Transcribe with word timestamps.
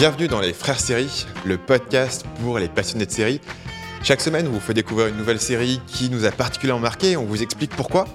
Bienvenue 0.00 0.28
dans 0.28 0.40
les 0.40 0.54
Frères 0.54 0.80
Séries, 0.80 1.26
le 1.44 1.58
podcast 1.58 2.24
pour 2.42 2.58
les 2.58 2.68
passionnés 2.68 3.04
de 3.04 3.10
séries. 3.10 3.38
Chaque 4.02 4.22
semaine, 4.22 4.48
on 4.48 4.52
vous 4.52 4.58
fait 4.58 4.72
découvrir 4.72 5.08
une 5.08 5.18
nouvelle 5.18 5.38
série 5.38 5.78
qui 5.86 6.08
nous 6.08 6.24
a 6.24 6.30
particulièrement 6.30 6.80
marqué, 6.80 7.18
on 7.18 7.26
vous 7.26 7.42
explique 7.42 7.76
pourquoi. 7.76 8.06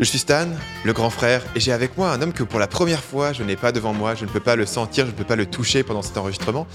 Je 0.00 0.04
suis 0.04 0.20
Stan, 0.20 0.46
le 0.84 0.92
grand 0.94 1.10
frère, 1.10 1.42
et 1.54 1.60
j'ai 1.60 1.72
avec 1.72 1.98
moi 1.98 2.12
un 2.12 2.22
homme 2.22 2.32
que 2.32 2.44
pour 2.44 2.58
la 2.58 2.66
première 2.66 3.04
fois, 3.04 3.34
je 3.34 3.42
n'ai 3.42 3.56
pas 3.56 3.72
devant 3.72 3.92
moi, 3.92 4.14
je 4.14 4.24
ne 4.24 4.30
peux 4.30 4.40
pas 4.40 4.56
le 4.56 4.64
sentir, 4.64 5.04
je 5.04 5.10
ne 5.10 5.16
peux 5.16 5.24
pas 5.24 5.36
le 5.36 5.44
toucher 5.44 5.82
pendant 5.82 6.00
cet 6.00 6.16
enregistrement, 6.16 6.66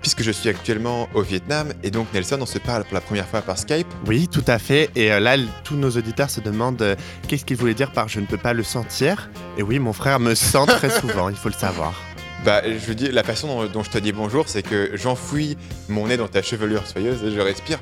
puisque 0.00 0.22
je 0.22 0.30
suis 0.30 0.48
actuellement 0.48 1.06
au 1.12 1.20
Vietnam, 1.20 1.74
et 1.82 1.90
donc 1.90 2.06
Nelson, 2.14 2.38
on 2.40 2.46
se 2.46 2.58
parle 2.58 2.84
pour 2.84 2.94
la 2.94 3.02
première 3.02 3.28
fois 3.28 3.42
par 3.42 3.58
Skype. 3.58 3.86
Oui, 4.06 4.28
tout 4.28 4.44
à 4.46 4.58
fait. 4.58 4.88
Et 4.96 5.12
euh, 5.12 5.20
là, 5.20 5.36
tous 5.62 5.76
nos 5.76 5.90
auditeurs 5.90 6.30
se 6.30 6.40
demandent 6.40 6.80
euh, 6.80 6.96
qu'est-ce 7.28 7.44
qu'il 7.44 7.58
voulait 7.58 7.74
dire 7.74 7.92
par 7.92 8.08
je 8.08 8.20
ne 8.20 8.24
peux 8.24 8.38
pas 8.38 8.54
le 8.54 8.62
sentir. 8.62 9.28
Et 9.58 9.62
oui, 9.62 9.78
mon 9.78 9.92
frère 9.92 10.20
me 10.20 10.34
sent 10.34 10.64
très 10.68 10.88
souvent, 11.00 11.28
il 11.28 11.36
faut 11.36 11.50
le 11.50 11.54
savoir. 11.54 11.92
Bah, 12.44 12.62
je 12.64 12.92
dire, 12.92 13.12
la 13.12 13.22
façon 13.22 13.48
dont, 13.48 13.66
dont 13.66 13.82
je 13.82 13.90
te 13.90 13.98
dis 13.98 14.12
bonjour, 14.12 14.48
c'est 14.48 14.62
que 14.62 14.92
j'enfouis 14.94 15.58
mon 15.88 16.06
nez 16.06 16.16
dans 16.16 16.28
ta 16.28 16.40
chevelure 16.42 16.86
soyeuse 16.86 17.22
et 17.22 17.30
je 17.30 17.40
respire. 17.40 17.78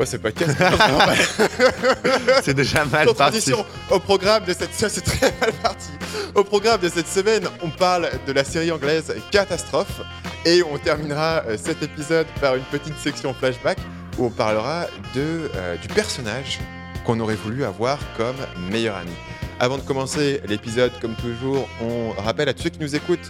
Oh, 0.00 0.04
c'est 0.04 0.18
pas 0.18 0.30
casse. 0.30 0.54
C'est 2.44 2.54
déjà 2.54 2.84
mal 2.84 3.12
parti. 3.14 3.52
au 3.90 3.98
programme 3.98 4.44
de 4.44 4.52
cette 4.52 4.72
c'est 4.72 5.00
très 5.00 5.34
mal 5.40 5.52
parti. 5.60 5.90
Au 6.36 6.44
programme 6.44 6.80
de 6.80 6.88
cette 6.88 7.08
semaine, 7.08 7.42
on 7.62 7.70
parle 7.70 8.08
de 8.24 8.32
la 8.32 8.44
série 8.44 8.70
anglaise 8.70 9.12
Catastrophe 9.32 10.00
et 10.44 10.62
on 10.62 10.78
terminera 10.78 11.42
euh, 11.48 11.56
cet 11.56 11.82
épisode 11.82 12.26
par 12.40 12.54
une 12.54 12.62
petite 12.64 12.96
section 12.98 13.34
flashback 13.34 13.78
où 14.18 14.26
on 14.26 14.30
parlera 14.30 14.86
de, 15.16 15.50
euh, 15.56 15.76
du 15.76 15.88
personnage 15.88 16.60
qu'on 17.04 17.18
aurait 17.18 17.34
voulu 17.34 17.64
avoir 17.64 17.98
comme 18.16 18.36
meilleur 18.70 18.96
ami. 18.96 19.10
Avant 19.58 19.78
de 19.78 19.82
commencer 19.82 20.40
l'épisode, 20.46 20.92
comme 21.00 21.16
toujours, 21.16 21.68
on 21.80 22.10
rappelle 22.22 22.48
à 22.48 22.54
tous 22.54 22.62
ceux 22.64 22.70
qui 22.70 22.78
nous 22.78 22.94
écoutent 22.94 23.28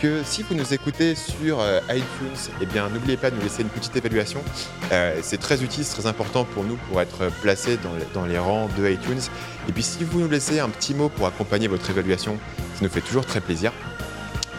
que 0.00 0.22
si 0.24 0.42
vous 0.42 0.54
nous 0.54 0.72
écoutez 0.72 1.14
sur 1.14 1.60
euh, 1.60 1.80
iTunes, 1.90 2.52
eh 2.60 2.66
bien 2.66 2.88
n'oubliez 2.88 3.16
pas 3.16 3.30
de 3.30 3.36
nous 3.36 3.42
laisser 3.42 3.62
une 3.62 3.68
petite 3.68 3.94
évaluation. 3.96 4.42
Euh, 4.92 5.18
c'est 5.22 5.38
très 5.38 5.62
utile, 5.62 5.84
c'est 5.84 6.00
très 6.00 6.08
important 6.08 6.44
pour 6.44 6.64
nous 6.64 6.76
pour 6.88 7.00
être 7.00 7.30
placés 7.42 7.76
dans 7.76 7.90
dans 8.14 8.26
les 8.26 8.38
rangs 8.38 8.68
de 8.78 8.88
iTunes. 8.88 9.20
Et 9.68 9.72
puis 9.72 9.82
si 9.82 10.04
vous 10.04 10.20
nous 10.20 10.28
laissez 10.28 10.58
un 10.58 10.68
petit 10.68 10.94
mot 10.94 11.08
pour 11.08 11.26
accompagner 11.26 11.68
votre 11.68 11.88
évaluation, 11.90 12.38
ça 12.74 12.80
nous 12.82 12.90
fait 12.90 13.02
toujours 13.02 13.26
très 13.26 13.40
plaisir. 13.40 13.72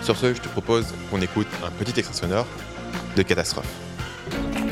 Sur 0.03 0.15
ce, 0.15 0.33
je 0.33 0.41
te 0.41 0.49
propose 0.49 0.85
qu'on 1.09 1.21
écoute 1.21 1.47
un 1.65 1.71
petit 1.71 1.99
extrait 1.99 2.17
sonore 2.17 2.47
de 3.15 3.21
Catastrophe. 3.23 3.90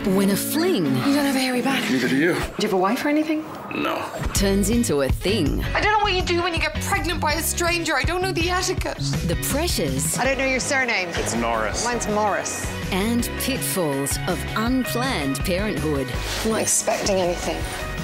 When 0.05 0.29
a 0.31 0.35
fling 0.35 0.85
You 0.85 0.91
don't 0.91 1.25
have 1.25 1.35
a 1.35 1.39
hairy 1.39 1.61
back. 1.61 1.89
Neither 1.91 2.07
do 2.07 2.15
you. 2.15 2.33
Do 2.33 2.39
you 2.39 2.63
have 2.63 2.73
a 2.73 2.77
wife 2.77 3.05
or 3.05 3.09
anything? 3.09 3.43
No. 3.75 4.03
turns 4.33 4.69
into 4.69 5.01
a 5.01 5.09
thing, 5.09 5.63
I 5.75 5.81
don't 5.81 5.91
know 5.91 5.99
what 6.03 6.13
you 6.13 6.21
do 6.23 6.41
when 6.41 6.53
you 6.53 6.59
get 6.59 6.73
pregnant 6.81 7.19
by 7.19 7.33
a 7.33 7.41
stranger. 7.41 7.95
I 7.95 8.03
don't 8.03 8.21
know 8.21 8.31
the 8.31 8.49
etiquette. 8.49 8.97
the 9.27 9.35
pressures 9.51 10.17
I 10.17 10.23
don't 10.25 10.37
know 10.37 10.45
your 10.45 10.59
surname. 10.59 11.09
It's 11.09 11.35
Norris. 11.35 11.83
Mine's 11.85 12.07
Morris. 12.07 12.65
and 12.91 13.29
pitfalls 13.39 14.17
of 14.27 14.43
unplanned 14.55 15.39
parenthood. 15.39 16.07
I'm 16.45 16.51
not 16.51 16.61
expecting 16.61 17.17
anything 17.17 17.57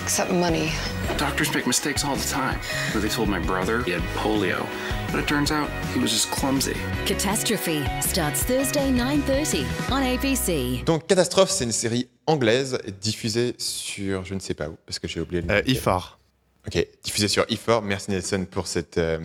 except 0.04 0.32
money. 0.32 0.72
Doctors 1.18 1.54
make 1.54 1.66
mistakes 1.66 2.04
all 2.06 2.16
the 2.16 2.28
time. 2.28 2.60
But 2.94 3.02
they 3.02 3.10
told 3.10 3.30
my 3.30 3.40
brother 3.40 3.82
he 3.84 3.92
had 3.92 4.02
polio. 4.16 4.68
But 5.16 5.24
it 5.24 5.28
turns 5.30 5.50
out 5.50 5.70
he 5.94 6.00
was 6.02 6.12
just 6.12 6.30
clumsy. 6.30 6.74
Catastrophe 7.06 7.82
starts 8.02 8.44
Thursday 8.44 8.92
9:30 8.92 9.64
on 9.90 10.04
ABC. 10.04 10.84
Donc 10.86 11.08
Catastrophe, 11.08 11.50
c'est 11.50 11.64
une 11.64 11.72
série 11.72 12.10
anglaise 12.28 12.78
diffusée 13.00 13.56
sur 13.58 14.26
je 14.26 14.34
ne 14.34 14.42
sais 14.42 14.54
pas 14.54 14.68
où, 14.68 14.76
parce 14.86 15.00
que 15.00 15.08
j'ai 15.08 15.22
oublié 15.22 15.42
le 15.42 15.48
nom. 15.48 15.54
Euh, 15.54 15.62
Ifor. 15.68 16.20
Ok, 16.68 16.86
diffusé 17.02 17.30
sur 17.30 17.44
E4. 17.46 17.82
Merci 17.86 18.12
Nelson 18.12 18.46
pour 18.52 18.68
cette, 18.68 18.98
euh, 18.98 19.20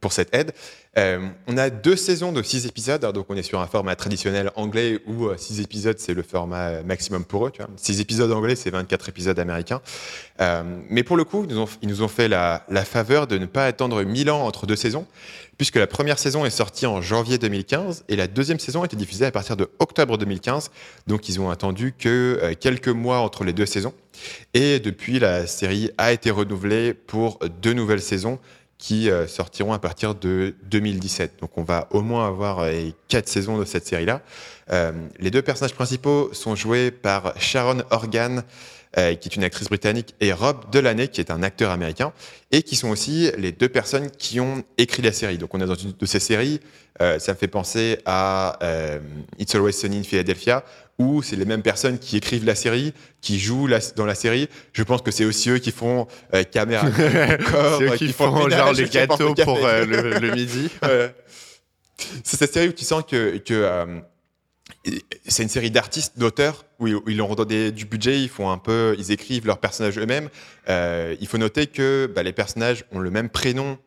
pour 0.00 0.12
cette 0.12 0.34
aide. 0.34 0.52
Euh, 0.98 1.28
on 1.46 1.56
a 1.56 1.70
deux 1.70 1.94
saisons 1.94 2.32
de 2.32 2.42
six 2.42 2.66
épisodes, 2.66 3.04
hein, 3.04 3.12
donc 3.12 3.26
on 3.28 3.36
est 3.36 3.44
sur 3.44 3.60
un 3.60 3.66
format 3.68 3.94
traditionnel 3.94 4.50
anglais 4.56 4.98
où 5.06 5.26
euh, 5.26 5.36
six 5.36 5.60
épisodes 5.60 5.96
c'est 6.00 6.14
le 6.14 6.22
format 6.22 6.68
euh, 6.68 6.82
maximum 6.82 7.24
pour 7.24 7.46
eux. 7.46 7.52
Tu. 7.52 7.62
Six 7.76 8.00
épisodes 8.00 8.32
anglais, 8.32 8.56
c'est 8.56 8.70
24 8.70 9.08
épisodes 9.08 9.38
américains. 9.38 9.82
Euh, 10.40 10.64
mais 10.88 11.04
pour 11.04 11.16
le 11.16 11.22
coup, 11.22 11.46
ils 11.48 11.88
nous 11.88 12.02
ont, 12.02 12.08
fait 12.08 12.26
la, 12.26 12.64
faveur 12.84 13.28
de 13.28 13.38
ne 13.38 13.46
pas 13.46 13.66
attendre 13.66 14.02
1000 14.02 14.30
ans 14.32 14.44
entre 14.44 14.66
deux 14.66 14.74
saisons, 14.74 15.06
puisque 15.58 15.76
la 15.76 15.86
première 15.86 16.18
saison 16.18 16.44
est 16.44 16.50
sortie 16.50 16.86
en 16.86 17.00
janvier 17.00 17.38
2015 17.38 18.04
et 18.08 18.16
la 18.16 18.26
deuxième 18.26 18.58
saison 18.58 18.82
a 18.82 18.86
été 18.86 18.96
diffusée 18.96 19.26
à 19.26 19.30
partir 19.30 19.56
de 19.56 19.70
octobre 19.78 20.18
2015. 20.18 20.72
Donc 21.06 21.28
ils 21.28 21.40
ont 21.40 21.50
attendu 21.50 21.94
que 21.96 22.52
quelques 22.58 22.88
mois 22.88 23.20
entre 23.20 23.44
les 23.44 23.52
deux 23.52 23.66
saisons. 23.66 23.94
Et 24.54 24.80
depuis, 24.80 25.20
la 25.20 25.46
série 25.46 25.90
a 25.98 26.12
été 26.12 26.30
renouvelée 26.30 26.94
pour 26.94 27.38
deux 27.62 27.74
nouvelles 27.74 28.02
saisons 28.02 28.40
qui 28.80 29.10
euh, 29.10 29.28
sortiront 29.28 29.74
à 29.74 29.78
partir 29.78 30.14
de 30.14 30.56
2017. 30.64 31.40
Donc 31.40 31.56
on 31.58 31.62
va 31.62 31.86
au 31.90 32.00
moins 32.00 32.26
avoir 32.26 32.60
euh, 32.60 32.88
quatre 33.08 33.28
saisons 33.28 33.58
de 33.58 33.64
cette 33.66 33.86
série-là. 33.86 34.22
Euh, 34.72 34.92
les 35.18 35.30
deux 35.30 35.42
personnages 35.42 35.74
principaux 35.74 36.30
sont 36.32 36.56
joués 36.56 36.90
par 36.90 37.38
Sharon 37.38 37.82
Organ, 37.90 38.42
euh, 38.98 39.14
qui 39.14 39.28
est 39.28 39.36
une 39.36 39.44
actrice 39.44 39.68
britannique, 39.68 40.14
et 40.20 40.32
Rob 40.32 40.70
Delaney, 40.72 41.08
qui 41.08 41.20
est 41.20 41.30
un 41.30 41.42
acteur 41.42 41.70
américain, 41.70 42.12
et 42.50 42.62
qui 42.62 42.76
sont 42.76 42.88
aussi 42.90 43.30
les 43.38 43.52
deux 43.52 43.68
personnes 43.68 44.10
qui 44.10 44.40
ont 44.40 44.64
écrit 44.78 45.02
la 45.02 45.12
série. 45.12 45.38
Donc 45.38 45.54
on 45.54 45.60
est 45.60 45.66
dans 45.66 45.74
une 45.74 45.92
de 45.92 46.06
ces 46.06 46.20
séries, 46.20 46.60
euh, 47.00 47.18
ça 47.18 47.32
me 47.32 47.38
fait 47.38 47.48
penser 47.48 47.98
à 48.04 48.58
euh, 48.62 48.98
It's 49.38 49.54
Always 49.54 49.72
Sunny 49.74 49.98
in 49.98 50.02
Philadelphia, 50.02 50.64
où 50.98 51.22
c'est 51.22 51.36
les 51.36 51.46
mêmes 51.46 51.62
personnes 51.62 51.98
qui 51.98 52.16
écrivent 52.18 52.44
la 52.44 52.54
série, 52.54 52.92
qui 53.22 53.38
jouent 53.38 53.66
la- 53.66 53.78
dans 53.96 54.04
la 54.04 54.14
série. 54.14 54.48
Je 54.74 54.82
pense 54.82 55.00
que 55.00 55.10
c'est 55.10 55.24
aussi 55.24 55.48
eux 55.50 55.58
qui 55.58 55.70
font 55.70 56.06
euh, 56.34 56.42
caméra, 56.42 56.90
corps, 57.50 57.80
euh, 57.80 57.96
qui, 57.96 58.08
le 58.08 58.12
font 58.12 58.26
genre 58.26 58.48
ménage, 58.48 58.76
les 58.78 58.88
gâteaux 58.90 59.34
le 59.36 59.44
pour 59.44 59.58
le, 59.58 60.18
le 60.18 60.34
midi. 60.34 60.68
C'est 62.24 62.36
cette 62.38 62.52
série 62.52 62.68
où 62.68 62.72
tu 62.72 62.84
sens 62.84 63.02
que, 63.08 63.36
que 63.38 63.52
euh, 63.54 64.00
c'est 65.26 65.42
une 65.42 65.48
série 65.48 65.70
d'artistes, 65.70 66.18
d'auteurs, 66.18 66.64
où 66.78 66.86
ils, 66.86 67.16
leur 67.16 67.30
ont 67.30 67.34
donné 67.34 67.70
du 67.72 67.84
budget, 67.84 68.20
ils 68.20 68.28
font 68.28 68.50
un 68.50 68.58
peu, 68.58 68.94
ils 68.98 69.10
écrivent 69.12 69.46
leurs 69.46 69.58
personnages 69.58 69.98
eux-mêmes. 69.98 70.28
Euh, 70.68 71.14
il 71.20 71.26
faut 71.26 71.38
noter 71.38 71.66
que 71.66 72.10
bah, 72.14 72.22
les 72.22 72.32
personnages 72.32 72.84
ont 72.92 72.98
le 72.98 73.10
même 73.10 73.28
prénom 73.28 73.78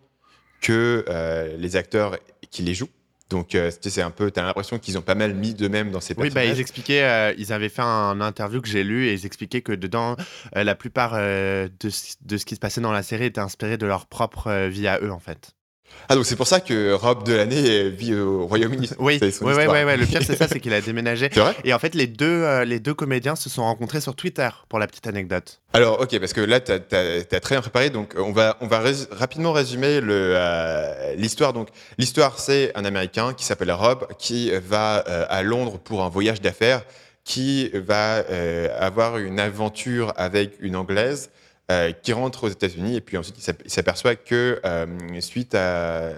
que 0.62 1.04
euh, 1.10 1.58
les 1.58 1.76
acteurs 1.76 2.18
qui 2.50 2.62
les 2.62 2.74
jouent. 2.74 2.90
Donc 3.30 3.56
euh, 3.56 3.72
tu 3.82 3.90
c'est 3.90 4.02
un 4.02 4.12
peu, 4.12 4.30
t'as 4.30 4.44
l'impression 4.44 4.78
qu'ils 4.78 4.98
ont 4.98 5.02
pas 5.02 5.16
mal 5.16 5.34
mis 5.34 5.54
d'eux-mêmes 5.56 5.90
dans 5.92 6.02
ces 6.02 6.14
Oui, 6.14 6.28
bah, 6.30 6.36
personnages. 6.36 6.58
ils 6.58 6.62
expliquaient, 6.62 7.04
euh, 7.04 7.34
ils 7.38 7.52
avaient 7.52 7.70
fait 7.70 7.82
un 7.82 8.22
interview 8.22 8.62
que 8.62 8.68
j'ai 8.68 8.84
lu 8.84 9.08
et 9.08 9.14
ils 9.14 9.26
expliquaient 9.26 9.62
que 9.62 9.72
dedans, 9.72 10.16
euh, 10.56 10.64
la 10.64 10.76
plupart 10.76 11.14
de, 11.14 11.70
ce- 11.90 12.16
de 12.22 12.38
ce 12.38 12.46
qui 12.46 12.54
se 12.56 12.60
passait 12.60 12.82
dans 12.82 12.92
la 12.92 13.02
série 13.02 13.26
était 13.26 13.42
inspiré 13.42 13.78
de 13.78 13.86
leur 13.88 14.06
propre 14.06 14.68
vie 14.68 14.88
à 14.88 15.00
eux, 15.02 15.12
en 15.12 15.20
fait. 15.20 15.54
Ah 16.10 16.16
donc 16.16 16.26
c'est 16.26 16.36
pour 16.36 16.48
ça 16.48 16.60
que 16.60 16.94
Rob 16.94 17.24
Delaney 17.24 17.70
euh, 17.70 17.90
vit 17.90 18.14
au 18.16 18.46
Royaume-Uni. 18.46 18.90
Oui, 19.00 19.18
C'est 19.20 19.32
son 19.32 19.46
ouais, 19.46 19.68
ouais, 19.68 19.98
le 19.98 20.06
pire, 20.06 20.22
c'est 20.24 20.36
ça, 20.36 20.48
c'est 20.48 20.60
qu'il 20.60 20.74
a 20.74 20.82
déménagé. 20.82 21.30
C'est 21.32 21.40
vrai? 21.40 21.56
Et 21.64 21.74
en 21.74 21.80
fait, 21.80 21.96
les 21.96 22.08
deux, 22.08 22.26
euh, 22.26 22.66
les 22.66 22.80
deux 22.80 22.94
comédiens 22.94 23.36
se 23.36 23.50
sont 23.50 23.64
rencontrés 23.64 24.02
sur 24.02 24.16
Twitter, 24.16 24.50
pour 24.70 24.80
la 24.80 24.88
petite 24.88 25.08
anecdote. 25.08 25.62
Alors, 25.74 26.02
ok, 26.02 26.20
parce 26.20 26.34
que 26.34 26.42
là, 26.42 26.60
tu 26.60 26.72
as, 26.72 26.80
très 26.80 27.56
bien 27.56 27.62
préparé. 27.62 27.90
Donc, 27.90 28.14
on 28.18 28.32
va, 28.32 28.58
on 28.62 28.68
va 28.68 28.80
rés- 28.80 29.08
rapidement 29.12 29.54
résumer 29.54 30.00
euh, 30.04 31.16
l'histoire. 31.16 31.54
Donc, 31.54 31.70
l'histoire, 31.98 32.40
c'est 32.40 32.72
un 32.76 32.86
Américain 32.86 33.34
qui 33.34 33.46
s'appelle 33.46 33.72
Rob, 33.72 34.08
qui 34.20 34.52
va 34.68 35.04
euh, 35.08 35.26
à 35.30 35.42
Londres 35.44 35.80
pour 35.80 36.04
un 36.04 36.10
voyage 36.10 36.42
d'affaires, 36.42 36.84
qui 37.24 37.70
va 37.74 38.24
euh, 38.30 38.68
avoir 38.78 39.18
une 39.18 39.40
aventure 39.40 40.14
avec 40.18 40.56
une 40.60 40.76
Anglaise. 40.76 41.30
Euh, 41.72 41.92
qui 41.94 42.12
rentre 42.12 42.44
aux 42.44 42.50
États-Unis 42.50 42.98
et 42.98 43.02
puis 43.02 43.16
ensuite 43.18 43.38
il 43.38 43.42
s'ap- 43.42 43.62
il 43.64 43.72
s'aperçoit 43.72 44.16
que 44.16 44.60
euh, 44.66 44.86
suite 45.22 45.56
à 45.56 46.10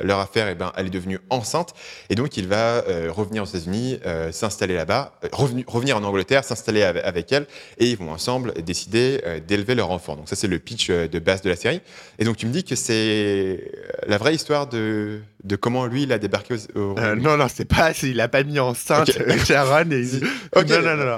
leur 0.00 0.20
affaire, 0.20 0.46
eh 0.48 0.54
ben, 0.54 0.72
elle 0.76 0.86
est 0.86 0.90
devenue 0.90 1.18
enceinte 1.28 1.74
et 2.08 2.14
donc 2.14 2.36
il 2.36 2.46
va 2.46 2.84
euh, 2.88 3.08
revenir 3.10 3.42
aux 3.42 3.46
États-Unis, 3.46 3.98
s'installer 4.30 4.74
là-bas, 4.74 5.18
revenir 5.32 5.96
en 5.96 6.04
Angleterre, 6.04 6.44
s'installer 6.44 6.82
avec, 6.84 7.32
elle 7.32 7.46
et 7.78 7.86
ils 7.90 7.96
vont 7.96 8.10
ensemble 8.12 8.52
décider 8.62 9.20
d'élever 9.46 9.74
leur 9.74 9.90
enfant. 9.90 10.14
Donc 10.14 10.28
ça 10.28 10.36
c'est 10.36 10.46
le 10.48 10.58
pitch 10.60 10.88
de 10.90 11.18
base 11.18 11.42
de 11.42 11.50
la 11.50 11.56
série. 11.56 11.80
Et 12.20 12.24
donc 12.24 12.36
tu 12.36 12.46
me 12.46 12.52
dis 12.52 12.62
que 12.62 12.76
c'est 12.76 13.70
la 14.06 14.18
vraie 14.18 14.34
histoire 14.36 14.68
de, 14.68 15.20
de 15.42 15.56
comment 15.56 15.86
lui 15.86 16.04
il 16.04 16.12
a 16.12 16.18
débarqué 16.18 16.54
au, 16.76 16.80
au 16.80 16.98
Euh, 16.98 17.16
non, 17.16 17.36
non, 17.36 17.46
c'est 17.52 17.64
pas, 17.64 17.90
il 18.04 18.20
a 18.20 18.28
pas 18.28 18.44
mis 18.44 18.60
enceinte. 18.60 19.10
Sharon 19.46 19.90
et 19.90 20.00
il- 20.00 20.24
Ok. 20.54 20.68
Non, 20.68 20.82
non, 20.82 20.96
non, 20.96 21.04
non. 21.06 21.16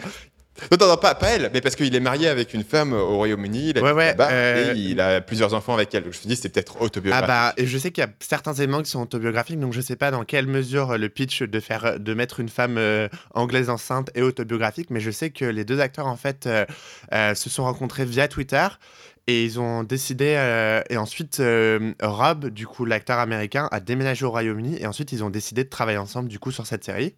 Non, 0.70 0.76
non, 0.80 0.88
non, 0.88 0.96
pas, 0.96 1.14
pas 1.14 1.30
elle, 1.30 1.50
mais 1.52 1.60
parce 1.60 1.74
qu'il 1.74 1.94
est 1.94 2.00
marié 2.00 2.28
avec 2.28 2.54
une 2.54 2.62
femme 2.62 2.92
au 2.92 3.16
Royaume-Uni, 3.16 3.70
il, 3.70 3.78
Ouais, 3.82 3.92
ouais, 3.92 4.14
euh, 4.20 4.72
et 4.74 4.78
il 4.78 5.00
a 5.00 5.20
plusieurs 5.20 5.52
enfants 5.52 5.74
avec 5.74 5.92
elle. 5.94 6.04
Donc 6.04 6.12
je 6.12 6.20
me 6.20 6.24
dis 6.26 6.36
c'est 6.36 6.48
peut-être 6.48 6.76
Ah 6.80 6.84
autobiographique. 6.84 7.26
bah, 7.26 7.52
et 7.56 7.66
je 7.66 7.76
sais 7.76 7.90
qu'il 7.90 8.02
y 8.02 8.06
a 8.06 8.10
certains 8.20 8.54
éléments 8.54 8.82
qui 8.82 8.90
sont 8.90 9.02
autobiographiques, 9.02 9.58
donc 9.58 9.72
je 9.72 9.80
sais 9.80 9.96
pas 9.96 10.10
dans 10.10 10.24
quelle 10.24 10.46
mesure 10.46 10.92
euh, 10.92 10.96
le 10.96 11.08
pitch 11.08 11.42
de 11.42 11.60
faire, 11.60 11.98
de 11.98 12.14
mettre 12.14 12.38
une 12.40 12.48
femme 12.48 12.78
euh, 12.78 13.08
anglaise 13.34 13.68
enceinte 13.68 14.10
est 14.14 14.22
autobiographique, 14.22 14.90
mais 14.90 15.00
je 15.00 15.10
sais 15.10 15.30
que 15.30 15.44
les 15.44 15.64
deux 15.64 15.80
acteurs 15.80 16.06
en 16.06 16.16
fait 16.16 16.46
euh, 16.46 16.64
euh, 17.12 17.34
se 17.34 17.50
sont 17.50 17.64
rencontrés 17.64 18.04
via 18.04 18.28
Twitter 18.28 18.66
et 19.26 19.42
ils 19.44 19.58
ont 19.58 19.82
décidé 19.82 20.34
euh, 20.36 20.82
et 20.90 20.96
ensuite 20.98 21.40
euh, 21.40 21.92
Rob, 22.02 22.46
du 22.50 22.66
coup 22.66 22.84
l'acteur 22.84 23.18
américain, 23.18 23.68
a 23.72 23.80
déménagé 23.80 24.24
au 24.24 24.30
Royaume-Uni 24.30 24.76
et 24.80 24.86
ensuite 24.86 25.12
ils 25.12 25.24
ont 25.24 25.30
décidé 25.30 25.64
de 25.64 25.68
travailler 25.68 25.98
ensemble 25.98 26.28
du 26.28 26.38
coup 26.38 26.50
sur 26.52 26.66
cette 26.66 26.84
série. 26.84 27.14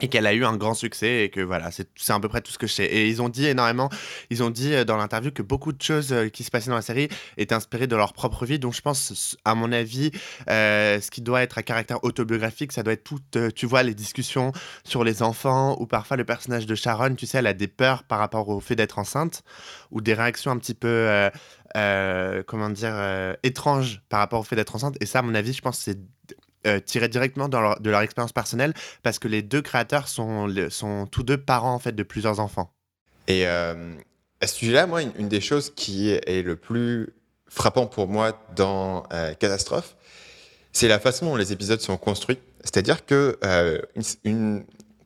Et 0.00 0.08
qu'elle 0.08 0.26
a 0.26 0.34
eu 0.34 0.44
un 0.44 0.56
grand 0.56 0.74
succès 0.74 1.24
et 1.24 1.30
que 1.30 1.40
voilà, 1.40 1.70
c'est 1.70 1.88
à 2.08 2.20
peu 2.20 2.28
près 2.28 2.40
tout 2.40 2.52
ce 2.52 2.58
que 2.58 2.66
je 2.66 2.72
sais. 2.72 2.84
Et 2.84 3.08
ils 3.08 3.20
ont 3.22 3.28
dit 3.28 3.46
énormément, 3.46 3.90
ils 4.30 4.42
ont 4.42 4.50
dit 4.50 4.74
euh, 4.74 4.84
dans 4.84 4.96
l'interview 4.96 5.30
que 5.30 5.42
beaucoup 5.42 5.72
de 5.72 5.82
choses 5.82 6.12
euh, 6.12 6.28
qui 6.28 6.44
se 6.44 6.50
passaient 6.50 6.70
dans 6.70 6.76
la 6.76 6.82
série 6.82 7.08
étaient 7.36 7.54
inspirées 7.54 7.86
de 7.86 7.96
leur 7.96 8.12
propre 8.12 8.46
vie. 8.46 8.58
Donc 8.58 8.74
je 8.74 8.80
pense, 8.80 9.36
à 9.44 9.54
mon 9.54 9.72
avis, 9.72 10.10
euh, 10.48 11.00
ce 11.00 11.10
qui 11.10 11.22
doit 11.22 11.42
être 11.42 11.58
à 11.58 11.62
caractère 11.62 12.02
autobiographique, 12.04 12.72
ça 12.72 12.82
doit 12.82 12.92
être 12.92 13.04
tout, 13.04 13.20
tu 13.54 13.66
vois, 13.66 13.82
les 13.82 13.94
discussions 13.94 14.52
sur 14.84 15.04
les 15.04 15.22
enfants 15.22 15.76
ou 15.80 15.86
parfois 15.86 16.16
le 16.16 16.24
personnage 16.24 16.66
de 16.66 16.74
Sharon, 16.74 17.14
tu 17.14 17.26
sais, 17.26 17.38
elle 17.38 17.46
a 17.46 17.54
des 17.54 17.68
peurs 17.68 18.04
par 18.04 18.18
rapport 18.18 18.48
au 18.48 18.60
fait 18.60 18.76
d'être 18.76 18.98
enceinte 18.98 19.42
ou 19.90 20.00
des 20.00 20.14
réactions 20.14 20.50
un 20.50 20.58
petit 20.58 20.74
peu, 20.74 21.30
comment 22.46 22.70
dire, 22.70 22.94
euh, 23.08 23.34
étranges 23.42 24.02
par 24.08 24.20
rapport 24.20 24.40
au 24.40 24.42
fait 24.42 24.56
d'être 24.56 24.74
enceinte. 24.74 24.96
Et 25.00 25.06
ça, 25.06 25.20
à 25.20 25.22
mon 25.22 25.34
avis, 25.34 25.52
je 25.52 25.62
pense 25.62 25.78
que 25.78 25.84
c'est 25.84 25.98
euh, 26.68 26.80
tiré 26.80 27.08
directement 27.08 27.48
de 27.48 27.90
leur 27.90 28.00
expérience 28.02 28.32
personnelle 28.32 28.74
parce 29.02 29.18
que 29.18 29.28
les 29.28 29.42
deux 29.42 29.62
créateurs 29.62 30.08
sont, 30.08 30.48
sont 30.70 31.06
tous 31.06 31.22
deux 31.22 31.38
parents 31.38 31.74
en 31.74 31.78
fait 31.78 31.92
de 31.92 32.02
plusieurs 32.02 32.40
enfants. 32.40 32.72
Et 33.28 33.46
euh, 33.46 33.94
à 34.40 34.46
ce 34.46 34.54
sujet-là, 34.56 34.86
moi, 34.86 35.02
une, 35.02 35.28
des 35.28 35.40
choses 35.40 35.72
qui 35.74 36.10
est 36.10 36.42
le 36.42 36.56
plus 36.56 37.10
frappant 37.48 37.86
pour 37.86 38.08
moi 38.08 38.40
dans 38.56 39.04
euh, 39.12 39.34
Catastrophe, 39.34 39.96
c'est 40.72 40.88
la 40.88 40.98
façon 40.98 41.26
dont 41.26 41.36
les 41.36 41.52
épisodes 41.52 41.80
sont 41.80 41.96
construits. 41.96 42.38
C'est-à-dire 42.64 43.04
que 43.04 43.38
euh, 43.44 43.80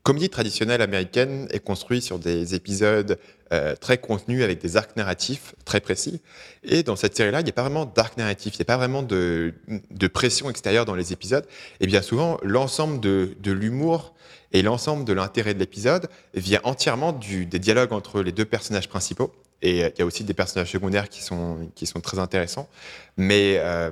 comédie 0.02 0.28
traditionnelle 0.28 0.82
américaine 0.82 1.46
est 1.50 1.60
construite 1.60 2.02
sur 2.02 2.18
des 2.18 2.54
épisodes 2.54 3.18
euh, 3.52 3.76
très 3.76 3.98
contenus 3.98 4.42
avec 4.42 4.60
des 4.60 4.76
arcs 4.76 4.96
narratifs 4.96 5.54
très 5.64 5.80
précis. 5.80 6.20
Et 6.64 6.82
dans 6.82 6.96
cette 6.96 7.16
série-là, 7.16 7.40
il 7.40 7.44
n'y 7.44 7.50
a 7.50 7.52
pas 7.52 7.62
vraiment 7.62 7.86
d'arc 7.86 8.16
narratif, 8.16 8.54
il 8.54 8.58
n'y 8.58 8.62
a 8.62 8.66
pas 8.66 8.76
vraiment 8.76 9.02
de, 9.02 9.54
de 9.90 10.06
pression 10.08 10.50
extérieure 10.50 10.84
dans 10.84 10.94
les 10.94 11.12
épisodes. 11.12 11.46
Et 11.80 11.86
bien 11.86 12.02
souvent, 12.02 12.38
l'ensemble 12.42 13.00
de, 13.00 13.36
de 13.40 13.52
l'humour 13.52 14.14
et 14.52 14.62
l'ensemble 14.62 15.04
de 15.04 15.12
l'intérêt 15.12 15.54
de 15.54 15.58
l'épisode 15.58 16.08
vient 16.34 16.60
entièrement 16.64 17.12
du, 17.12 17.46
des 17.46 17.58
dialogues 17.58 17.92
entre 17.92 18.22
les 18.22 18.32
deux 18.32 18.44
personnages 18.44 18.88
principaux. 18.88 19.32
Et 19.62 19.84
euh, 19.84 19.90
il 19.94 19.98
y 20.00 20.02
a 20.02 20.06
aussi 20.06 20.24
des 20.24 20.34
personnages 20.34 20.70
secondaires 20.70 21.08
qui 21.08 21.22
sont, 21.22 21.70
qui 21.74 21.86
sont 21.86 22.00
très 22.00 22.18
intéressants. 22.18 22.68
Mais 23.16 23.56
euh, 23.58 23.90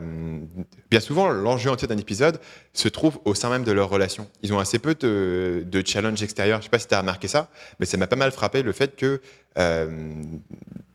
bien 0.90 1.00
souvent, 1.00 1.28
l'enjeu 1.28 1.70
entier 1.70 1.86
d'un 1.86 1.96
épisode 1.96 2.40
se 2.72 2.88
trouve 2.88 3.20
au 3.24 3.34
sein 3.34 3.48
même 3.48 3.64
de 3.64 3.72
leur 3.72 3.88
relation. 3.88 4.28
Ils 4.42 4.52
ont 4.52 4.58
assez 4.58 4.78
peu 4.78 4.94
de, 4.94 5.64
de 5.64 5.86
challenges 5.86 6.22
extérieurs. 6.22 6.58
Je 6.58 6.62
ne 6.62 6.64
sais 6.64 6.70
pas 6.70 6.78
si 6.80 6.88
tu 6.88 6.94
as 6.94 7.00
remarqué 7.00 7.28
ça, 7.28 7.48
mais 7.78 7.86
ça 7.86 7.96
m'a 7.96 8.08
pas 8.08 8.16
mal 8.16 8.32
frappé 8.32 8.62
le 8.62 8.72
fait 8.72 8.96
que 8.96 9.20
euh, 9.58 10.22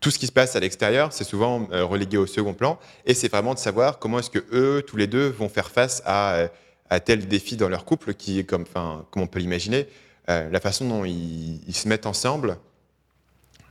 tout 0.00 0.10
ce 0.10 0.18
qui 0.18 0.26
se 0.26 0.32
passe 0.32 0.54
à 0.56 0.60
l'extérieur, 0.60 1.12
c'est 1.12 1.24
souvent 1.24 1.66
relégué 1.70 2.18
au 2.18 2.26
second 2.26 2.54
plan. 2.54 2.78
Et 3.06 3.14
c'est 3.14 3.28
vraiment 3.28 3.54
de 3.54 3.58
savoir 3.58 3.98
comment 3.98 4.18
est-ce 4.18 4.30
que 4.30 4.44
eux, 4.52 4.82
tous 4.86 4.96
les 4.96 5.06
deux, 5.06 5.28
vont 5.28 5.48
faire 5.48 5.70
face 5.70 6.02
à, 6.04 6.48
à 6.90 7.00
tel 7.00 7.26
défi 7.26 7.56
dans 7.56 7.68
leur 7.68 7.84
couple 7.84 8.14
qui 8.14 8.44
comme, 8.44 8.64
comme 8.66 9.22
on 9.22 9.26
peut 9.26 9.38
l'imaginer. 9.38 9.88
La 10.28 10.60
façon 10.60 10.88
dont 10.88 11.04
ils 11.04 11.74
se 11.74 11.88
mettent 11.88 12.06
ensemble 12.06 12.58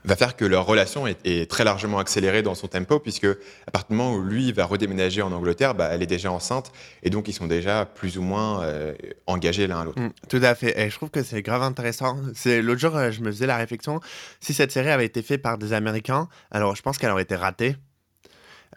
va 0.06 0.16
faire 0.16 0.36
que 0.36 0.46
leur 0.46 0.66
relation 0.66 1.08
est, 1.08 1.18
est 1.26 1.50
très 1.50 1.64
largement 1.64 2.00
accélérée 2.00 2.42
dans 2.42 2.56
son 2.56 2.68
tempo, 2.68 3.00
puisque 3.00 3.26
à 3.26 3.72
partir 3.72 3.90
du 3.90 3.96
moment 3.96 4.16
où 4.16 4.22
lui 4.22 4.52
va 4.52 4.66
redéménager 4.66 5.22
en 5.22 5.32
Angleterre, 5.32 5.76
bah, 5.76 5.90
elle 5.92 6.04
est 6.04 6.08
déjà 6.08 6.32
enceinte, 6.32 6.72
et 7.04 7.10
donc 7.10 7.28
ils 7.28 7.34
sont 7.34 7.48
déjà 7.48 7.86
plus 7.86 8.18
ou 8.18 8.22
moins 8.22 8.64
euh, 8.64 8.94
engagés 9.28 9.68
l'un 9.68 9.82
à 9.82 9.86
l'autre. 9.86 10.00
Mm, 10.02 10.12
tout 10.30 10.40
à 10.42 10.56
fait. 10.56 10.80
Et 10.80 10.90
je 10.90 10.96
trouve 10.96 11.10
que 11.10 11.24
c'est 11.24 11.42
grave 11.42 11.64
intéressant. 11.64 12.18
C'est 12.34 12.62
l'autre 12.62 12.82
jour, 12.82 12.96
euh, 12.96 13.12
je 13.12 13.22
me 13.22 13.32
faisais 13.32 13.48
la 13.48 13.58
réflexion 13.58 14.00
si 14.40 14.54
cette 14.54 14.72
série 14.72 14.90
avait 14.90 15.06
été 15.06 15.22
faite 15.22 15.42
par 15.42 15.58
des 15.58 15.74
Américains, 15.74 16.28
alors 16.52 16.76
je 16.76 16.82
pense 16.82 16.98
qu'elle 16.98 17.12
aurait 17.12 17.24
été 17.24 17.36
ratée. 17.36 17.76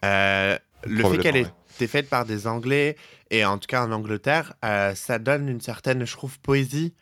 Euh, 0.05 0.57
le 0.85 1.05
fait 1.05 1.19
qu'elle 1.19 1.37
ait 1.37 1.45
ouais. 1.45 1.53
été 1.77 1.87
faite 1.87 2.09
par 2.09 2.25
des 2.25 2.47
Anglais 2.47 2.97
et 3.31 3.45
en 3.45 3.59
tout 3.59 3.67
cas 3.67 3.85
en 3.85 3.93
Angleterre, 3.93 4.55
euh, 4.65 4.95
ça 4.95 5.19
donne 5.19 5.49
une 5.49 5.61
certaine, 5.61 6.05
je 6.05 6.13
trouve, 6.13 6.39
poésie. 6.41 6.95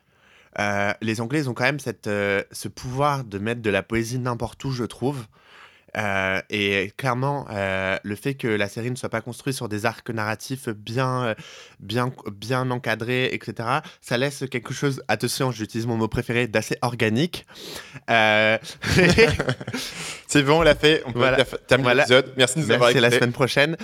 Euh, 0.58 0.92
les 1.02 1.20
Anglais 1.20 1.48
ont 1.48 1.54
quand 1.54 1.64
même 1.64 1.80
cette, 1.80 2.06
euh, 2.06 2.42
ce 2.50 2.68
pouvoir 2.68 3.24
de 3.24 3.38
mettre 3.38 3.62
de 3.62 3.70
la 3.70 3.82
poésie 3.82 4.18
n'importe 4.18 4.64
où, 4.64 4.70
je 4.70 4.84
trouve. 4.84 5.26
Euh, 5.96 6.42
et 6.50 6.92
clairement, 6.96 7.46
euh, 7.50 7.96
le 8.02 8.16
fait 8.16 8.34
que 8.34 8.48
la 8.48 8.68
série 8.68 8.90
ne 8.90 8.96
soit 8.96 9.08
pas 9.08 9.20
construite 9.22 9.54
sur 9.56 9.68
des 9.68 9.86
arcs 9.86 10.10
narratifs 10.10 10.68
bien, 10.68 11.24
euh, 11.24 11.34
bien, 11.80 12.12
bien 12.30 12.70
encadrés, 12.70 13.26
etc., 13.32 13.68
ça 14.02 14.18
laisse 14.18 14.44
quelque 14.50 14.74
chose, 14.74 15.02
attention, 15.08 15.50
j'utilise 15.52 15.86
mon 15.86 15.96
mot 15.96 16.08
préféré, 16.08 16.48
d'assez 16.48 16.76
organique. 16.82 17.46
Euh, 18.10 18.58
C'est 20.26 20.42
bon, 20.42 20.58
on 20.58 20.62
l'a 20.62 20.74
fait, 20.74 21.02
on 21.06 21.12
peut 21.12 21.18
Voilà. 21.20 21.44
terminer 21.44 21.84
Voilà. 21.86 22.02
l'épisode. 22.02 22.34
Merci 22.36 22.56
de 22.58 22.64
nous 22.64 22.70
avoir 22.72 22.88
Merci, 22.88 23.00
la 23.00 23.08
écoutés. 23.08 23.18
semaine 23.20 23.32
prochaine. 23.32 23.76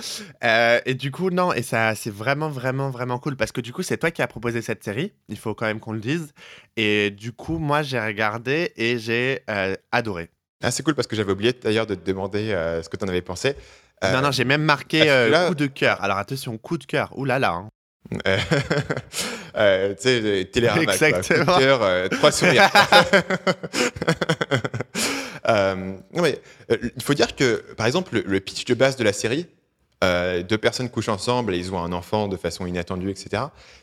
Et 0.85 0.93
du 0.93 1.09
coup, 1.09 1.29
non, 1.29 1.53
et 1.53 1.61
ça, 1.63 1.95
c'est 1.95 2.13
vraiment, 2.13 2.49
vraiment, 2.49 2.89
vraiment 2.89 3.17
cool 3.17 3.35
parce 3.37 3.51
que 3.51 3.61
du 3.61 3.71
coup, 3.73 3.81
c'est 3.81 3.97
toi 3.97 4.11
qui 4.11 4.21
as 4.21 4.27
proposé 4.27 4.61
cette 4.61 4.83
série. 4.83 5.13
Il 5.29 5.37
faut 5.37 5.55
quand 5.55 5.65
même 5.65 5.79
qu'on 5.79 5.93
le 5.93 5.99
dise. 5.99 6.33
Et 6.77 7.11
du 7.11 7.31
coup, 7.31 7.57
moi, 7.57 7.81
j'ai 7.81 7.99
regardé 7.99 8.71
et 8.75 8.99
j'ai 8.99 9.39
adoré. 9.91 10.29
Ah, 10.63 10.71
c'est 10.71 10.81
cool 10.83 10.95
parce 10.95 11.07
que 11.07 11.15
j'avais 11.15 11.31
oublié 11.33 11.53
d'ailleurs 11.53 11.85
de 11.85 11.93
te 11.95 12.05
demander 12.05 12.51
euh, 12.51 12.81
ce 12.81 12.89
que 12.89 12.97
tu 12.97 13.03
en 13.05 13.07
avais 13.09 13.21
pensé. 13.21 13.55
Euh, 14.03 14.11
non, 14.13 14.21
non, 14.21 14.31
j'ai 14.31 14.45
même 14.45 14.63
marqué 14.63 15.09
euh, 15.09 15.29
là- 15.29 15.47
coup 15.47 15.55
de 15.55 15.67
cœur. 15.67 16.01
Alors 16.03 16.17
attention, 16.17 16.57
coup 16.57 16.77
de 16.77 16.85
cœur. 16.85 17.09
Ouh 17.17 17.25
là 17.25 17.37
là. 17.39 17.51
hein. 17.51 17.69
Euh, 19.55 19.93
tu 19.93 20.01
sais, 20.01 20.49
Télérama, 20.51 20.83
quoi. 20.83 20.93
Exactement. 20.95 21.45
Coup 21.53 21.59
de 21.59 21.63
cœur, 21.65 22.09
trois 22.09 22.31
sourires. 22.31 22.71
Non, 25.47 26.21
mais 26.21 26.39
il 26.95 27.03
faut 27.03 27.13
dire 27.13 27.35
que, 27.35 27.63
par 27.77 27.85
exemple, 27.85 28.15
le, 28.15 28.23
le 28.25 28.39
pitch 28.39 28.65
de 28.65 28.73
base 28.73 28.95
de 28.95 29.03
la 29.03 29.13
série, 29.13 29.47
euh, 30.03 30.43
deux 30.43 30.57
personnes 30.57 30.89
couchent 30.89 31.09
ensemble 31.09 31.55
et 31.55 31.57
ils 31.57 31.73
ont 31.73 31.79
un 31.79 31.91
enfant 31.93 32.27
de 32.27 32.37
façon 32.37 32.65
inattendue, 32.67 33.09
etc. 33.09 33.29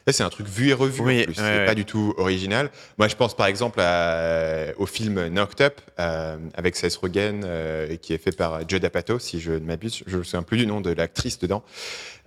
Là, 0.07 0.13
c'est 0.13 0.23
un 0.23 0.29
truc 0.31 0.47
vu 0.47 0.69
et 0.69 0.73
revu 0.75 1.01
Oui, 1.03 1.21
en 1.23 1.25
plus. 1.25 1.31
ouais, 1.33 1.35
c'est 1.37 1.59
ouais. 1.61 1.65
pas 1.67 1.75
du 1.75 1.85
tout 1.85 2.15
original. 2.19 2.71
Moi, 2.99 3.09
je 3.09 3.17
pense 3.17 3.35
par 3.37 3.47
exemple 3.47 3.81
à- 3.81 4.67
au 4.79 4.87
film 4.87 5.29
Knocked 5.29 5.61
Up 5.63 5.81
euh, 5.99 6.37
avec 6.55 6.77
Seth 6.77 6.95
Rogen 6.97 7.43
euh, 7.45 7.97
qui 7.97 8.13
est 8.13 8.19
fait 8.19 8.37
par 8.37 8.69
Judd 8.69 8.85
Apatow, 8.85 9.19
si 9.19 9.41
je 9.41 9.53
ne 9.53 9.59
m'abuse. 9.61 10.03
Je 10.07 10.15
ne 10.15 10.19
me 10.19 10.25
souviens 10.25 10.43
plus 10.43 10.59
du 10.59 10.67
nom 10.67 10.81
de 10.81 10.91
l'actrice 10.91 11.39
dedans. 11.39 11.63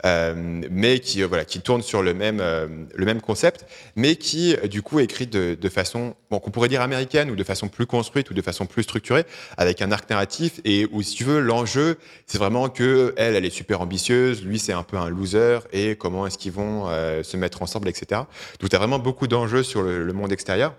Euh, 0.06 0.34
mais 0.70 1.00
qui 1.00 1.24
euh, 1.24 1.28
voilà 1.28 1.46
qui 1.46 1.62
tourne 1.62 1.82
sur 1.82 2.02
le 2.04 2.14
même 2.14 2.40
euh, 2.42 2.68
le 2.94 3.06
même 3.06 3.22
concept 3.22 3.66
mais 3.96 4.18
qui 4.18 4.54
euh, 4.54 4.68
du 4.68 4.82
coup 4.82 5.00
est 5.00 5.06
écrit 5.06 5.28
de, 5.28 5.56
de 5.56 5.70
façon 5.70 6.16
bon 6.30 6.40
qu'on 6.40 6.52
pourrait 6.52 6.68
dire 6.68 6.82
américaine 6.82 7.32
ou 7.32 7.38
de 7.38 7.44
façon 7.46 7.70
plus 7.70 7.86
construite 7.86 8.30
ou 8.30 8.34
de 8.34 8.42
façon 8.42 8.66
plus 8.66 8.84
structurée 8.84 9.24
avec 9.56 9.82
un 9.82 9.94
arc 9.94 10.10
narratif 10.10 10.60
et 10.66 10.90
où 10.92 11.02
si 11.04 11.16
tu 11.16 11.24
veux 11.24 11.40
l'enjeu 11.40 11.98
c'est 12.28 12.38
vraiment 12.38 12.68
que 12.68 13.14
elle 13.16 13.36
elle 13.36 13.46
est 13.46 13.50
super 13.50 13.80
ambitieuse 13.84 14.44
lui 14.44 14.60
c'est 14.60 14.74
un 14.74 14.84
peu 14.84 14.98
un 14.98 15.10
loser 15.10 15.60
et 15.72 15.96
comment 15.96 16.26
est-ce 16.26 16.38
qu'ils 16.38 16.52
vont 16.52 16.88
euh, 16.88 17.22
se 17.24 17.38
mettre 17.38 17.62
ensemble 17.62 17.88
etc 17.88 18.22
donc 18.60 18.70
tu 18.70 18.76
as 18.76 18.80
vraiment 18.80 19.00
beaucoup 19.00 19.28
d'enjeux 19.28 19.64
sur 19.64 19.82
le, 19.82 20.12
monde 20.14 20.32
extérieur. 20.32 20.74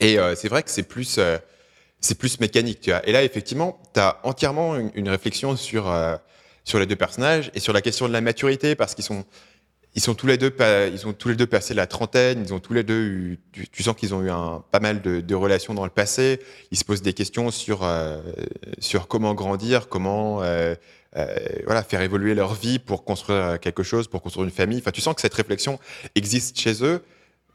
Et 0.00 0.18
euh, 0.18 0.34
c'est 0.34 0.48
vrai 0.48 0.62
que 0.62 0.70
c'est 0.70 0.82
plus 0.82 1.16
euh, 1.18 1.38
plus 2.18 2.40
mécanique 2.40 2.80
tu 2.80 2.90
vois. 2.90 3.06
Et 3.08 3.12
là 3.12 3.22
effectivement 3.22 3.80
tu 3.94 4.00
as 4.00 4.20
entièrement 4.22 4.76
une, 4.76 5.08
réflexion 5.08 5.56
sur 5.56 5.92
sur 6.64 6.78
les 6.78 6.86
deux 6.86 6.96
personnages 6.96 7.50
et 7.54 7.60
sur 7.60 7.72
la 7.72 7.80
question 7.80 8.06
de 8.08 8.12
la 8.12 8.20
maturité 8.20 8.74
parce 8.74 8.94
qu'ils 8.94 9.04
sont 9.04 9.24
ils 9.94 10.02
sont 10.02 10.14
tous 10.14 10.26
les 10.26 10.36
deux 10.36 10.54
ils 10.92 11.06
ont 11.06 11.12
tous 11.12 11.28
les 11.30 11.36
deux 11.36 11.46
passé 11.46 11.72
la 11.72 11.86
trentaine 11.86 12.42
ils 12.44 12.52
ont 12.52 12.60
tous 12.60 12.74
les 12.74 12.84
deux 12.84 13.02
eu 13.02 13.40
tu, 13.72 13.82
sens 13.82 13.96
qu'ils 13.96 14.14
ont 14.14 14.22
eu 14.22 14.30
un 14.30 14.62
pas 14.70 14.80
mal 14.80 15.00
de, 15.00 15.20
de 15.20 15.34
relations 15.34 15.74
dans 15.74 15.84
le 15.84 15.90
passé. 15.90 16.40
Ils 16.70 16.78
se 16.78 16.84
posent 16.84 17.02
des 17.02 17.14
questions 17.14 17.50
sur 17.50 17.88
sur 18.78 19.08
comment 19.08 19.34
grandir 19.34 19.88
comment 19.88 20.42
euh, 21.16 21.26
euh, 21.26 21.62
voilà 21.64 21.82
faire 21.82 22.02
évoluer 22.02 22.34
leur 22.34 22.54
vie 22.54 22.78
pour 22.78 23.04
construire 23.04 23.58
quelque 23.60 23.82
chose 23.82 24.08
pour 24.08 24.22
construire 24.22 24.44
une 24.44 24.52
famille 24.52 24.78
enfin 24.78 24.90
tu 24.90 25.00
sens 25.00 25.14
que 25.14 25.20
cette 25.20 25.34
réflexion 25.34 25.78
existe 26.14 26.58
chez 26.58 26.84
eux 26.84 27.02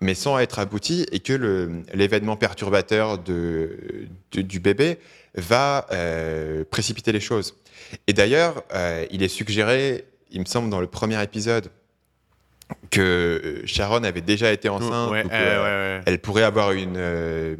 mais 0.01 0.15
sans 0.15 0.39
être 0.39 0.59
abouti 0.59 1.05
et 1.11 1.19
que 1.19 1.69
l'événement 1.93 2.35
perturbateur 2.35 3.19
de, 3.19 4.07
du 4.31 4.59
bébé 4.59 4.97
va 5.35 5.87
euh, 5.91 6.63
précipiter 6.69 7.11
les 7.11 7.19
choses. 7.19 7.55
Et 8.07 8.13
d'ailleurs, 8.13 8.63
euh, 8.73 9.05
il 9.11 9.23
est 9.23 9.27
suggéré, 9.27 10.05
il 10.31 10.41
me 10.41 10.45
semble, 10.45 10.69
dans 10.69 10.81
le 10.81 10.87
premier 10.87 11.21
épisode, 11.21 11.69
que 12.89 13.61
Sharon 13.65 14.03
avait 14.03 14.21
déjà 14.21 14.51
été 14.51 14.69
enceinte. 14.69 15.11
Ouais, 15.11 15.23
euh, 15.31 15.95
ouais, 15.95 15.97
ouais. 15.99 16.03
elle 16.05 16.19
pourrait 16.19 16.43
avoir 16.43 16.71
une. 16.71 16.95
euh, 16.97 17.55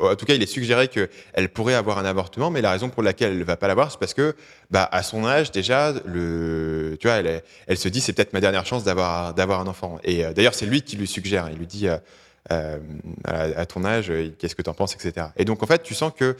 en 0.00 0.14
tout 0.16 0.24
cas, 0.26 0.34
il 0.34 0.42
est 0.42 0.46
suggéré 0.46 0.88
qu'elle 0.88 1.48
pourrait 1.50 1.74
avoir 1.74 1.98
un 1.98 2.04
avortement, 2.04 2.50
mais 2.50 2.60
la 2.62 2.70
raison 2.70 2.88
pour 2.88 3.02
laquelle 3.02 3.32
elle 3.32 3.38
ne 3.38 3.44
va 3.44 3.56
pas 3.56 3.68
l'avoir, 3.68 3.90
c'est 3.90 3.98
parce 3.98 4.14
que, 4.14 4.34
bah, 4.70 4.88
à 4.90 5.02
son 5.02 5.26
âge, 5.26 5.52
déjà, 5.52 5.92
le, 6.06 6.96
tu 7.00 7.06
vois, 7.08 7.16
elle, 7.16 7.42
elle 7.66 7.76
se 7.76 7.88
dit 7.88 8.00
c'est 8.00 8.12
peut-être 8.12 8.32
ma 8.32 8.40
dernière 8.40 8.64
chance 8.66 8.84
d'avoir 8.84 9.60
un 9.60 9.66
enfant. 9.66 9.98
Et 10.04 10.24
euh, 10.24 10.32
d'ailleurs, 10.32 10.54
c'est 10.54 10.66
lui 10.66 10.82
qui 10.82 10.96
lui 10.96 11.06
suggère. 11.06 11.48
Il 11.52 11.58
lui 11.58 11.66
dit 11.66 11.88
euh, 11.88 12.78
à, 13.24 13.42
à 13.42 13.66
ton 13.66 13.84
âge, 13.84 14.12
qu'est-ce 14.38 14.54
que 14.54 14.62
tu 14.62 14.70
en 14.70 14.74
penses, 14.74 14.94
etc. 14.94 15.28
Et 15.36 15.44
donc, 15.44 15.62
en 15.62 15.66
fait, 15.66 15.82
tu 15.82 15.94
sens 15.94 16.12
que 16.16 16.36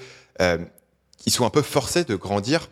ils 1.25 1.33
sont 1.33 1.47
un 1.47 1.51
peu 1.51 1.63
forcés 1.63 2.05
de 2.05 2.15
grandir. 2.15 2.69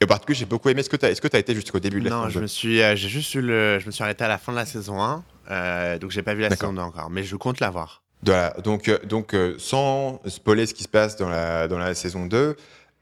Et 0.00 0.04
en 0.04 0.06
particulier, 0.06 0.38
j'ai 0.38 0.46
beaucoup 0.46 0.68
aimé. 0.68 0.80
Est-ce 0.80 0.90
que 0.90 0.96
tu 0.96 1.06
as, 1.06 1.14
que 1.14 1.36
as 1.36 1.38
été 1.40 1.54
jusqu'au 1.54 1.80
début 1.80 2.00
de 2.00 2.04
la 2.08 2.10
Non, 2.10 2.22
saison 2.24 2.30
je 2.34 2.40
me 2.40 2.46
suis, 2.46 2.82
euh, 2.82 2.94
j'ai 2.94 3.08
juste 3.08 3.34
eu 3.34 3.40
le, 3.40 3.78
je 3.78 3.86
me 3.86 3.90
suis 3.90 4.02
arrêté 4.04 4.24
à 4.24 4.28
la 4.28 4.38
fin 4.38 4.52
de 4.52 4.56
la 4.56 4.66
saison 4.66 5.02
1, 5.02 5.24
euh, 5.50 5.98
donc 5.98 6.10
j'ai 6.10 6.22
pas 6.22 6.34
vu 6.34 6.42
la 6.42 6.50
saison 6.50 6.72
2 6.72 6.80
encore, 6.80 7.10
mais 7.10 7.24
je 7.24 7.36
compte 7.36 7.58
la 7.60 7.70
voir. 7.70 8.02
Voilà, 8.22 8.50
donc, 8.64 8.88
euh, 8.88 8.98
donc 9.04 9.34
euh, 9.34 9.54
sans 9.58 10.20
spoiler 10.26 10.66
ce 10.66 10.74
qui 10.74 10.82
se 10.82 10.88
passe 10.88 11.16
dans 11.16 11.28
la, 11.28 11.68
dans 11.68 11.78
la 11.78 11.94
saison 11.94 12.26
2, 12.26 12.56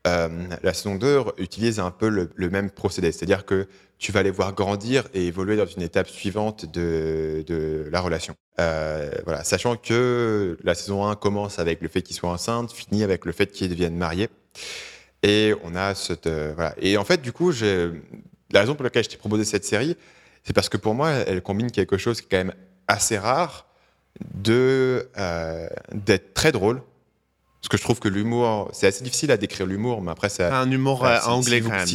euh, 0.07 0.28
la 0.62 0.75
saison 0.75 0.97
2 0.97 1.23
utilise 1.38 1.81
un 1.81 1.90
peu 1.90 2.09
le, 2.09 2.31
le 2.35 2.50
même 2.50 2.71
procédé. 2.71 3.11
C'est-à-dire 3.12 3.45
que 3.45 3.66
tu 3.99 4.12
vas 4.12 4.23
les 4.23 4.31
voir 4.31 4.52
grandir 4.52 5.05
et 5.14 5.26
évoluer 5.26 5.57
dans 5.57 5.66
une 5.66 5.83
étape 5.83 6.09
suivante 6.09 6.71
de, 6.71 7.45
de 7.47 7.88
la 7.90 8.00
relation. 8.00 8.35
Euh, 8.61 9.11
voilà, 9.25 9.43
sachant 9.43 9.76
que 9.76 10.57
la 10.62 10.75
saison 10.75 11.07
1 11.07 11.16
commence 11.16 11.59
avec 11.59 11.81
le 11.81 11.88
fait 11.88 12.02
qu'ils 12.02 12.14
soient 12.16 12.31
enceintes, 12.31 12.73
finit 12.73 13.02
avec 13.02 13.25
le 13.25 13.33
fait 13.33 13.50
qu'ils 13.50 13.71
deviennent 13.71 13.97
mariés. 13.97 14.28
Et 15.26 15.54
on 15.64 15.75
a 15.75 15.95
cette. 15.95 16.26
euh, 16.26 16.52
voilà. 16.54 16.75
Et 16.78 16.97
en 16.97 17.04
fait, 17.04 17.21
du 17.21 17.33
coup, 17.33 17.50
la 18.52 18.61
raison 18.61 18.75
pour 18.75 18.85
laquelle 18.85 19.02
je 19.04 19.09
t'ai 19.09 19.16
proposé 19.16 19.45
cette 19.45 19.64
série, 19.64 19.97
c'est 20.45 20.52
parce 20.52 20.68
que 20.68 20.76
pour 20.76 20.95
moi, 20.95 21.11
elle 21.11 21.42
combine 21.42 21.71
quelque 21.71 21.97
chose 21.99 22.21
qui 22.21 22.26
est 22.26 22.30
quand 22.30 22.37
même 22.45 22.54
assez 22.87 23.18
rare 23.18 23.66
de 24.35 25.09
euh, 25.18 25.68
d'être 25.92 26.33
très 26.35 26.52
drôle. 26.52 26.80
Parce 27.61 27.68
que 27.71 27.76
je 27.78 27.83
trouve 27.83 27.99
que 27.99 28.09
l'humour, 28.09 28.71
c'est 28.73 28.87
assez 28.87 29.02
difficile 29.02 29.33
à 29.33 29.37
décrire 29.37 29.66
l'humour, 29.66 30.00
mais 30.00 30.12
après, 30.12 30.28
ça. 30.28 30.56
Un 30.56 30.71
humour 30.71 31.04
euh, 31.04 31.18
anglais 31.26 31.61
quand 31.61 31.71
même. 31.71 31.87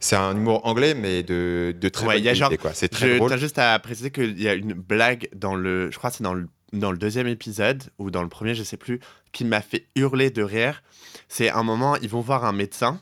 C'est 0.00 0.16
un 0.16 0.34
humour 0.34 0.66
anglais, 0.66 0.94
mais 0.94 1.22
de, 1.22 1.74
de 1.78 1.88
très 1.90 2.06
Ouais, 2.06 2.14
bonne 2.20 2.24
qualité. 2.24 2.58
C'est 2.74 2.88
très 2.88 3.08
Je 3.10 3.16
drôle. 3.18 3.36
juste 3.36 3.58
à 3.58 3.78
préciser 3.78 4.10
qu'il 4.10 4.40
y 4.40 4.48
a 4.48 4.54
une 4.54 4.72
blague 4.72 5.28
dans 5.34 5.54
le, 5.54 5.90
je 5.92 5.98
crois 5.98 6.10
que 6.10 6.16
c'est 6.16 6.24
dans 6.24 6.34
le, 6.34 6.48
dans 6.72 6.90
le 6.90 6.98
deuxième 6.98 7.26
épisode 7.26 7.84
ou 7.98 8.10
dans 8.10 8.22
le 8.22 8.28
premier, 8.28 8.54
je 8.54 8.62
sais 8.62 8.76
plus, 8.76 9.00
qui 9.32 9.44
m'a 9.44 9.60
fait 9.60 9.86
hurler 9.94 10.30
de 10.30 10.42
rire. 10.42 10.82
C'est 11.28 11.50
un 11.50 11.62
moment, 11.62 11.96
ils 11.96 12.08
vont 12.08 12.20
voir 12.20 12.44
un 12.44 12.52
médecin. 12.52 13.00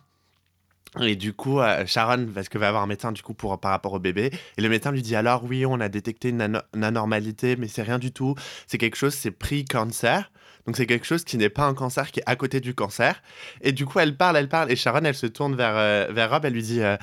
Et 1.01 1.15
du 1.15 1.33
coup, 1.33 1.61
euh, 1.61 1.87
Sharon, 1.87 2.27
parce 2.35 2.49
que 2.49 2.59
va 2.59 2.67
avoir 2.67 2.83
un 2.83 2.89
médecin 2.89 3.13
du 3.13 3.23
coup 3.23 3.33
pour 3.33 3.61
par 3.61 3.71
rapport 3.71 3.93
au 3.93 4.01
bébé, 4.01 4.33
et 4.57 4.61
le 4.61 4.69
médecin 4.69 4.91
lui 4.91 5.03
dit 5.03 5.15
alors 5.15 5.45
oui, 5.45 5.65
on 5.65 5.79
a 5.79 5.89
détecté 5.89 6.31
une, 6.31 6.41
ano- 6.41 6.63
une 6.75 6.83
anormalité, 6.83 7.55
mais 7.55 7.69
c'est 7.69 7.83
rien 7.83 8.01
du 8.01 8.11
tout. 8.11 8.35
C'est 8.67 8.77
quelque 8.77 8.97
chose, 8.97 9.15
c'est 9.15 9.31
pré-cancer. 9.31 10.33
Donc 10.67 10.77
c'est 10.77 10.87
quelque 10.87 11.07
chose 11.07 11.23
qui 11.25 11.37
n'est 11.39 11.49
pas 11.49 11.65
un 11.65 11.75
cancer, 11.75 12.11
qui 12.11 12.19
est 12.19 12.25
à 12.27 12.35
côté 12.35 12.61
du 12.61 12.75
cancer. 12.75 13.23
Et 13.61 13.71
du 13.71 13.87
coup, 13.87 14.01
elle 14.01 14.17
parle, 14.17 14.37
elle 14.37 14.49
parle, 14.49 14.73
et 14.73 14.77
Sharon, 14.77 15.05
elle 15.05 15.15
se 15.15 15.27
tourne 15.27 15.55
vers, 15.55 15.77
euh, 15.77 16.09
vers 16.11 16.29
Rob, 16.29 16.45
elle 16.45 16.55
lui 16.55 16.63
dit, 16.63 16.83
euh, 16.83 16.97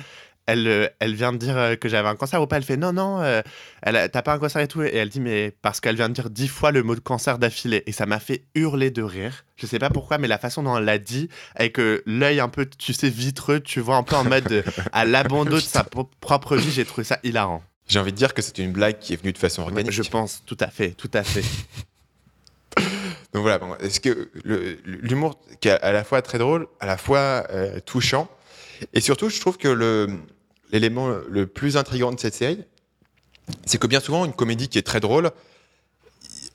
elle, 0.48 0.66
euh, 0.66 0.88
elle 0.98 1.14
vient 1.14 1.32
de 1.32 1.36
dire 1.36 1.56
euh, 1.56 1.76
que 1.76 1.88
j'avais 1.88 2.08
un 2.08 2.16
cancer 2.16 2.42
ou 2.42 2.46
pas 2.46 2.56
Elle 2.56 2.64
fait 2.64 2.76
non, 2.76 2.92
non, 2.92 3.20
euh, 3.22 3.42
t'as 3.84 4.22
pas 4.22 4.32
un 4.32 4.38
cancer 4.38 4.60
et 4.62 4.66
tout. 4.66 4.82
Et 4.82 4.94
elle 4.96 5.08
dit, 5.10 5.20
mais 5.20 5.52
parce 5.62 5.78
qu'elle 5.80 5.94
vient 5.94 6.08
de 6.08 6.14
dire 6.14 6.30
dix 6.30 6.48
fois 6.48 6.72
le 6.72 6.82
mot 6.82 6.94
de 6.94 7.00
cancer 7.00 7.38
d'affilée. 7.38 7.82
Et 7.86 7.92
ça 7.92 8.06
m'a 8.06 8.18
fait 8.18 8.42
hurler 8.54 8.90
de 8.90 9.02
rire. 9.02 9.44
Je 9.56 9.66
sais 9.66 9.78
pas 9.78 9.90
pourquoi, 9.90 10.18
mais 10.18 10.26
la 10.26 10.38
façon 10.38 10.62
dont 10.62 10.76
elle 10.76 10.84
l'a 10.84 10.98
dit, 10.98 11.28
avec 11.54 11.78
euh, 11.78 12.02
l'œil 12.06 12.40
un 12.40 12.48
peu, 12.48 12.66
tu 12.66 12.92
sais, 12.94 13.08
vitreux, 13.10 13.60
tu 13.60 13.80
vois, 13.80 13.96
un 13.96 14.02
peu 14.02 14.16
en 14.16 14.24
mode 14.24 14.50
euh, 14.50 14.62
à 14.92 15.04
l'abandon 15.04 15.50
de 15.56 15.60
sa 15.60 15.84
pro- 15.84 16.08
propre 16.20 16.56
vie, 16.56 16.70
j'ai 16.72 16.84
trouvé 16.84 17.04
ça 17.04 17.18
hilarant. 17.22 17.62
J'ai 17.86 17.98
envie 17.98 18.12
de 18.12 18.16
dire 18.16 18.34
que 18.34 18.40
c'est 18.42 18.58
une 18.58 18.72
blague 18.72 18.98
qui 18.98 19.12
est 19.12 19.16
venue 19.16 19.32
de 19.32 19.38
façon 19.38 19.62
organique. 19.62 19.92
Je 19.92 20.02
pense, 20.02 20.42
tout 20.46 20.56
à 20.60 20.68
fait, 20.68 20.90
tout 20.90 21.10
à 21.14 21.22
fait. 21.22 21.44
Donc 23.32 23.42
voilà, 23.42 23.58
bon, 23.58 23.74
est-ce 23.76 24.00
que 24.00 24.30
l'humour 24.84 25.38
qui 25.60 25.68
est 25.68 25.80
à 25.82 25.92
la 25.92 26.04
fois 26.04 26.22
très 26.22 26.38
drôle, 26.38 26.66
à 26.80 26.86
la 26.86 26.96
fois 26.96 27.46
touchant, 27.84 28.28
et 28.94 29.00
surtout, 29.00 29.28
je 29.28 29.40
trouve 29.40 29.58
que 29.58 29.68
le- 29.68 30.08
l'élément 30.72 31.08
le 31.28 31.46
plus 31.46 31.76
intriguant 31.76 32.12
de 32.12 32.20
cette 32.20 32.34
série, 32.34 32.64
c'est 33.66 33.78
que 33.78 33.86
bien 33.86 34.00
souvent, 34.00 34.24
une 34.24 34.32
comédie 34.32 34.68
qui 34.68 34.78
est 34.78 34.82
très 34.82 35.00
drôle, 35.00 35.30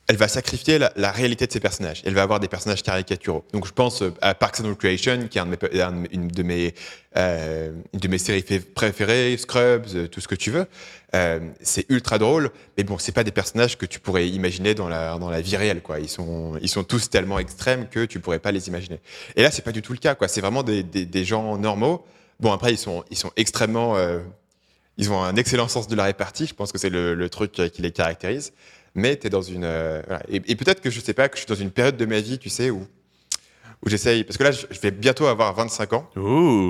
elle 0.08 0.17
va 0.17 0.27
sacrifier 0.27 0.79
la, 0.79 1.12
réalité 1.12 1.48
de 1.48 1.51
ses 1.51 1.62
personnages. 1.62 2.01
Elle 2.05 2.13
va 2.13 2.24
avoir 2.24 2.41
des 2.41 2.50
personnages 2.50 2.84
caricaturaux. 2.84 3.46
Donc 3.53 3.65
je 3.65 3.72
pense 3.72 4.01
euh, 4.01 4.13
à 4.22 4.36
Parks 4.36 4.60
and 4.60 4.67
Recreation, 4.67 5.27
qui 5.29 5.38
est 5.38 5.41
une, 5.41 6.27
de 6.27 6.43
mes, 6.43 8.17
séries 8.17 8.41
fé- 8.41 8.60
préférées, 8.60 9.38
Scrubs, 9.38 9.86
euh, 9.96 10.08
tout 10.08 10.20
ce 10.20 10.27
que 10.27 10.36
tu 10.36 10.51
veux. 10.51 10.65
Euh, 11.15 11.39
c'est 11.62 11.89
ultra 11.89 12.17
drôle, 12.17 12.51
mais 12.77 12.84
bon, 12.84 12.98
c'est 12.98 13.13
pas 13.13 13.24
des 13.24 13.32
personnages 13.32 13.77
que 13.77 13.86
tu 13.86 14.01
pourrais 14.01 14.27
imaginer 14.27 14.75
dans 14.75 14.89
la, 14.89 15.41
vie 15.41 15.55
réelle. 15.55 15.82
Ils 16.01 16.10
sont, 16.10 16.84
tous 16.84 17.10
tellement 17.10 17.39
extrêmes 17.39 17.88
que 17.88 18.03
tu 18.03 18.20
pourrais 18.20 18.39
pas 18.39 18.51
les 18.51 18.67
imaginer. 18.67 19.00
Et 19.38 19.41
là, 19.41 19.51
c'est 19.51 19.62
pas 19.62 19.72
du 19.72 19.82
tout 19.82 19.93
le 19.93 20.00
cas. 20.00 20.17
C'est 20.27 20.41
vraiment 20.41 20.63
des 20.63 21.25
gens 21.25 21.58
normaux. 21.58 22.05
Bon, 22.40 22.52
après, 22.52 22.72
ils 22.74 22.78
sont, 22.78 23.04
ils 23.12 23.18
sont 23.18 23.32
extrêmement, 23.38 23.96
euh, 23.98 24.20
ils 24.98 25.12
ont 25.12 25.22
un 25.24 25.36
excellent 25.36 25.68
sens 25.68 25.88
de 25.88 25.96
la 25.96 26.04
répartie. 26.06 26.46
Je 26.46 26.54
pense 26.54 26.72
que 26.72 26.78
c'est 26.78 26.90
le, 26.90 27.13
le 27.16 27.30
truc 27.30 27.60
euh, 27.60 27.70
qui 27.70 27.82
les 27.82 27.92
caractérise. 27.92 28.54
Mais 28.96 29.18
tu 29.18 29.28
es 29.28 29.30
dans 29.30 29.42
une. 29.42 29.63
euh, 29.63 30.02
voilà. 30.08 30.24
Et, 30.30 30.42
et 30.48 30.56
peut-être 30.56 30.82
que 30.82 30.90
je 30.90 31.00
sais 31.00 31.13
pas, 31.13 31.30
que 31.30 31.36
je 31.38 31.42
suis 31.42 31.48
dans 31.48 31.56
une 31.56 31.72
période 31.72 31.98
de 31.98 32.06
ma 32.06 32.20
vie, 32.20 32.38
tu 32.38 32.50
sais, 32.50 32.70
où, 32.70 32.86
où 33.86 33.90
j'essaye. 33.90 34.24
Parce 34.24 34.38
que 34.38 34.44
là, 34.44 34.52
je, 34.52 34.66
je 34.70 34.80
vais 34.80 34.92
bientôt 34.92 35.25
avoir 35.25 35.54
25 35.56 35.94
ans. 35.94 36.10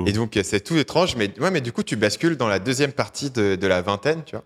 Et 0.06 0.12
donc, 0.12 0.38
c'est 0.42 0.60
tout 0.60 0.76
étrange. 0.76 1.16
Mais, 1.16 1.30
ouais, 1.40 1.50
mais 1.50 1.60
du 1.60 1.72
coup, 1.72 1.82
tu 1.82 1.96
bascules 1.96 2.36
dans 2.36 2.48
la 2.48 2.58
deuxième 2.58 2.92
partie 2.92 3.30
de, 3.30 3.56
de 3.56 3.66
la 3.66 3.82
vingtaine, 3.82 4.22
tu 4.24 4.36
vois. 4.36 4.44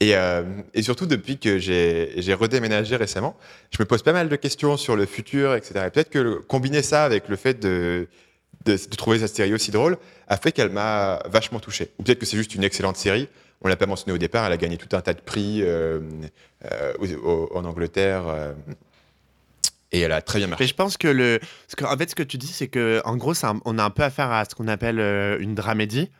Et, 0.00 0.16
euh, 0.16 0.42
et 0.74 0.82
surtout, 0.82 1.06
depuis 1.06 1.38
que 1.38 1.58
j'ai 1.60 2.12
j'ai 2.16 2.34
redéménagé 2.34 2.96
récemment, 2.96 3.36
je 3.70 3.76
me 3.80 3.84
pose 3.86 4.02
pas 4.02 4.12
mal 4.12 4.28
de 4.28 4.34
questions 4.36 4.76
sur 4.76 4.96
le 4.96 5.06
futur, 5.06 5.54
etc. 5.54 5.84
Et 5.86 5.90
peut-être 5.90 6.10
que 6.10 6.18
le- 6.18 6.40
combiner 6.40 6.82
ça 6.82 7.04
avec 7.04 7.28
le 7.28 7.36
fait 7.36 7.54
de, 7.60 8.08
de, 8.64 8.76
trouver 8.96 9.18
cette 9.18 9.34
série 9.34 9.54
aussi 9.54 9.70
drôle 9.70 9.96
a 10.28 10.36
fait 10.36 10.52
qu'elle 10.52 10.70
m'a 10.70 11.20
vachement 11.26 11.60
touché. 11.60 11.92
Ou 11.98 12.02
peut-être 12.02 12.18
que 12.18 12.26
c'est 12.26 12.36
juste 12.36 12.54
une 12.54 12.64
excellente 12.64 12.96
série. 12.96 13.28
On 13.62 13.68
l'a 13.68 13.76
pas 13.76 13.86
mentionné 13.86 14.12
au 14.12 14.18
départ, 14.18 14.44
elle 14.46 14.52
a 14.52 14.56
gagné 14.56 14.76
tout 14.76 14.94
un 14.96 15.00
tas 15.00 15.14
de 15.14 15.20
prix 15.20 15.62
euh, 15.62 16.00
euh, 16.70 17.46
en 17.54 17.64
Angleterre. 17.64 18.26
euh, 18.28 18.52
et 19.92 20.00
elle 20.00 20.12
a 20.12 20.20
très 20.22 20.40
bien 20.40 20.48
marché. 20.48 20.64
Mais 20.64 20.68
je 20.68 20.74
pense 20.74 20.96
que 20.96 21.06
le. 21.06 21.38
ce 21.68 21.76
que- 21.76 21.84
en 21.84 21.96
fait, 21.96 22.10
ce 22.10 22.16
que 22.16 22.24
tu 22.24 22.36
dis, 22.36 22.48
c'est 22.48 22.66
que 22.66 23.00
en 23.04 23.16
gros, 23.16 23.34
on 23.64 23.78
a 23.78 23.84
un 23.84 23.90
peu 23.90 24.02
affaire 24.02 24.32
à 24.32 24.44
ce 24.44 24.54
qu'on 24.56 24.66
appelle 24.66 24.98
une 25.40 25.54
dramédie. 25.54 26.10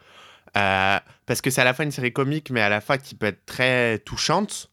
Parce 0.53 1.41
que 1.43 1.50
c'est 1.50 1.61
à 1.61 1.64
la 1.64 1.75
fois 1.75 1.85
une 1.85 1.91
série 1.91 2.12
comique, 2.12 2.50
mais 2.50 2.61
à 2.61 2.69
la 2.69 2.81
fois 2.81 2.99
qui 2.99 3.17
peut 3.17 3.26
être 3.26 3.45
très 3.47 3.99
touchante. 3.99 4.71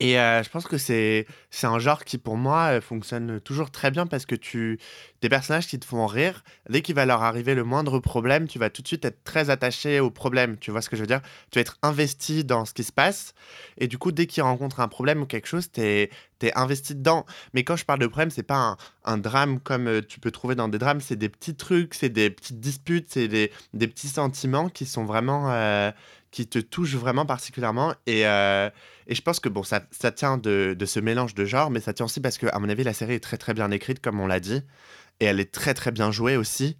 Et 0.00 0.18
euh, 0.18 0.42
je 0.42 0.48
pense 0.48 0.66
que 0.66 0.78
c'est 0.78 1.26
un 1.62 1.78
genre 1.78 2.04
qui, 2.04 2.18
pour 2.18 2.36
moi, 2.36 2.76
euh, 2.76 2.80
fonctionne 2.80 3.40
toujours 3.40 3.70
très 3.70 3.90
bien 3.90 4.06
parce 4.06 4.26
que 4.26 4.34
tu. 4.34 4.78
Des 5.20 5.28
personnages 5.28 5.68
qui 5.68 5.78
te 5.78 5.84
font 5.84 6.06
rire, 6.06 6.42
dès 6.68 6.82
qu'il 6.82 6.96
va 6.96 7.06
leur 7.06 7.22
arriver 7.22 7.54
le 7.54 7.62
moindre 7.62 8.00
problème, 8.00 8.48
tu 8.48 8.58
vas 8.58 8.70
tout 8.70 8.82
de 8.82 8.88
suite 8.88 9.04
être 9.04 9.22
très 9.22 9.50
attaché 9.50 10.00
au 10.00 10.10
problème. 10.10 10.56
Tu 10.58 10.72
vois 10.72 10.82
ce 10.82 10.90
que 10.90 10.96
je 10.96 11.02
veux 11.02 11.06
dire? 11.06 11.20
Tu 11.50 11.58
vas 11.58 11.60
être 11.60 11.78
investi 11.82 12.44
dans 12.44 12.64
ce 12.64 12.74
qui 12.74 12.82
se 12.82 12.92
passe. 12.92 13.34
Et 13.78 13.86
du 13.86 13.98
coup, 13.98 14.10
dès 14.10 14.26
qu'ils 14.26 14.42
rencontrent 14.42 14.80
un 14.80 14.88
problème 14.88 15.22
ou 15.22 15.26
quelque 15.26 15.46
chose, 15.46 15.70
tu 15.70 15.80
es, 15.80 16.10
investi 16.56 16.96
dedans. 16.96 17.24
Mais 17.54 17.62
quand 17.62 17.76
je 17.76 17.84
parle 17.84 18.00
de 18.00 18.08
problème, 18.08 18.30
c'est 18.30 18.42
pas 18.42 18.76
un, 19.04 19.18
drame 19.18 19.60
comme 19.60 19.86
euh, 19.86 20.00
tu 20.02 20.18
peux 20.18 20.32
trouver 20.32 20.56
dans 20.56 20.68
des 20.68 20.78
drames, 20.78 21.00
c'est 21.00 21.14
des 21.14 21.28
petits 21.28 21.54
trucs, 21.54 21.94
c'est 21.94 22.08
des 22.08 22.30
petites 22.30 22.58
disputes, 22.58 23.06
c'est 23.10 23.28
des, 23.28 23.52
des 23.74 23.86
petits 23.86 24.08
sentiments 24.08 24.68
qui 24.68 24.86
sont 24.86 25.04
vraiment. 25.04 25.52
Qui 26.32 26.48
te 26.48 26.58
touchent 26.58 26.96
vraiment 26.96 27.24
particulièrement. 27.24 27.94
Et, 28.06 28.26
euh, 28.26 28.68
et 29.06 29.14
je 29.14 29.22
pense 29.22 29.38
que 29.38 29.48
bon, 29.48 29.62
ça, 29.62 29.82
ça 29.92 30.10
tient 30.10 30.38
de, 30.38 30.74
de 30.76 30.86
ce 30.86 30.98
mélange 30.98 31.34
de 31.34 31.44
genres, 31.44 31.70
mais 31.70 31.78
ça 31.78 31.92
tient 31.92 32.06
aussi 32.06 32.20
parce 32.20 32.38
que, 32.38 32.46
à 32.46 32.58
mon 32.58 32.68
avis, 32.68 32.82
la 32.82 32.94
série 32.94 33.14
est 33.14 33.20
très 33.20 33.36
très 33.36 33.54
bien 33.54 33.70
écrite, 33.70 34.00
comme 34.00 34.18
on 34.18 34.26
l'a 34.26 34.40
dit. 34.40 34.62
Et 35.20 35.26
elle 35.26 35.38
est 35.38 35.52
très 35.52 35.74
très 35.74 35.92
bien 35.92 36.10
jouée 36.10 36.36
aussi. 36.36 36.76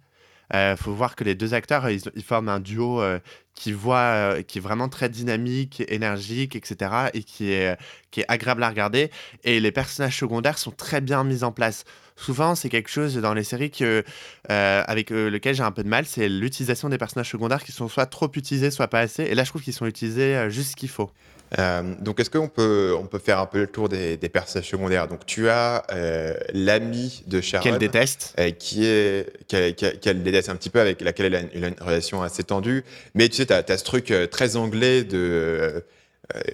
Il 0.51 0.75
faut 0.77 0.93
voir 0.93 1.15
que 1.15 1.23
les 1.23 1.35
deux 1.35 1.53
acteurs, 1.53 1.89
ils, 1.89 2.23
forment 2.23 2.49
un 2.49 2.59
duo 2.59 3.01
euh, 3.01 3.19
qui 3.55 3.71
voit, 3.71 3.97
euh, 3.97 4.41
qui 4.41 4.57
est 4.57 4.61
vraiment 4.61 4.89
très 4.89 5.09
dynamique, 5.09 5.83
énergique, 5.87 6.55
etc. 6.55 7.09
Et 7.13 7.23
qui 7.23 7.51
est, 7.51 7.77
qui 8.11 8.21
est 8.21 8.25
agréable 8.27 8.63
à 8.63 8.69
regarder. 8.69 9.11
Et 9.43 9.59
les 9.59 9.71
personnages 9.71 10.17
secondaires 10.17 10.57
sont 10.57 10.71
très 10.71 11.01
bien 11.01 11.23
mis 11.23 11.43
en 11.43 11.51
place. 11.51 11.85
Souvent, 12.15 12.55
c'est 12.55 12.69
quelque 12.69 12.89
chose 12.89 13.15
dans 13.17 13.33
les 13.33 13.43
séries 13.43 13.71
que, 13.71 14.03
euh, 14.51 14.83
avec 14.87 15.11
euh, 15.11 15.29
lequel 15.29 15.55
j'ai 15.55 15.63
un 15.63 15.71
peu 15.71 15.83
de 15.83 15.89
mal, 15.89 16.05
c'est 16.05 16.29
l'utilisation 16.29 16.89
des 16.89 16.97
personnages 16.97 17.29
secondaires 17.29 17.63
qui 17.63 17.71
sont 17.71 17.87
soit 17.87 18.05
trop 18.05 18.29
utilisés, 18.35 18.69
soit 18.69 18.87
pas 18.87 18.99
assez. 18.99 19.23
Et 19.23 19.35
là, 19.35 19.43
je 19.43 19.49
trouve 19.49 19.63
qu'ils 19.63 19.73
sont 19.73 19.87
utilisés 19.87 20.35
euh, 20.35 20.49
juste 20.49 20.71
ce 20.71 20.75
qu'il 20.75 20.89
faut. 20.89 21.11
Euh, 21.59 21.93
donc, 21.99 22.19
est-ce 22.19 22.29
qu'on 22.29 22.47
peut, 22.47 22.95
on 22.99 23.05
peut 23.05 23.19
faire 23.19 23.39
un 23.39 23.45
peu 23.45 23.59
le 23.59 23.67
tour 23.67 23.89
des, 23.89 24.17
des 24.17 24.29
personnages 24.29 24.69
secondaires? 24.69 25.07
Donc, 25.07 25.25
tu 25.25 25.49
as 25.49 25.83
euh, 25.91 26.33
l'ami 26.53 27.23
de 27.27 27.41
Sharon. 27.41 27.63
Qu'elle 27.63 27.77
déteste. 27.77 28.33
euh, 28.39 28.51
qui 28.51 28.85
est 28.85 29.27
qu'elle 29.47 30.23
déteste 30.23 30.49
un 30.49 30.55
petit 30.55 30.69
peu 30.69 30.79
avec 30.79 31.01
laquelle 31.01 31.27
elle 31.27 31.35
a 31.35 31.39
une, 31.41 31.49
elle 31.53 31.63
a 31.65 31.67
une 31.67 31.75
relation 31.81 32.23
assez 32.23 32.43
tendue. 32.43 32.83
Mais 33.13 33.29
tu 33.29 33.35
sais 33.37 33.45
tu 33.45 33.53
as, 33.53 33.77
ce 33.77 33.83
truc 33.83 34.13
très 34.31 34.55
anglais 34.55 35.03
de 35.03 35.83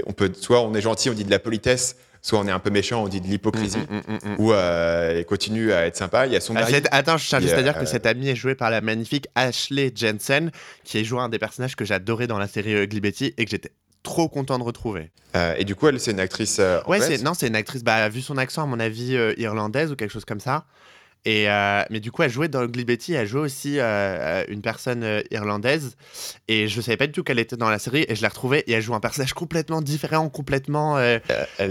on 0.07 0.13
peut 0.13 0.31
soit 0.33 0.61
on 0.61 0.73
est 0.73 0.81
gentil 0.81 1.09
on 1.09 1.13
dit 1.13 1.23
de 1.23 1.31
la 1.31 1.39
politesse 1.39 1.95
soit 2.21 2.39
on 2.39 2.47
est 2.47 2.51
un 2.51 2.59
peu 2.59 2.69
méchant 2.69 3.03
on 3.03 3.07
dit 3.07 3.21
de 3.21 3.27
l'hypocrisie. 3.27 3.77
Mm, 3.77 3.95
mm, 3.95 4.31
mm, 4.31 4.35
ou 4.39 4.51
euh, 4.51 5.17
elle 5.17 5.25
continue 5.25 5.71
à 5.71 5.85
être 5.85 5.95
sympa. 5.95 6.25
Il 6.27 6.33
y 6.33 6.35
a 6.35 6.41
son 6.41 6.55
Ah, 6.55 6.61
mari. 6.61 6.75
Attends, 6.91 7.17
je 7.17 7.27
tiens 7.27 7.39
juste 7.39 7.53
à 7.53 7.63
dire 7.63 7.77
que 7.77 7.85
cette 7.85 8.05
amie 8.05 8.29
est 8.29 8.35
jouée 8.35 8.55
par 8.55 8.69
la 8.71 8.81
magnifique 8.81 9.27
Ashley 9.35 9.91
Jensen, 9.95 10.51
qui 10.83 10.97
est 10.99 11.03
jouée 11.03 11.21
un 11.21 11.29
des 11.29 11.39
personnages 11.39 11.75
que 11.75 11.85
j'adorais 11.85 12.27
dans 12.27 12.37
la 12.37 12.47
série 12.47 12.73
Ugly 12.73 12.99
Betty 12.99 13.33
et 13.37 13.45
que 13.45 13.51
j'étais 13.51 13.71
trop 14.03 14.29
content 14.29 14.57
de 14.59 14.63
retrouver. 14.63 15.11
Euh, 15.35 15.53
et 15.57 15.63
du 15.63 15.75
coup 15.75 15.87
elle 15.87 15.99
c'est 15.99 16.11
une 16.11 16.19
actrice 16.19 16.57
euh, 16.59 16.79
Ouais, 16.87 17.01
anglaise. 17.01 17.23
non, 17.23 17.33
c'est 17.33 17.47
une 17.47 17.55
actrice, 17.55 17.83
bah, 17.83 18.09
vu 18.09 18.21
son 18.21 18.37
accent, 18.37 18.63
à 18.63 18.65
mon 18.65 18.79
avis, 18.79 19.15
euh, 19.15 19.33
irlandaise 19.37 19.91
ou 19.91 19.95
quelque 19.95 20.11
chose 20.11 20.25
comme 20.25 20.39
ça. 20.39 20.65
Et 21.25 21.47
mais 21.89 21.99
du 21.99 22.11
coup, 22.13 22.23
elle 22.23 22.29
jouait 22.31 22.47
dans 22.47 22.63
Ugly 22.63 22.85
Betty, 22.85 23.13
elle 23.13 23.27
jouait 23.27 23.41
aussi 23.41 23.77
une 23.79 24.61
personne 24.63 25.21
irlandaise. 25.31 25.97
Et 26.47 26.69
je 26.69 26.79
savais 26.79 26.95
pas 26.95 27.07
du 27.07 27.11
tout 27.11 27.23
qu'elle 27.23 27.39
était 27.39 27.57
dans 27.57 27.69
la 27.69 27.77
série, 27.77 28.05
et 28.07 28.15
je 28.15 28.21
l'ai 28.21 28.27
retrouvée, 28.29 28.59
et 28.67 28.71
elle 28.71 28.81
joue 28.81 28.95
un 28.95 29.01
personnage 29.01 29.33
complètement 29.33 29.81
différent, 29.81 30.29
complètement. 30.29 30.97
elle 30.97 31.21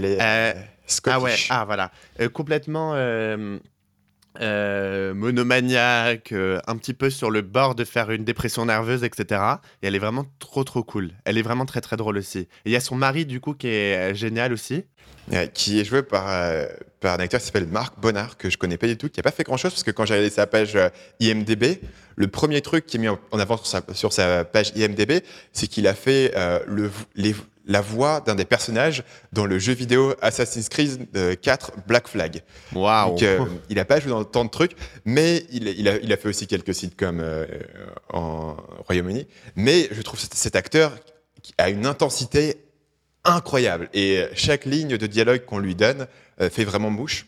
est 0.05 0.55
Scottish. 0.85 1.15
ah 1.15 1.19
ouais, 1.19 1.35
ah 1.49 1.65
voilà. 1.65 1.91
Complètement. 2.31 2.93
Euh, 4.41 5.13
monomaniaque, 5.13 6.31
euh, 6.31 6.59
un 6.67 6.77
petit 6.77 6.93
peu 6.93 7.09
sur 7.09 7.31
le 7.31 7.41
bord 7.41 7.75
de 7.75 7.83
faire 7.83 8.11
une 8.11 8.23
dépression 8.23 8.65
nerveuse, 8.65 9.03
etc. 9.03 9.41
Et 9.81 9.87
elle 9.87 9.95
est 9.95 9.99
vraiment 9.99 10.25
trop 10.39 10.63
trop 10.63 10.83
cool. 10.83 11.11
Elle 11.25 11.37
est 11.37 11.41
vraiment 11.41 11.65
très 11.65 11.81
très 11.81 11.97
drôle 11.97 12.17
aussi. 12.17 12.39
Et 12.39 12.47
il 12.67 12.71
y 12.71 12.75
a 12.75 12.79
son 12.79 12.95
mari 12.95 13.25
du 13.25 13.39
coup 13.41 13.53
qui 13.53 13.67
est 13.67 14.11
euh, 14.11 14.13
génial 14.13 14.53
aussi. 14.53 14.85
Qui 15.53 15.79
est 15.79 15.83
joué 15.85 16.01
par, 16.01 16.25
par 17.01 17.13
un 17.15 17.19
acteur 17.19 17.39
qui 17.39 17.45
s'appelle 17.45 17.67
Marc 17.67 17.99
Bonnard, 17.99 18.35
que 18.37 18.49
je 18.49 18.57
connais 18.57 18.77
pas 18.77 18.87
du 18.87 18.97
tout, 18.97 19.09
qui 19.09 19.19
a 19.19 19.23
pas 19.23 19.29
fait 19.31 19.43
grand 19.43 19.57
chose, 19.57 19.71
parce 19.71 19.83
que 19.83 19.91
quand 19.91 20.03
j'ai 20.05 20.15
regardé 20.15 20.31
sa 20.33 20.47
page 20.47 20.75
IMDB, 21.19 21.81
le 22.15 22.27
premier 22.27 22.61
truc 22.61 22.87
qui 22.87 22.97
est 22.97 22.99
mis 22.99 23.09
en 23.09 23.19
avant 23.39 23.57
sur 23.57 23.67
sa, 23.67 23.81
sur 23.93 24.11
sa 24.11 24.43
page 24.43 24.71
IMDB, 24.75 25.21
c'est 25.53 25.67
qu'il 25.67 25.87
a 25.87 25.93
fait 25.93 26.33
le, 26.67 26.89
les- 27.15 27.35
la 27.69 27.81
voix 27.81 28.19
d'un 28.19 28.35
des 28.35 28.45
personnages 28.45 29.03
dans 29.31 29.45
le 29.45 29.59
jeu 29.59 29.73
vidéo 29.73 30.15
Assassin's 30.21 30.67
Creed 30.67 31.07
euh, 31.15 31.35
4 31.35 31.73
Black 31.87 32.07
Flag. 32.07 32.41
Waouh. 32.73 33.11
Donc, 33.11 33.23
euh, 33.23 33.45
il 33.69 33.79
a 33.79 33.85
pas 33.85 33.99
joué 33.99 34.09
dans 34.09 34.23
tant 34.25 34.43
de 34.43 34.49
trucs, 34.49 34.75
mais 35.05 35.45
il, 35.51 35.67
il, 35.67 35.87
a, 35.87 35.97
il 35.97 36.11
a 36.11 36.17
fait 36.17 36.27
aussi 36.27 36.47
quelques 36.47 36.73
sitcoms 36.73 37.21
euh, 37.21 37.45
en 38.11 38.57
Royaume-Uni. 38.87 39.27
Mais 39.55 39.87
je 39.91 40.01
trouve 40.01 40.19
cet, 40.19 40.55
acteur 40.55 40.97
qui 41.43 41.53
a 41.59 41.69
une 41.69 41.85
intensité 41.85 42.57
incroyable. 43.23 43.87
Et 43.93 44.25
chaque 44.33 44.65
ligne 44.65 44.97
de 44.97 45.07
dialogue 45.07 45.45
qu'on 45.45 45.59
lui 45.59 45.75
donne 45.75 46.07
euh, 46.41 46.49
fait 46.49 46.63
vraiment 46.63 46.89
mouche. 46.89 47.27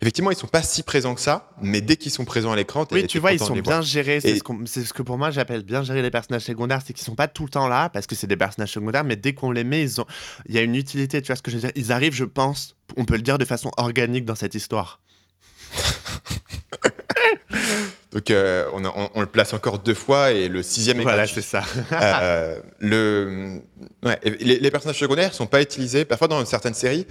Effectivement, 0.00 0.30
ils 0.30 0.36
sont 0.36 0.46
pas 0.46 0.62
si 0.62 0.82
présents 0.82 1.14
que 1.14 1.20
ça, 1.20 1.50
mais 1.60 1.80
dès 1.80 1.96
qu'ils 1.96 2.10
sont 2.12 2.24
présents 2.24 2.52
à 2.52 2.56
l'écran, 2.56 2.86
Oui, 2.92 3.06
tu 3.06 3.18
vois, 3.18 3.32
ils 3.32 3.38
sont 3.38 3.52
bien 3.52 3.62
voir. 3.62 3.82
gérés. 3.82 4.20
C'est 4.20 4.30
Et- 4.30 4.38
ce, 4.38 4.92
que 4.92 5.02
pour 5.02 5.18
moi 5.18 5.30
j'appelle 5.30 5.62
bien 5.62 5.82
gérer 5.82 6.02
les 6.02 6.10
personnages 6.10 6.42
secondaires, 6.42 6.80
c'est 6.86 6.92
qu'ils 6.92 7.04
sont 7.04 7.14
pas 7.14 7.28
tout 7.28 7.44
le 7.44 7.50
temps 7.50 7.68
là 7.68 7.88
parce 7.88 8.06
que 8.06 8.14
c'est 8.14 8.26
des 8.26 8.36
personnages 8.36 8.72
secondaires, 8.72 9.04
mais 9.04 9.16
dès 9.16 9.32
qu'on 9.34 9.50
les 9.50 9.64
met, 9.64 9.82
ils 9.82 10.00
ont, 10.00 10.06
il 10.48 10.54
y 10.54 10.58
a 10.58 10.62
une 10.62 10.74
utilité. 10.74 11.20
Tu 11.22 11.28
vois 11.28 11.36
ce 11.36 11.42
que 11.42 11.50
je 11.50 11.56
veux 11.56 11.60
dire? 11.62 11.72
Ils 11.76 11.92
arrivent, 11.92 12.14
je 12.14 12.24
pense, 12.24 12.76
on 12.96 13.04
peut 13.04 13.16
le 13.16 13.22
dire 13.22 13.38
de 13.38 13.44
façon 13.44 13.70
organique 13.76 14.24
dans 14.24 14.34
cette 14.34 14.54
histoire. 14.54 15.00
Donc, 18.12 18.30
euh, 18.30 18.68
on, 18.74 18.84
a- 18.84 18.92
on- 18.94 19.10
on 19.14 19.20
le 19.20 19.26
place 19.26 19.54
encore 19.54 19.78
deux 19.78 19.94
fois 19.94 20.32
et 20.32 20.48
le 20.48 20.62
sixième 20.62 21.00
est 21.00 21.02
Voilà, 21.02 21.26
c'est 21.26 21.40
ça. 21.40 21.62
Euh, 21.92 22.58
le, 22.78 23.62
ouais, 24.04 24.18
les, 24.40 24.58
les 24.58 24.70
personnages 24.70 24.98
secondaires 24.98 25.32
sont 25.32 25.46
pas 25.46 25.62
utilisés. 25.62 26.04
Parfois, 26.04 26.28
dans 26.28 26.44
certaines 26.44 26.74
séries, 26.74 27.06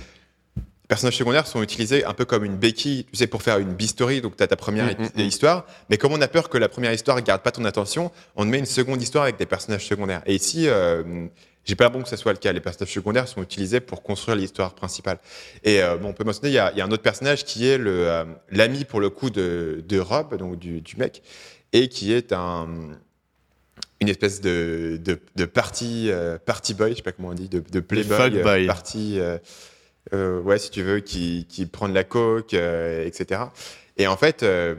personnages 0.91 1.15
secondaires 1.17 1.47
sont 1.47 1.63
utilisés 1.63 2.03
un 2.03 2.13
peu 2.13 2.25
comme 2.25 2.43
une 2.43 2.57
béquille, 2.57 3.05
tu 3.05 3.15
sais, 3.17 3.25
pour 3.27 3.41
faire 3.41 3.57
une 3.59 3.73
b-story. 3.73 4.19
Donc, 4.19 4.35
tu 4.35 4.43
as 4.43 4.47
ta 4.47 4.57
première 4.57 4.87
Mm, 4.87 5.03
mm, 5.03 5.09
mm. 5.15 5.19
histoire. 5.21 5.65
Mais 5.89 5.97
comme 5.97 6.11
on 6.11 6.19
a 6.21 6.27
peur 6.27 6.49
que 6.49 6.57
la 6.57 6.67
première 6.67 6.91
histoire 6.91 7.21
garde 7.21 7.41
pas 7.43 7.51
ton 7.51 7.63
attention, 7.63 8.11
on 8.35 8.43
met 8.45 8.59
une 8.59 8.65
seconde 8.65 9.01
histoire 9.01 9.23
avec 9.23 9.37
des 9.37 9.45
personnages 9.45 9.85
secondaires. 9.87 10.21
Et 10.25 10.35
ici, 10.35 10.67
euh, 10.67 11.27
j'ai 11.63 11.75
pas 11.75 11.87
bon 11.89 12.01
que 12.03 12.09
ce 12.09 12.17
soit 12.17 12.33
le 12.33 12.39
cas. 12.39 12.51
Les 12.51 12.59
personnages 12.59 12.93
secondaires 12.93 13.27
sont 13.29 13.41
utilisés 13.41 13.79
pour 13.79 14.03
construire 14.03 14.35
l'histoire 14.35 14.73
principale. 14.75 15.19
Et 15.63 15.81
euh, 15.81 15.95
bon, 15.95 16.09
on 16.09 16.13
peut 16.13 16.25
mentionner, 16.25 16.49
il 16.49 16.55
y, 16.55 16.59
a- 16.59 16.71
il 16.73 16.77
y 16.77 16.81
a 16.81 16.85
un 16.85 16.91
autre 16.91 17.03
personnage 17.03 17.45
qui 17.45 17.67
est 17.69 17.79
euh, 17.79 18.25
l'ami, 18.49 18.83
pour 18.83 18.99
le 18.99 19.09
coup, 19.09 19.29
de, 19.29 19.83
de 19.87 19.97
Rob, 19.99 20.35
donc 20.35 20.59
du, 20.59 20.81
du 20.81 20.97
mec, 20.97 21.23
et 21.71 21.87
qui 21.87 22.11
est 22.11 22.33
un 22.33 22.67
une 24.01 24.09
espèce 24.09 24.41
de, 24.41 24.99
de, 24.99 25.19
de 25.35 25.45
party, 25.45 26.07
euh, 26.09 26.39
party 26.43 26.73
boy, 26.73 26.89
je 26.91 26.95
sais 26.97 27.01
pas 27.03 27.11
comment 27.11 27.29
on 27.29 27.33
dit, 27.35 27.47
de, 27.47 27.59
de 27.59 27.79
playboy, 27.79 28.17
party, 28.65 29.19
euh, 30.13 30.41
ouais, 30.41 30.57
si 30.57 30.69
tu 30.69 30.83
veux, 30.83 30.99
qui, 30.99 31.45
qui 31.49 31.65
prend 31.65 31.87
de 31.87 31.93
la 31.93 32.03
coke, 32.03 32.53
euh, 32.53 33.05
etc. 33.05 33.41
Et 33.97 34.07
en 34.07 34.17
fait, 34.17 34.43
euh, 34.43 34.75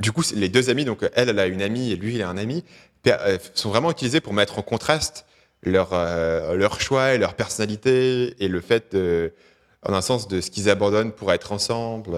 du 0.00 0.12
coup, 0.12 0.22
les 0.34 0.48
deux 0.48 0.70
amis, 0.70 0.84
donc 0.84 1.00
elle, 1.14 1.28
elle 1.28 1.38
a 1.38 1.46
une 1.46 1.62
amie 1.62 1.92
et 1.92 1.96
lui, 1.96 2.14
il 2.14 2.22
a 2.22 2.28
un 2.28 2.36
ami, 2.36 2.64
sont 3.54 3.70
vraiment 3.70 3.90
utilisés 3.90 4.20
pour 4.20 4.32
mettre 4.32 4.58
en 4.58 4.62
contraste 4.62 5.26
leur, 5.62 5.90
leur 6.54 6.80
choix 6.80 7.14
et 7.14 7.18
leur 7.18 7.34
personnalité 7.34 8.34
et 8.42 8.48
le 8.48 8.60
fait, 8.60 8.96
en 9.82 9.92
un 9.92 10.00
sens, 10.00 10.26
de 10.28 10.40
ce 10.40 10.50
qu'ils 10.50 10.70
abandonnent 10.70 11.12
pour 11.12 11.32
être 11.32 11.52
ensemble, 11.52 12.16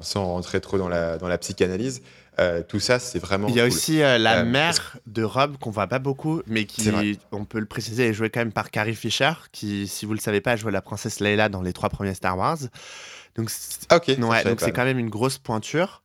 sans 0.00 0.26
rentrer 0.26 0.60
trop 0.60 0.78
dans 0.78 0.88
la, 0.88 1.18
dans 1.18 1.28
la 1.28 1.38
psychanalyse. 1.38 2.02
Euh, 2.40 2.62
tout 2.66 2.80
ça, 2.80 2.98
c'est 2.98 3.18
vraiment. 3.18 3.48
Il 3.48 3.54
y 3.54 3.60
a 3.60 3.64
cool. 3.68 3.72
aussi 3.76 4.02
euh, 4.02 4.16
la 4.16 4.38
Euh, 4.40 4.44
mère 4.44 4.96
de 5.06 5.22
Rob 5.22 5.58
qu'on 5.58 5.70
voit 5.70 5.86
pas 5.88 5.98
beaucoup, 5.98 6.40
mais 6.46 6.64
qui, 6.64 6.90
on 7.32 7.44
peut 7.44 7.58
le 7.58 7.66
préciser, 7.66 8.06
est 8.08 8.12
jouée 8.14 8.30
quand 8.30 8.40
même 8.40 8.52
par 8.52 8.70
Carrie 8.70 8.94
Fisher, 8.94 9.32
qui, 9.52 9.86
si 9.86 10.06
vous 10.06 10.14
le 10.14 10.20
savez 10.20 10.40
pas, 10.40 10.56
jouait 10.56 10.72
la 10.72 10.80
princesse 10.82 11.20
Leila 11.20 11.48
dans 11.50 11.60
les 11.60 11.72
trois 11.74 11.90
premiers 11.90 12.14
Star 12.14 12.38
Wars. 12.38 12.58
Donc, 13.36 13.50
Ah, 13.90 13.96
ok. 13.96 14.06
ouais, 14.08 14.44
donc 14.44 14.60
c'est 14.60 14.72
quand 14.72 14.84
même 14.84 14.98
une 14.98 15.10
grosse 15.10 15.38
pointure. 15.38 16.02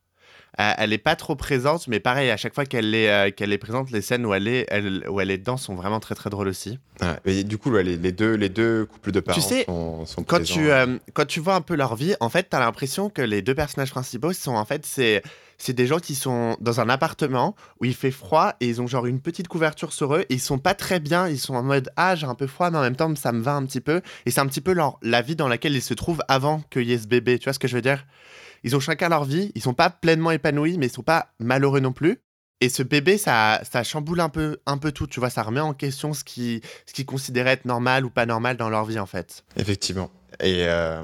Euh, 0.58 0.72
elle 0.78 0.94
est 0.94 0.98
pas 0.98 1.16
trop 1.16 1.36
présente, 1.36 1.86
mais 1.86 2.00
pareil, 2.00 2.30
à 2.30 2.38
chaque 2.38 2.54
fois 2.54 2.64
qu'elle 2.64 2.94
est, 2.94 3.10
euh, 3.10 3.30
qu'elle 3.30 3.52
est 3.52 3.58
présente, 3.58 3.90
les 3.90 4.00
scènes 4.00 4.24
où 4.24 4.32
elle 4.32 4.48
est, 4.48 4.64
elle, 4.70 5.04
où 5.08 5.20
elle 5.20 5.30
est 5.30 5.36
dedans 5.36 5.58
sont 5.58 5.74
vraiment 5.74 6.00
très 6.00 6.14
très 6.14 6.30
drôles 6.30 6.48
aussi. 6.48 6.78
Et 7.26 7.44
du 7.44 7.58
coup, 7.58 7.70
les, 7.74 7.98
les 7.98 8.12
deux, 8.12 8.32
les 8.34 8.48
deux 8.48 8.86
couples 8.86 9.12
de 9.12 9.20
parents 9.20 9.38
sais, 9.38 9.64
sont, 9.66 10.06
sont 10.06 10.22
Quand 10.24 10.38
présents. 10.38 10.54
tu, 10.54 10.70
euh, 10.70 10.96
quand 11.12 11.26
tu 11.26 11.40
vois 11.40 11.56
un 11.56 11.60
peu 11.60 11.76
leur 11.76 11.94
vie, 11.94 12.14
en 12.20 12.30
fait, 12.30 12.44
t'as 12.48 12.58
l'impression 12.60 13.10
que 13.10 13.20
les 13.20 13.42
deux 13.42 13.54
personnages 13.54 13.90
principaux 13.90 14.32
sont 14.32 14.54
en 14.54 14.64
fait, 14.64 14.86
c'est, 14.86 15.22
c'est 15.58 15.74
des 15.74 15.86
gens 15.86 15.98
qui 15.98 16.14
sont 16.14 16.56
dans 16.60 16.80
un 16.80 16.88
appartement 16.88 17.54
où 17.80 17.84
il 17.84 17.94
fait 17.94 18.10
froid 18.10 18.54
et 18.60 18.68
ils 18.68 18.80
ont 18.80 18.86
genre 18.86 19.04
une 19.04 19.20
petite 19.20 19.48
couverture 19.48 19.92
sur 19.92 20.14
eux 20.14 20.24
et 20.30 20.34
ils 20.34 20.40
sont 20.40 20.58
pas 20.58 20.72
très 20.74 21.00
bien. 21.00 21.28
Ils 21.28 21.38
sont 21.38 21.54
en 21.54 21.62
mode 21.62 21.90
ah 21.96 22.14
j'ai 22.16 22.26
un 22.26 22.34
peu 22.34 22.46
froid 22.46 22.70
mais 22.70 22.78
en 22.78 22.82
même 22.82 22.96
temps 22.96 23.14
ça 23.14 23.32
me 23.32 23.42
va 23.42 23.52
un 23.56 23.66
petit 23.66 23.82
peu 23.82 24.00
et 24.24 24.30
c'est 24.30 24.40
un 24.40 24.46
petit 24.46 24.62
peu 24.62 24.72
leur, 24.72 24.98
la 25.02 25.20
vie 25.20 25.36
dans 25.36 25.48
laquelle 25.48 25.74
ils 25.74 25.82
se 25.82 25.92
trouvent 25.94 26.22
avant 26.28 26.62
qu'il 26.70 26.84
y 26.88 26.94
ait 26.94 26.98
ce 26.98 27.06
bébé. 27.08 27.38
Tu 27.38 27.44
vois 27.44 27.52
ce 27.52 27.58
que 27.58 27.68
je 27.68 27.74
veux 27.74 27.82
dire? 27.82 28.06
Ils 28.66 28.74
ont 28.74 28.80
chacun 28.80 29.08
leur 29.08 29.24
vie. 29.24 29.52
Ils 29.54 29.62
sont 29.62 29.74
pas 29.74 29.90
pleinement 29.90 30.32
épanouis 30.32 30.76
mais 30.76 30.86
ils 30.86 30.92
sont 30.92 31.04
pas 31.04 31.28
malheureux 31.38 31.78
non 31.78 31.92
plus. 31.92 32.18
Et 32.60 32.68
ce 32.68 32.82
bébé, 32.82 33.16
ça, 33.16 33.60
ça 33.70 33.84
chamboule 33.84 34.18
un 34.18 34.28
peu, 34.28 34.58
un 34.66 34.76
peu 34.78 34.90
tout, 34.90 35.06
tu 35.06 35.20
vois, 35.20 35.30
ça 35.30 35.42
remet 35.42 35.60
en 35.60 35.74
question 35.74 36.14
ce 36.14 36.24
qui, 36.24 36.62
ce 36.86 36.94
qu'ils 36.94 37.06
considéraient 37.06 37.52
être 37.52 37.66
normal 37.66 38.04
ou 38.04 38.10
pas 38.10 38.26
normal 38.26 38.56
dans 38.56 38.70
leur 38.70 38.86
vie, 38.86 38.98
en 38.98 39.06
fait. 39.06 39.44
Effectivement. 39.56 40.10
Et, 40.40 40.64
euh, 40.66 41.02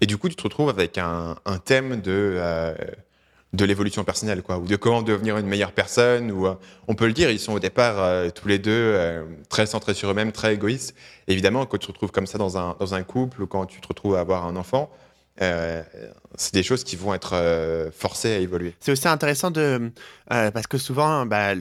et 0.00 0.06
du 0.06 0.16
coup, 0.18 0.28
tu 0.28 0.36
te 0.36 0.42
retrouves 0.42 0.68
avec 0.68 0.98
un, 0.98 1.34
thème 1.64 2.00
de, 2.00 2.34
euh, 2.36 2.74
de 3.52 3.64
l'évolution 3.64 4.04
personnelle, 4.04 4.42
quoi, 4.42 4.58
ou 4.58 4.66
de 4.66 4.76
comment 4.76 5.02
devenir 5.02 5.36
une 5.36 5.48
meilleure 5.48 5.72
personne. 5.72 6.30
Ou, 6.30 6.46
euh, 6.46 6.54
on 6.86 6.94
peut 6.94 7.08
le 7.08 7.12
dire, 7.12 7.28
ils 7.30 7.40
sont 7.40 7.54
au 7.54 7.60
départ 7.60 8.30
tous 8.32 8.46
les 8.46 8.60
deux 8.60 9.26
très 9.48 9.66
centrés 9.66 9.94
sur 9.94 10.08
eux-mêmes, 10.10 10.30
très 10.30 10.54
égoïstes. 10.54 10.94
Évidemment, 11.26 11.66
quand 11.66 11.78
tu 11.78 11.88
te 11.88 11.92
retrouves 11.92 12.12
comme 12.12 12.28
ça 12.28 12.38
dans 12.38 12.56
un, 12.56 12.76
dans 12.78 12.94
un 12.94 13.02
couple 13.02 13.42
ou 13.42 13.46
quand 13.48 13.66
tu 13.66 13.80
te 13.80 13.88
retrouves 13.88 14.14
à 14.14 14.20
avoir 14.20 14.46
un 14.46 14.54
enfant, 14.54 14.90
euh, 15.42 15.82
c'est 16.34 16.54
des 16.54 16.62
choses 16.62 16.84
qui 16.84 16.96
vont 16.96 17.14
être 17.14 17.34
euh, 17.34 17.90
forcées 17.90 18.32
à 18.32 18.38
évoluer. 18.38 18.74
C'est 18.80 18.92
aussi 18.92 19.08
intéressant 19.08 19.50
de. 19.50 19.90
euh, 20.32 20.50
parce 20.50 20.66
que 20.66 20.78
souvent, 20.78 21.24
bah, 21.26 21.54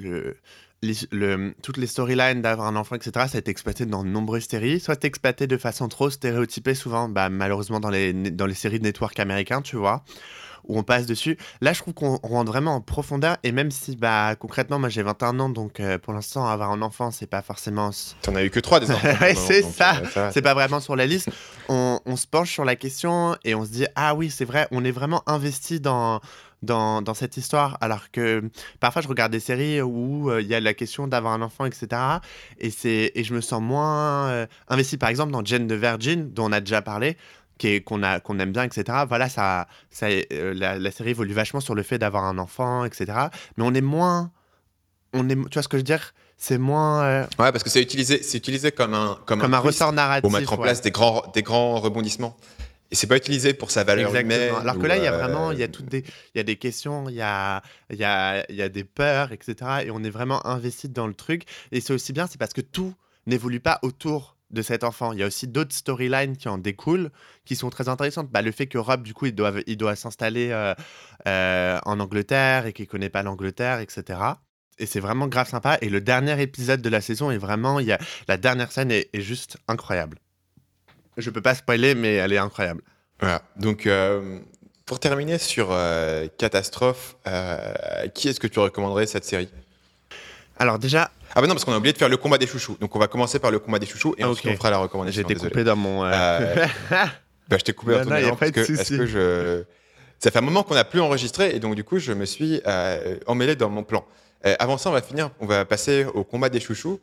toutes 1.61 1.77
les 1.77 1.87
storylines 1.87 2.41
d'avoir 2.41 2.67
un 2.67 2.75
enfant, 2.75 2.95
etc., 2.95 3.11
ça 3.29 3.37
a 3.37 3.39
été 3.39 3.51
exploité 3.51 3.85
dans 3.85 4.03
de 4.03 4.09
nombreuses 4.09 4.47
séries. 4.47 4.79
Soit 4.79 5.03
exploité 5.05 5.47
de 5.47 5.57
façon 5.57 5.87
trop 5.87 6.09
stéréotypée, 6.09 6.75
souvent, 6.75 7.09
bah, 7.09 7.29
malheureusement, 7.29 7.79
dans 7.79 7.89
les, 7.89 8.13
dans 8.13 8.45
les 8.45 8.53
séries 8.53 8.79
de 8.79 8.83
network 8.83 9.19
américains, 9.19 9.61
tu 9.61 9.77
vois, 9.77 10.03
où 10.69 10.77
on 10.77 10.83
passe 10.83 11.05
dessus. 11.05 11.37
Là, 11.59 11.73
je 11.73 11.81
trouve 11.81 11.93
qu'on 11.93 12.17
rentre 12.23 12.51
vraiment 12.51 12.75
en 12.75 12.81
profondeur. 12.81 13.35
Et 13.43 13.51
même 13.51 13.71
si, 13.71 13.97
bah, 13.97 14.35
concrètement, 14.35 14.79
moi 14.79 14.87
j'ai 14.87 15.03
21 15.03 15.39
ans, 15.39 15.49
donc 15.49 15.79
euh, 15.79 15.97
pour 15.97 16.13
l'instant, 16.13 16.47
avoir 16.47 16.71
un 16.71 16.81
enfant, 16.81 17.11
c'est 17.11 17.27
pas 17.27 17.41
forcément. 17.41 17.89
T'en 18.21 18.35
as 18.35 18.43
eu 18.45 18.49
que 18.49 18.59
trois 18.61 18.79
des 18.79 18.89
enfants. 18.91 19.07
Ouais, 19.19 19.35
c'est 19.35 19.63
ça. 19.63 20.01
euh. 20.15 20.29
C'est 20.33 20.41
pas 20.41 20.53
vraiment 20.53 20.79
sur 20.79 20.95
la 20.95 21.05
liste. 21.05 21.29
On, 21.67 21.99
on 22.05 22.15
se 22.15 22.27
penche 22.27 22.51
sur 22.53 22.63
la 22.63 22.75
question 22.75 23.35
et 23.43 23.55
on 23.55 23.65
se 23.65 23.71
dit 23.71 23.85
ah 23.95 24.13
oui 24.15 24.29
c'est 24.29 24.45
vrai, 24.45 24.67
on 24.71 24.85
est 24.85 24.91
vraiment 24.91 25.23
investi 25.25 25.79
dans 25.79 26.21
dans, 26.61 27.01
dans 27.01 27.13
cette 27.13 27.37
histoire. 27.37 27.77
Alors 27.81 28.11
que 28.11 28.43
parfois 28.79 29.01
je 29.01 29.07
regarde 29.07 29.31
des 29.31 29.39
séries 29.39 29.81
où 29.81 30.29
euh, 30.29 30.41
il 30.41 30.47
y 30.47 30.55
a 30.55 30.59
la 30.59 30.73
question 30.73 31.07
d'avoir 31.07 31.33
un 31.33 31.41
enfant 31.41 31.65
etc. 31.65 31.87
Et 32.59 32.69
c'est 32.69 33.11
et 33.15 33.23
je 33.23 33.33
me 33.33 33.41
sens 33.41 33.61
moins 33.61 34.27
euh, 34.27 34.45
investi. 34.67 34.97
Par 34.97 35.09
exemple 35.09 35.31
dans 35.31 35.43
Jane 35.43 35.67
de 35.67 35.75
Virgin 35.75 36.31
dont 36.31 36.45
on 36.45 36.51
a 36.51 36.59
déjà 36.59 36.81
parlé 36.81 37.17
qu'on 37.85 38.03
a 38.03 38.19
qu'on 38.19 38.39
aime 38.39 38.51
bien 38.51 38.63
etc. 38.63 38.99
Voilà 39.07 39.29
ça 39.29 39.67
ça 39.89 40.07
euh, 40.07 40.53
la, 40.53 40.79
la 40.79 40.91
série 40.91 41.11
évolue 41.11 41.33
vachement 41.33 41.59
sur 41.59 41.75
le 41.75 41.83
fait 41.83 41.97
d'avoir 41.97 42.23
un 42.23 42.37
enfant 42.37 42.85
etc. 42.85 43.05
Mais 43.57 43.63
on 43.63 43.73
est 43.73 43.81
moins 43.81 44.31
on 45.13 45.29
est 45.29 45.35
tu 45.35 45.53
vois 45.53 45.63
ce 45.63 45.67
que 45.67 45.77
je 45.77 45.81
veux 45.81 45.83
dire? 45.83 46.13
C'est 46.37 46.57
moins 46.57 47.03
euh, 47.03 47.23
Ouais, 47.37 47.51
parce 47.51 47.63
que 47.63 47.69
c'est 47.69 47.81
utilisé, 47.81 48.23
c'est 48.23 48.37
utilisé 48.37 48.71
comme 48.71 48.93
un, 48.93 49.19
comme 49.25 49.41
comme 49.41 49.53
un 49.53 49.59
ressort 49.59 49.91
narratif 49.91 50.21
pour 50.21 50.31
mettre 50.31 50.53
en 50.53 50.55
ouais. 50.55 50.63
place 50.63 50.81
des 50.81 50.91
grands, 50.91 51.29
des 51.33 51.43
grands 51.43 51.79
rebondissements. 51.79 52.37
Et 52.91 52.95
c'est 52.95 53.07
pas 53.07 53.17
utilisé 53.17 53.53
pour 53.53 53.71
sa 53.71 53.83
valeur 53.83 54.07
Exactement. 54.07 54.35
humaine. 54.35 54.55
Alors 54.61 54.79
que 54.79 54.87
là, 54.87 54.97
il 54.97 55.03
y 55.03 55.07
a 55.07 55.13
euh, 55.13 55.17
vraiment, 55.17 55.51
il 55.51 55.59
y 55.59 55.63
a 55.63 55.67
toutes 55.67 55.85
des, 55.85 55.99
il 56.33 56.37
y 56.37 56.39
a 56.39 56.43
des 56.43 56.55
questions, 56.55 57.09
il 57.09 57.15
y 57.15 57.21
a, 57.21 57.61
il 57.91 57.97
y 57.97 58.05
a, 58.05 58.49
il 58.49 58.55
y 58.55 58.61
a 58.61 58.69
des 58.69 58.83
peurs, 58.85 59.31
etc. 59.31 59.55
Et 59.85 59.91
on 59.91 60.01
est 60.03 60.09
vraiment 60.09 60.45
investi 60.47 60.89
dans 60.89 61.07
le 61.07 61.13
truc. 61.13 61.43
Et 61.71 61.81
c'est 61.81 61.93
aussi 61.93 62.13
bien, 62.13 62.25
c'est 62.25 62.39
parce 62.39 62.53
que 62.53 62.61
tout 62.61 62.95
n'évolue 63.27 63.59
pas 63.59 63.79
autour 63.83 64.37
de 64.51 64.61
cet 64.61 64.83
enfant. 64.83 65.13
Il 65.13 65.19
y 65.19 65.23
a 65.23 65.27
aussi 65.27 65.47
d'autres 65.47 65.75
storylines 65.75 66.37
qui 66.37 66.49
en 66.49 66.57
découlent, 66.57 67.11
qui 67.45 67.55
sont 67.55 67.69
très 67.69 67.89
intéressantes. 67.89 68.29
Bah, 68.31 68.41
le 68.41 68.51
fait 68.51 68.67
que 68.67 68.77
Rob, 68.77 69.03
du 69.03 69.13
coup, 69.13 69.27
il 69.27 69.35
doit, 69.35 69.53
il 69.67 69.77
doit 69.77 69.95
s'installer 69.95 70.49
euh, 70.51 70.73
euh, 71.27 71.79
en 71.85 71.99
Angleterre 71.99 72.65
et 72.65 72.73
qu'il 72.73 72.87
connaît 72.87 73.09
pas 73.09 73.23
l'Angleterre, 73.23 73.79
etc. 73.79 74.19
Et 74.79 74.85
c'est 74.85 74.99
vraiment 74.99 75.27
grave 75.27 75.49
sympa. 75.49 75.77
Et 75.81 75.89
le 75.89 76.01
dernier 76.01 76.41
épisode 76.41 76.81
de 76.81 76.89
la 76.89 77.01
saison 77.01 77.31
est 77.31 77.37
vraiment, 77.37 77.79
il 77.79 77.87
y 77.87 77.91
a, 77.91 77.99
la 78.27 78.37
dernière 78.37 78.71
scène 78.71 78.91
est, 78.91 79.09
juste 79.13 79.57
incroyable. 79.67 80.17
Je 81.17 81.29
peux 81.29 81.41
pas 81.41 81.55
spoiler, 81.55 81.95
mais 81.95 82.13
elle 82.13 82.33
est 82.33 82.37
incroyable. 82.37 82.81
Voilà. 83.19 83.41
Donc, 83.57 83.85
euh, 83.85 84.39
pour 84.85 84.99
terminer 84.99 85.37
sur 85.37 85.77
Catastrophe, 86.37 87.17
qui 88.15 88.29
est-ce 88.29 88.39
que 88.39 88.47
tu 88.47 88.57
recommanderais 88.59 89.05
cette 89.05 89.25
série? 89.25 89.49
Alors 90.59 90.77
déjà, 90.77 91.09
Ah, 91.33 91.41
bah 91.41 91.47
non, 91.47 91.53
parce 91.53 91.63
qu'on 91.65 91.71
a 91.73 91.77
oublié 91.77 91.93
de 91.93 91.97
faire 91.97 92.09
le 92.09 92.17
combat 92.17 92.37
des 92.37 92.47
chouchous. 92.47 92.77
Donc, 92.79 92.95
on 92.95 92.99
va 92.99 93.07
commencer 93.07 93.39
par 93.39 93.49
le 93.51 93.59
combat 93.59 93.79
des 93.79 93.85
chouchous 93.85 94.13
et 94.17 94.23
Ah, 94.23 94.29
ensuite 94.29 94.51
on 94.53 94.57
fera 94.57 94.69
la 94.71 94.77
recommandation. 94.79 95.23
J'ai 95.27 95.33
été 95.33 95.39
coupé 95.39 95.63
dans 95.63 95.75
mon. 95.75 96.03
euh, 96.05 96.11
Euh, 96.11 96.65
Bah, 97.49 97.57
je 97.57 97.63
t'ai 97.63 97.73
coupé 97.73 97.93
dans 97.93 98.05
ton 98.05 98.15
élan 98.15 98.35
parce 98.35 98.51
que, 98.51 98.59
est-ce 98.59 98.75
souci. 98.75 98.97
que 98.97 99.05
je. 99.07 99.63
ça 100.19 100.29
fait 100.29 100.37
un 100.37 100.41
moment 100.41 100.61
qu'on 100.61 100.75
n'a 100.75 100.83
plus 100.83 101.01
enregistré 101.01 101.55
et 101.55 101.59
donc 101.59 101.73
du 101.73 101.83
coup, 101.83 101.97
je 101.97 102.11
me 102.13 102.25
suis 102.25 102.61
euh, 102.67 103.17
emmêlé 103.25 103.55
dans 103.55 103.69
mon 103.69 103.83
plan. 103.83 104.05
Euh, 104.45 104.55
avant 104.59 104.77
ça, 104.77 104.89
on 104.89 104.93
va 104.93 105.01
finir, 105.01 105.31
on 105.39 105.47
va 105.47 105.65
passer 105.65 106.05
au 106.13 106.23
combat 106.23 106.49
des 106.49 106.59
chouchous. 106.59 106.99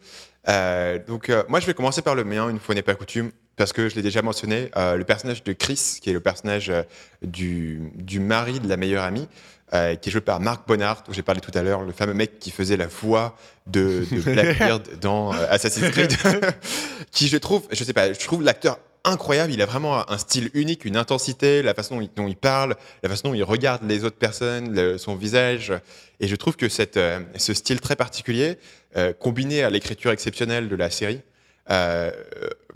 Euh, 0.49 0.99
donc, 1.05 1.33
moi, 1.49 1.59
je 1.61 1.67
vais 1.67 1.75
commencer 1.75 2.01
par 2.01 2.15
le 2.15 2.23
mien, 2.25 2.49
une 2.49 2.61
fois 2.61 2.75
n'est 2.77 2.83
pas 2.83 2.95
coutume, 2.95 3.33
parce 3.57 3.73
que 3.73 3.89
je 3.89 3.97
l'ai 3.97 4.03
déjà 4.03 4.23
mentionné. 4.23 4.71
le 4.77 5.03
personnage 5.03 5.43
de 5.43 5.53
Chris, 5.53 5.99
qui 6.01 6.11
est 6.11 6.13
le 6.13 6.21
personnage 6.21 6.73
du, 7.23 7.91
du 7.97 8.21
mari 8.21 8.61
de 8.61 8.69
la 8.69 8.77
meilleure 8.77 9.03
amie, 9.03 9.29
euh, 9.75 9.95
qui 9.97 10.09
est 10.09 10.13
joué 10.13 10.21
par 10.21 10.41
Mark 10.41 10.67
Bonnard, 10.69 11.03
dont 11.07 11.13
j'ai 11.13 11.23
parlé 11.23 11.41
tout 11.41 11.51
à 11.59 11.63
l'heure, 11.63 11.83
le 11.83 11.93
fameux 11.93 12.15
mec 12.15 12.39
qui 12.39 12.51
faisait 12.51 12.77
la 12.77 12.87
voix 12.87 13.37
de, 13.67 14.05
de 14.11 14.21
Blackbeard 14.33 14.83
dans 15.01 15.33
euh, 15.35 15.47
Assassin's 15.51 15.91
Creed, 15.91 16.13
qui 17.11 17.29
je 17.29 17.37
trouve, 17.37 17.63
je 17.73 17.83
sais 17.85 17.93
pas, 17.93 18.13
je 18.13 18.19
trouve 18.21 18.43
l'acteur 18.43 18.79
incroyable. 19.05 19.53
Il 19.53 19.63
a 19.63 19.67
vraiment 19.67 20.09
un 20.11 20.19
style 20.19 20.51
unique, 20.55 20.85
une 20.85 20.97
intensité, 20.97 21.63
la 21.63 21.75
façon 21.75 22.01
dont 22.17 22.27
il, 22.27 22.37
parle, 22.37 22.75
la 23.03 23.09
façon 23.09 23.29
dont 23.29 23.35
il 23.35 23.45
regarde 23.45 23.83
les 23.89 24.05
autres 24.05 24.17
personnes, 24.17 24.75
le- 24.75 24.99
son 24.99 25.15
visage. 25.15 25.73
Et 26.21 26.27
je 26.29 26.35
trouve 26.37 26.57
que 26.57 26.69
cette, 26.69 26.97
euh, 26.97 27.21
ce 27.37 27.55
style 27.55 27.81
très 27.81 27.95
particulier, 27.97 28.59
euh, 28.97 29.13
combiné 29.13 29.63
à 29.63 29.71
l'écriture 29.71 30.11
exceptionnelle 30.11 30.69
de 30.69 30.75
la 30.77 30.91
série, 30.91 31.21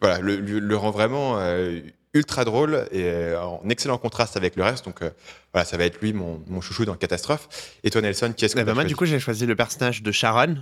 voilà, 0.00 0.18
le, 0.20 0.36
le- 0.36 0.58
le 0.58 0.76
rend 0.76 0.90
vraiment 0.90 1.38
euh, 1.38 1.80
ultra 2.14 2.44
drôle 2.44 2.86
et 2.90 3.04
euh, 3.04 3.40
en 3.40 3.68
excellent 3.68 3.98
contraste 3.98 4.36
avec 4.36 4.56
le 4.56 4.62
reste. 4.64 4.84
Donc 4.84 5.02
euh, 5.02 5.10
voilà, 5.52 5.64
ça 5.64 5.76
va 5.76 5.84
être 5.84 6.00
lui 6.00 6.12
mon, 6.12 6.42
mon 6.48 6.60
chouchou 6.60 6.84
dans 6.84 6.94
Catastrophe. 6.96 7.48
Et 7.84 7.90
toi 7.90 8.00
Nelson, 8.00 8.32
qui 8.36 8.44
est-ce 8.44 8.54
que 8.54 8.60
Eh 8.60 8.64
ben 8.64 8.70
t'as 8.70 8.74
moi, 8.74 8.82
choisi? 8.82 8.92
du 8.92 8.96
coup, 8.96 9.04
j'ai 9.06 9.20
choisi 9.20 9.46
le 9.46 9.54
personnage 9.56 10.02
de 10.02 10.10
Sharon, 10.12 10.56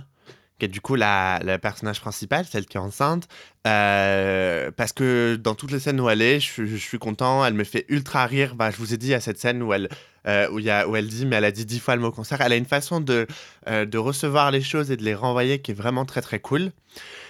qui 0.59 0.65
est 0.65 0.69
du 0.69 0.81
coup 0.81 0.95
la, 0.95 1.39
la 1.43 1.57
personnage 1.57 1.99
principale, 2.01 2.45
celle 2.45 2.65
qui 2.67 2.77
est 2.77 2.79
enceinte. 2.79 3.27
Euh, 3.67 4.71
parce 4.75 4.93
que 4.93 5.35
dans 5.41 5.55
toutes 5.55 5.71
les 5.71 5.79
scènes 5.79 5.99
où 6.01 6.09
elle 6.09 6.21
est, 6.21 6.39
je, 6.39 6.45
suis- 6.45 6.67
je 6.67 6.75
suis 6.77 6.99
content, 6.99 7.45
elle 7.45 7.53
me 7.53 7.63
fait 7.63 7.85
ultra 7.89 8.25
rire. 8.25 8.55
Bah, 8.55 8.71
je 8.71 8.77
vous 8.77 8.93
ai 8.93 8.97
dit, 8.97 9.07
il 9.07 9.11
y 9.11 9.13
a 9.15 9.19
cette 9.21 9.39
scène 9.39 9.61
où 9.63 9.73
elle, 9.73 9.89
euh, 10.27 10.49
où, 10.51 10.59
y 10.59 10.69
a, 10.69 10.87
où 10.87 10.95
elle 10.95 11.07
dit, 11.07 11.25
mais 11.25 11.37
elle 11.37 11.45
a 11.45 11.51
dit 11.51 11.65
dix 11.65 11.79
fois 11.79 11.95
le 11.95 12.01
mot 12.01 12.11
concert. 12.11 12.41
Elle 12.41 12.51
a 12.53 12.55
une 12.57 12.65
façon 12.65 12.99
de, 12.99 13.25
euh, 13.67 13.85
de 13.85 13.97
recevoir 13.97 14.51
les 14.51 14.61
choses 14.61 14.91
et 14.91 14.97
de 14.97 15.03
les 15.03 15.15
renvoyer 15.15 15.59
qui 15.59 15.71
est 15.71 15.75
vraiment 15.75 16.05
très 16.05 16.21
très 16.21 16.39
cool. 16.39 16.71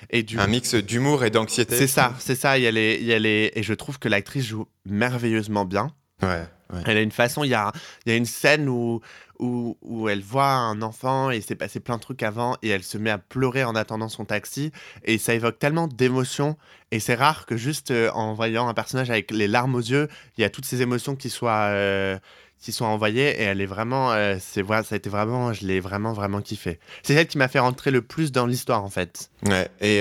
Et 0.09 0.23
du 0.23 0.39
un 0.39 0.47
mix 0.47 0.73
d'humour 0.75 1.23
et 1.23 1.29
d'anxiété. 1.29 1.75
c'est 1.77 1.87
ça, 1.87 2.13
c'est 2.19 2.35
ça. 2.35 2.57
Y 2.57 2.67
a 2.67 2.71
les, 2.71 2.99
y 3.01 3.13
a 3.13 3.19
les, 3.19 3.51
et 3.55 3.63
je 3.63 3.73
trouve 3.73 3.99
que 3.99 4.07
l'actrice 4.09 4.45
joue 4.47 4.67
merveilleusement 4.85 5.65
bien. 5.65 5.91
Ouais. 6.21 6.43
ouais. 6.73 6.81
Elle 6.85 6.97
a 6.97 7.01
une 7.01 7.11
façon, 7.11 7.43
il 7.43 7.49
y 7.49 7.53
a, 7.53 7.71
il 8.05 8.11
y 8.11 8.15
a 8.15 8.17
une 8.17 8.25
scène 8.25 8.67
où, 8.69 9.01
où, 9.39 10.09
elle 10.09 10.21
voit 10.21 10.51
un 10.51 10.81
enfant 10.81 11.31
et 11.31 11.41
s'est 11.41 11.55
passé 11.55 11.79
plein 11.79 11.95
de 11.95 12.01
trucs 12.01 12.23
avant 12.23 12.57
et 12.61 12.69
elle 12.69 12.83
se 12.83 12.97
met 12.97 13.09
à 13.09 13.17
pleurer 13.17 13.63
en 13.63 13.75
attendant 13.75 14.09
son 14.09 14.25
taxi 14.25 14.71
et 15.05 15.17
ça 15.17 15.33
évoque 15.33 15.59
tellement 15.59 15.87
d'émotions 15.87 16.57
et 16.91 16.99
c'est 16.99 17.15
rare 17.15 17.45
que 17.45 17.55
juste 17.55 17.91
euh, 17.91 18.11
en 18.11 18.33
voyant 18.33 18.67
un 18.67 18.73
personnage 18.73 19.09
avec 19.09 19.31
les 19.31 19.47
larmes 19.47 19.75
aux 19.75 19.79
yeux, 19.79 20.09
il 20.37 20.41
y 20.41 20.43
a 20.43 20.49
toutes 20.49 20.65
ces 20.65 20.81
émotions 20.81 21.15
qui 21.15 21.29
soient, 21.29 21.69
euh, 21.69 22.17
qui 22.59 22.71
soient 22.71 22.87
envoyées 22.87 23.29
et 23.29 23.43
elle 23.43 23.61
est 23.61 23.65
vraiment, 23.65 24.11
euh, 24.11 24.35
c'est 24.39 24.61
voilà, 24.61 24.83
ça 24.83 24.95
a 24.95 24.97
été 24.97 25.09
vraiment, 25.09 25.53
je 25.53 25.65
l'ai 25.65 25.79
vraiment 25.79 26.13
vraiment 26.13 26.41
kiffé. 26.41 26.79
C'est 27.03 27.13
celle 27.15 27.27
qui 27.27 27.37
m'a 27.37 27.47
fait 27.47 27.59
rentrer 27.59 27.91
le 27.91 28.01
plus 28.01 28.31
dans 28.31 28.45
l'histoire 28.45 28.83
en 28.83 28.89
fait. 28.89 29.31
Ouais, 29.45 29.69
et, 29.79 29.99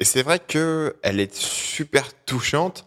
et 0.00 0.04
c'est 0.04 0.22
vrai 0.22 0.40
que 0.40 0.96
elle 1.02 1.20
est 1.20 1.34
super 1.34 2.12
touchante, 2.24 2.86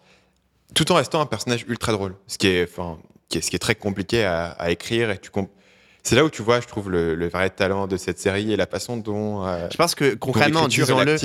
tout 0.74 0.92
en 0.92 0.96
restant 0.96 1.22
un 1.22 1.26
personnage 1.26 1.66
ultra 1.68 1.92
drôle, 1.92 2.16
ce 2.28 2.38
qui 2.38 2.48
est, 2.48 2.64
enfin, 2.64 2.98
qui 3.32 3.40
est, 3.40 3.42
ce 3.42 3.50
qui 3.50 3.56
est 3.56 3.60
très 3.60 3.76
compliqué 3.76 4.24
à, 4.24 4.50
à 4.52 4.70
écrire. 4.70 5.10
Et 5.10 5.18
tu 5.18 5.32
c'est 6.04 6.16
là 6.16 6.26
où 6.26 6.30
tu 6.30 6.42
vois, 6.42 6.60
je 6.60 6.68
trouve, 6.68 6.90
le, 6.90 7.14
le 7.16 7.28
vrai 7.30 7.50
talent 7.52 7.86
de 7.88 7.96
cette 7.96 8.18
série 8.20 8.52
et 8.52 8.56
la 8.58 8.66
façon 8.66 8.98
dont. 8.98 9.46
euh, 9.46 9.68
Je 9.72 9.78
pense 9.78 9.94
que 9.96 10.16
concrètement, 10.16 10.68
disons-le, 10.68 11.16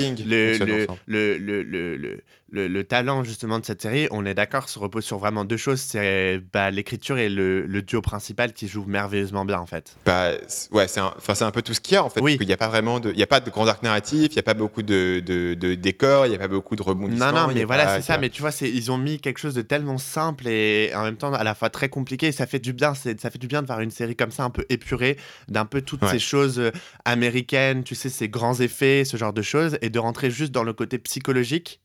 le, 1.07 1.95
le, 1.97 2.23
le, 2.49 2.61
le, 2.61 2.67
le, 2.67 2.67
le- 2.67 2.73
le 2.77 2.83
talent 2.83 3.23
justement 3.23 3.59
de 3.59 3.65
cette 3.65 3.81
série, 3.81 4.07
on 4.11 4.25
est 4.25 4.33
d'accord, 4.33 4.69
se 4.69 4.79
repose 4.79 5.03
sur 5.03 5.17
vraiment 5.17 5.45
deux 5.45 5.57
choses. 5.57 5.79
C'est 5.81 6.39
bah, 6.53 6.71
l'écriture 6.71 7.17
et 7.17 7.27
le, 7.29 7.65
le 7.65 7.81
duo 7.81 8.01
principal 8.01 8.53
qui 8.53 8.67
jouent 8.67 8.85
merveilleusement 8.85 9.45
bien 9.45 9.59
en 9.59 9.65
fait. 9.65 9.95
bah, 10.05 10.31
c'est- 10.47 10.71
ouais, 10.73 10.87
c'est 10.87 10.99
un, 10.99 11.13
un 11.47 11.51
peu 11.51 11.61
tout 11.61 11.73
ce 11.73 11.81
qu'il 11.81 11.95
y 11.95 11.97
a 11.97 12.03
en 12.03 12.09
fait. 12.09 12.21
Oui. 12.21 12.37
qu'il 12.37 12.47
n'y 12.47 12.53
a 12.53 12.57
pas 12.57 12.67
vraiment 12.69 12.99
de, 12.99 13.11
il 13.11 13.17
y 13.19 13.23
a 13.23 13.27
pas 13.27 13.39
de 13.39 13.49
grand 13.49 13.67
arc 13.67 13.83
narratif, 13.83 14.27
il 14.31 14.35
n'y 14.35 14.39
a 14.39 14.43
pas 14.43 14.53
beaucoup 14.53 14.81
de, 14.83 15.21
de, 15.25 15.53
de 15.55 15.75
décors, 15.75 16.25
il 16.25 16.29
n'y 16.29 16.35
a 16.35 16.39
pas 16.39 16.47
beaucoup 16.47 16.75
de 16.75 16.81
rebondissements. 16.83 17.31
Non, 17.31 17.47
non, 17.47 17.51
il 17.51 17.55
mais 17.57 17.63
voilà, 17.65 17.95
c'est 17.97 18.01
ça. 18.03 18.17
Mais 18.17 18.29
tu 18.29 18.41
vois, 18.41 18.51
c'est, 18.51 18.69
ils 18.69 18.91
ont 18.91 18.97
mis 18.97 19.19
quelque 19.19 19.39
chose 19.39 19.53
de 19.55 19.61
tellement 19.61 19.97
simple 19.97 20.47
et 20.47 20.91
en 20.95 21.03
même 21.03 21.17
temps 21.17 21.33
à 21.33 21.43
la 21.43 21.55
fois 21.55 21.69
très 21.69 21.89
compliqué. 21.89 22.27
Et 22.27 22.31
ça 22.31 22.45
fait 22.47 22.59
du 22.59 22.73
bien. 22.73 22.93
C'est, 22.93 23.19
ça 23.19 23.29
fait 23.29 23.39
du 23.39 23.47
bien 23.47 23.61
de 23.61 23.67
voir 23.67 23.81
une 23.81 23.91
série 23.91 24.15
comme 24.15 24.31
ça, 24.31 24.43
un 24.43 24.49
peu 24.49 24.65
épurée, 24.69 25.17
d'un 25.49 25.65
peu 25.65 25.81
toutes 25.81 26.01
Ouais. 26.03 26.11
ces 26.11 26.19
choses 26.19 26.59
euh, 26.59 26.71
américaines, 27.05 27.83
tu 27.83 27.95
sais, 27.95 28.09
ces 28.09 28.29
grands 28.29 28.59
effets, 28.59 29.03
ce 29.05 29.17
genre 29.17 29.33
de 29.33 29.41
choses, 29.41 29.77
et 29.81 29.89
de 29.89 29.99
rentrer 29.99 30.29
juste 30.29 30.51
dans 30.51 30.63
le 30.63 30.73
côté 30.73 30.97
psychologique. 30.99 31.81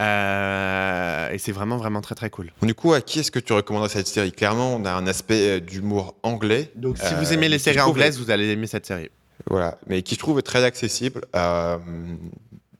Euh, 0.00 1.30
et 1.30 1.38
c'est 1.38 1.52
vraiment, 1.52 1.76
vraiment 1.76 2.00
très, 2.00 2.14
très 2.14 2.30
cool. 2.30 2.50
Du 2.62 2.74
coup, 2.74 2.92
à 2.92 3.00
qui 3.00 3.20
est-ce 3.20 3.30
que 3.30 3.38
tu 3.38 3.52
recommanderais 3.52 3.90
cette 3.90 4.08
série? 4.08 4.32
Clairement, 4.32 4.74
on 4.74 4.84
a 4.84 4.92
un 4.92 5.06
aspect 5.06 5.58
euh, 5.58 5.60
d'humour 5.60 6.16
anglais. 6.22 6.70
Donc, 6.74 6.98
si 6.98 7.14
euh, 7.14 7.16
vous 7.18 7.32
aimez 7.32 7.48
les 7.48 7.58
séries 7.58 7.80
anglaises, 7.80 8.18
vous 8.18 8.30
allez 8.30 8.50
aimer 8.50 8.66
cette 8.66 8.86
série. 8.86 9.10
Voilà, 9.48 9.78
mais 9.86 10.02
qui 10.02 10.14
je 10.14 10.20
trouve 10.20 10.42
très 10.42 10.64
accessible. 10.64 11.22
Euh, 11.36 11.78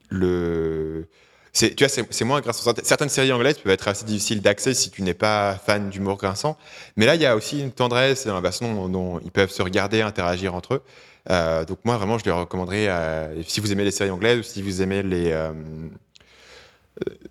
le... 0.09 1.07
Tu 1.53 1.73
vois, 1.79 1.87
c'est 1.87 2.25
moins 2.25 2.41
grâce 2.41 2.67
Certaines 2.83 3.07
séries 3.07 3.31
anglaises 3.31 3.59
peuvent 3.59 3.71
être 3.71 3.87
assez 3.87 4.03
difficiles 4.03 4.41
d'accès 4.41 4.73
si 4.73 4.91
tu 4.91 5.01
n'es 5.03 5.13
pas 5.13 5.55
fan 5.55 5.89
d'humour 5.89 6.17
grinçant. 6.17 6.57
Mais 6.97 7.05
là, 7.05 7.15
il 7.15 7.21
y 7.21 7.25
a 7.25 7.33
aussi 7.37 7.61
une 7.61 7.71
tendresse 7.71 8.25
et 8.25 8.29
la 8.29 8.41
façon 8.41 8.73
dont, 8.73 8.89
dont 8.89 9.19
ils 9.23 9.31
peuvent 9.31 9.51
se 9.51 9.61
regarder, 9.61 10.01
interagir 10.01 10.53
entre 10.53 10.73
eux. 10.73 10.81
Euh, 11.29 11.63
donc 11.63 11.79
moi, 11.85 11.95
vraiment, 11.95 12.17
je 12.17 12.25
les 12.25 12.31
recommanderais 12.31 12.89
euh, 12.89 13.41
si 13.43 13.61
vous 13.61 13.71
aimez 13.71 13.85
les 13.85 13.91
séries 13.91 14.11
anglaises 14.11 14.39
ou 14.39 14.43
si 14.43 14.61
vous 14.61 14.81
aimez 14.81 15.01
les... 15.01 15.31
euh, 15.31 15.53
euh, 15.53 15.53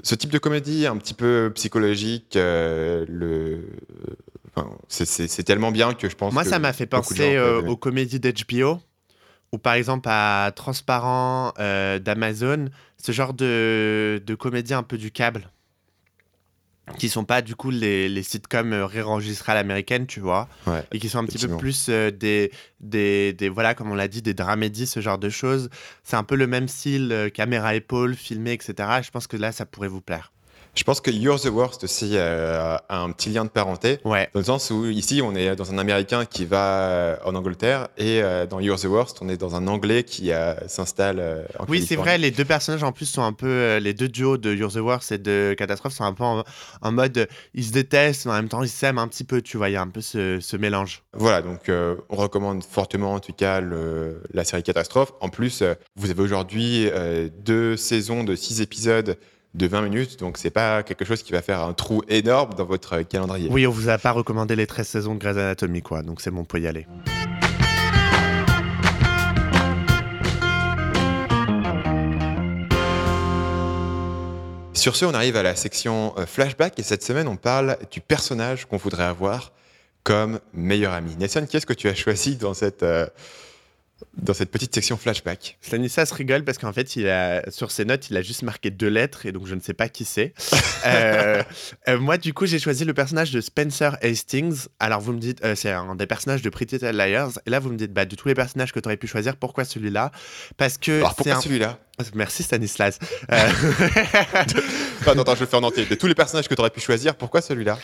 ce 0.03 0.15
type 0.15 0.31
de 0.31 0.39
comédie 0.39 0.87
un 0.87 0.97
petit 0.97 1.15
peu 1.15 1.51
psychologique, 1.55 2.37
euh, 2.37 3.05
le... 3.09 3.67
enfin, 4.55 4.71
c'est- 4.89 5.07
tellement 5.43 5.73
bien 5.73 5.95
que 5.95 6.09
je 6.09 6.17
pense 6.17 6.33
Moi, 6.33 6.43
que 6.43 6.49
ça 6.49 6.59
m'a 6.59 6.73
fait 6.73 6.85
gens 6.85 6.99
penser 6.99 7.37
euh, 7.37 7.63
aux 7.63 7.77
comédies 7.77 8.21
d'HBO 8.21 8.79
ou 9.53 9.59
par 9.59 9.75
exemple 9.75 10.09
à 10.11 10.53
Transparent 10.55 11.53
euh, 11.59 11.99
d'Amazon, 11.99 12.67
ce 12.99 13.13
genre 13.13 13.33
de, 13.35 14.23
de 14.27 14.35
comédies 14.35 14.75
un 14.75 14.83
peu 14.83 14.99
du 14.99 15.11
câble 15.11 15.49
qui 16.99 17.09
sont 17.09 17.25
pas 17.25 17.43
du 17.43 17.57
coup 17.57 17.71
les, 17.71 18.09
les 18.09 18.23
sitcoms 18.23 18.73
euh, 18.73 18.87
réenregistrés 18.87 19.53
à 19.53 19.55
l'américaine, 19.55 20.07
tu 20.07 20.21
vois, 20.21 20.49
Ouais, 20.67 20.83
et 20.93 20.99
qui 20.99 21.09
sont 21.09 21.19
un 21.19 21.25
petit 21.25 21.39
peu 21.47 21.57
plus 21.57 21.87
euh, 21.89 22.11
des, 22.11 22.53
des, 22.81 23.33
des, 23.33 23.49
voilà, 23.49 23.75
comme 23.75 23.91
on 23.91 23.95
l'a 23.95 24.09
dit, 24.09 24.21
des 24.23 24.35
dramédies, 24.35 24.87
ce 24.87 25.01
genre 25.01 25.19
de 25.19 25.31
choses. 25.31 25.71
C'est 26.03 26.17
un 26.17 26.25
peu 26.25 26.37
le 26.37 26.47
même 26.47 26.69
style, 26.69 27.11
euh, 27.11 27.31
caméra 27.31 27.75
épaule, 27.75 28.15
filmé, 28.15 28.53
etc. 28.53 28.75
Je 29.03 29.11
pense 29.11 29.27
que 29.27 29.37
là, 29.37 29.51
ça 29.51 29.65
pourrait 29.65 29.89
vous 29.89 30.03
plaire. 30.03 30.33
Je 30.77 30.83
pense 30.83 31.01
que 31.01 31.11
You're 31.11 31.41
the 31.41 31.47
Worst 31.47 31.85
aussi 31.85 32.11
euh, 32.15 32.77
a 32.89 32.99
un 33.01 33.11
petit 33.13 33.31
lien 33.31 33.45
de 33.45 33.49
parenté. 33.51 33.99
Ouais. 34.05 34.29
Dans 34.35 34.41
le 34.41 34.45
sens 34.45 34.71
où 34.71 34.87
ici, 34.87 35.21
on 35.23 35.35
est 35.35 35.55
dans 35.55 35.73
un 35.73 35.79
Américain 35.79 36.25
qui 36.25 36.45
va 36.45 36.81
euh, 36.81 37.17
en 37.25 37.35
Angleterre 37.37 37.89
et 37.97 38.21
euh, 38.23 38.45
dans 38.47 38.59
You're 38.59 38.79
the 38.81 38.85
Worst, 38.87 39.19
on 39.21 39.29
est 39.29 39.37
dans 39.37 39.55
un 39.55 39.69
Anglais 39.69 40.03
qui 40.03 40.33
euh, 40.33 40.55
s'installe 40.67 41.47
en 41.59 41.67
Oui, 41.69 41.85
c'est 41.87 41.95
vrai, 41.97 42.19
les 42.19 42.31
deux 42.33 42.45
personnages 42.45 42.83
en 42.83 42.91
plus 42.93 43.07
sont 43.07 43.23
un 43.23 43.33
peu. 43.33 43.77
les 43.79 43.95
deux 43.95 44.09
duos 44.09 44.37
de 44.37 44.53
You're 44.53 44.73
the 44.73 44.77
Worst 44.79 45.13
et 45.13 45.19
de 45.19 45.55
Catastrophe 45.57 45.93
sont 45.95 46.05
un 46.05 46.13
peu 46.13 46.25
en, 46.25 46.43
en 46.83 46.93
mode. 46.93 47.29
ils 47.55 47.65
se 47.65 47.73
détestent, 47.73 48.27
mais 48.27 48.33
en 48.33 48.37
même 48.37 48.49
temps 48.49 48.63
ils 48.63 48.69
s'aiment 48.69 48.99
un 48.99 49.07
petit 49.09 49.25
peu, 49.25 49.43
tu 49.43 49.57
vois, 49.57 49.69
il 49.69 49.73
y 49.73 49.77
a 49.77 49.83
un 49.83 49.89
peu 49.89 50.01
ce, 50.01 50.39
ce 50.41 50.57
mélange. 50.57 51.03
Voilà, 51.13 51.41
donc 51.43 51.71
on 51.71 52.17
recommande 52.17 52.65
fortement 52.65 53.15
en 53.15 53.21
tout 53.21 53.33
cas 53.33 53.61
le- 53.61 54.23
la 54.33 54.43
série 54.45 54.63
Catastrophe. 54.65 55.13
En 55.21 55.29
plus, 55.29 55.63
vous 55.97 56.11
avez 56.11 56.23
aujourd'hui 56.23 56.91
deux 57.39 57.77
saisons 57.77 58.25
de 58.25 58.35
six 58.35 58.61
épisodes 58.61 59.17
de 59.55 59.67
20 59.67 59.83
minutes, 59.83 60.19
donc 60.19 60.37
c'est 60.37 60.51
pas 60.51 60.83
quelque 60.83 61.05
chose 61.05 61.23
qui 61.23 61.33
va 61.33 61.41
faire 61.41 61.63
un 61.63 61.73
trou 61.73 62.03
énorme 62.09 62.55
dans 62.55 62.65
votre 62.65 63.03
calendrier. 63.03 63.49
Oui, 63.51 63.67
on 63.67 63.71
vous 63.71 63.89
a 63.89 63.99
pas 63.99 64.11
recommandé 64.11 64.57
les 64.57 64.67
13 64.67 64.87
saisons 64.87 65.15
de 65.15 65.21
Grey's 65.21 65.37
Anatomy, 65.37 65.81
quoi, 65.81 66.03
donc 66.03 66.21
c'est 66.21 66.31
bon, 66.31 66.41
on 66.41 66.45
peut 66.45 66.61
y 66.61 66.67
aller. 66.67 66.87
Sur 74.73 74.97
ce, 74.97 75.07
on 75.07 75.15
arrive 75.15 75.37
à 75.37 75.43
la 75.43 75.55
section 75.55 76.13
euh, 76.19 76.27
flashback 76.27 76.79
et 76.79 76.83
cette 76.83 77.03
semaine, 77.03 77.29
on 77.29 77.37
parle 77.37 77.79
du 77.91 78.01
personnage 78.01 78.67
qu'on 78.67 78.77
voudrait 78.77 79.05
avoir 79.05 79.53
comme 80.03 80.41
meilleur 80.53 80.93
ami. 80.93 81.17
Nelson, 81.17 81.47
qui 81.49 81.57
est-ce 81.57 81.65
que 81.65 81.73
tu 81.73 81.89
as 81.89 81.95
choisi 81.95 82.37
dans 82.37 82.53
cette, 82.53 82.83
euh, 82.83 83.07
dans 84.17 84.35
cette 84.35 84.51
petite 84.51 84.75
section 84.75 84.97
flashback 84.97 85.57
Stanislas 85.61 86.11
rigole 86.13 86.45
parce 86.45 86.59
qu'en 86.59 86.73
fait, 86.73 86.97
il 86.97 87.09
a, 87.09 87.49
sur 87.51 87.71
ses 87.71 87.85
notes, 87.85 88.11
il 88.11 88.17
a 88.17 88.23
juste 88.23 88.43
marqué 88.43 88.71
deux 88.71 88.89
lettres 88.89 89.27
et 89.27 89.33
donc 89.33 89.47
je 89.47 89.55
ne 89.55 89.61
sais 89.61 89.75
pas 89.75 89.89
qui 89.89 90.05
c'est. 90.05 90.35
Euh, 90.87 91.43
euh, 91.89 91.99
moi, 91.99 92.19
du 92.19 92.35
coup, 92.35 92.45
j'ai 92.45 92.59
choisi 92.59 92.85
le 92.85 92.93
personnage 92.93 93.31
de 93.31 93.41
Spencer 93.41 93.97
Hastings. 94.03 94.67
Alors, 94.79 95.01
vous 95.01 95.15
me 95.15 95.19
dites, 95.19 95.43
euh, 95.43 95.55
c'est 95.55 95.71
un 95.71 95.95
des 95.97 96.07
personnages 96.07 96.43
de 96.43 96.51
Pretty 96.51 96.75
Little 96.75 96.91
Liars. 96.95 97.31
Et 97.47 97.51
là, 97.51 97.59
vous 97.59 97.71
me 97.71 97.79
dites, 97.79 97.91
bah, 97.95 98.05
de 98.05 98.15
tous 98.15 98.29
les 98.29 98.35
personnages 98.35 98.71
que 98.71 98.81
tu 98.81 98.87
aurais 98.87 98.99
pu 98.99 99.07
choisir, 99.07 99.37
pourquoi 99.37 99.65
celui-là? 99.65 100.13
Parce 100.59 100.77
que. 100.77 100.99
Alors 100.99 101.15
pourquoi 101.15 101.37
un- 101.37 101.41
celui-là? 101.41 101.79
Merci 102.15 102.43
Stanislas. 102.43 102.99
Euh, 103.33 103.49
Attends, 105.07 105.21
attends, 105.21 105.35
je 105.35 105.41
le 105.41 105.47
fais 105.47 105.57
en 105.57 105.63
entier. 105.63 105.87
De 105.87 105.95
tous 105.95 106.07
les 106.07 106.15
personnages 106.15 106.49
que 106.49 106.55
tu 106.55 106.61
aurais 106.61 106.71
pu 106.71 106.81
choisir, 106.81 107.15
pourquoi 107.17 107.41
celui-là? 107.41 107.79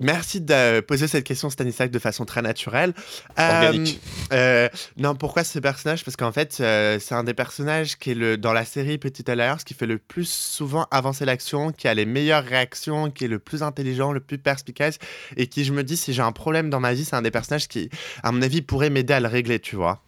Merci 0.00 0.40
de 0.40 0.80
poser 0.80 1.08
cette 1.08 1.24
question, 1.24 1.50
Stanislas, 1.50 1.90
de 1.90 1.98
façon 1.98 2.24
très 2.24 2.42
naturelle. 2.42 2.94
Euh, 3.38 3.66
Organique. 3.66 4.00
euh, 4.32 4.68
non, 4.96 5.14
pourquoi 5.14 5.44
ce 5.44 5.58
personnage? 5.58 6.04
Parce 6.04 6.16
qu'en 6.16 6.32
fait, 6.32 6.58
euh, 6.60 6.98
c'est 7.00 7.14
un 7.14 7.24
des 7.24 7.34
personnages 7.34 7.98
qui 7.98 8.12
est 8.12 8.14
le, 8.14 8.36
dans 8.36 8.52
la 8.52 8.64
série 8.64 8.98
Petit 8.98 9.24
Liars 9.26 9.64
qui 9.64 9.74
fait 9.74 9.86
le 9.86 9.98
plus 9.98 10.28
souvent 10.28 10.86
avancer 10.90 11.24
l'action, 11.24 11.72
qui 11.72 11.88
a 11.88 11.94
les 11.94 12.06
meilleures 12.06 12.44
réactions, 12.44 13.10
qui 13.10 13.24
est 13.24 13.28
le 13.28 13.38
plus 13.38 13.62
intelligent, 13.62 14.12
le 14.12 14.20
plus 14.20 14.38
perspicace, 14.38 14.98
et 15.36 15.48
qui, 15.48 15.64
je 15.64 15.72
me 15.72 15.82
dis, 15.82 15.96
si 15.96 16.12
j'ai 16.12 16.22
un 16.22 16.32
problème 16.32 16.70
dans 16.70 16.80
ma 16.80 16.94
vie, 16.94 17.04
c'est 17.04 17.16
un 17.16 17.22
des 17.22 17.30
personnages 17.30 17.68
qui, 17.68 17.90
à 18.22 18.30
mon 18.30 18.42
avis, 18.42 18.62
pourrait 18.62 18.90
m'aider 18.90 19.14
à 19.14 19.20
le 19.20 19.28
régler, 19.28 19.58
tu 19.58 19.76
vois. 19.76 20.02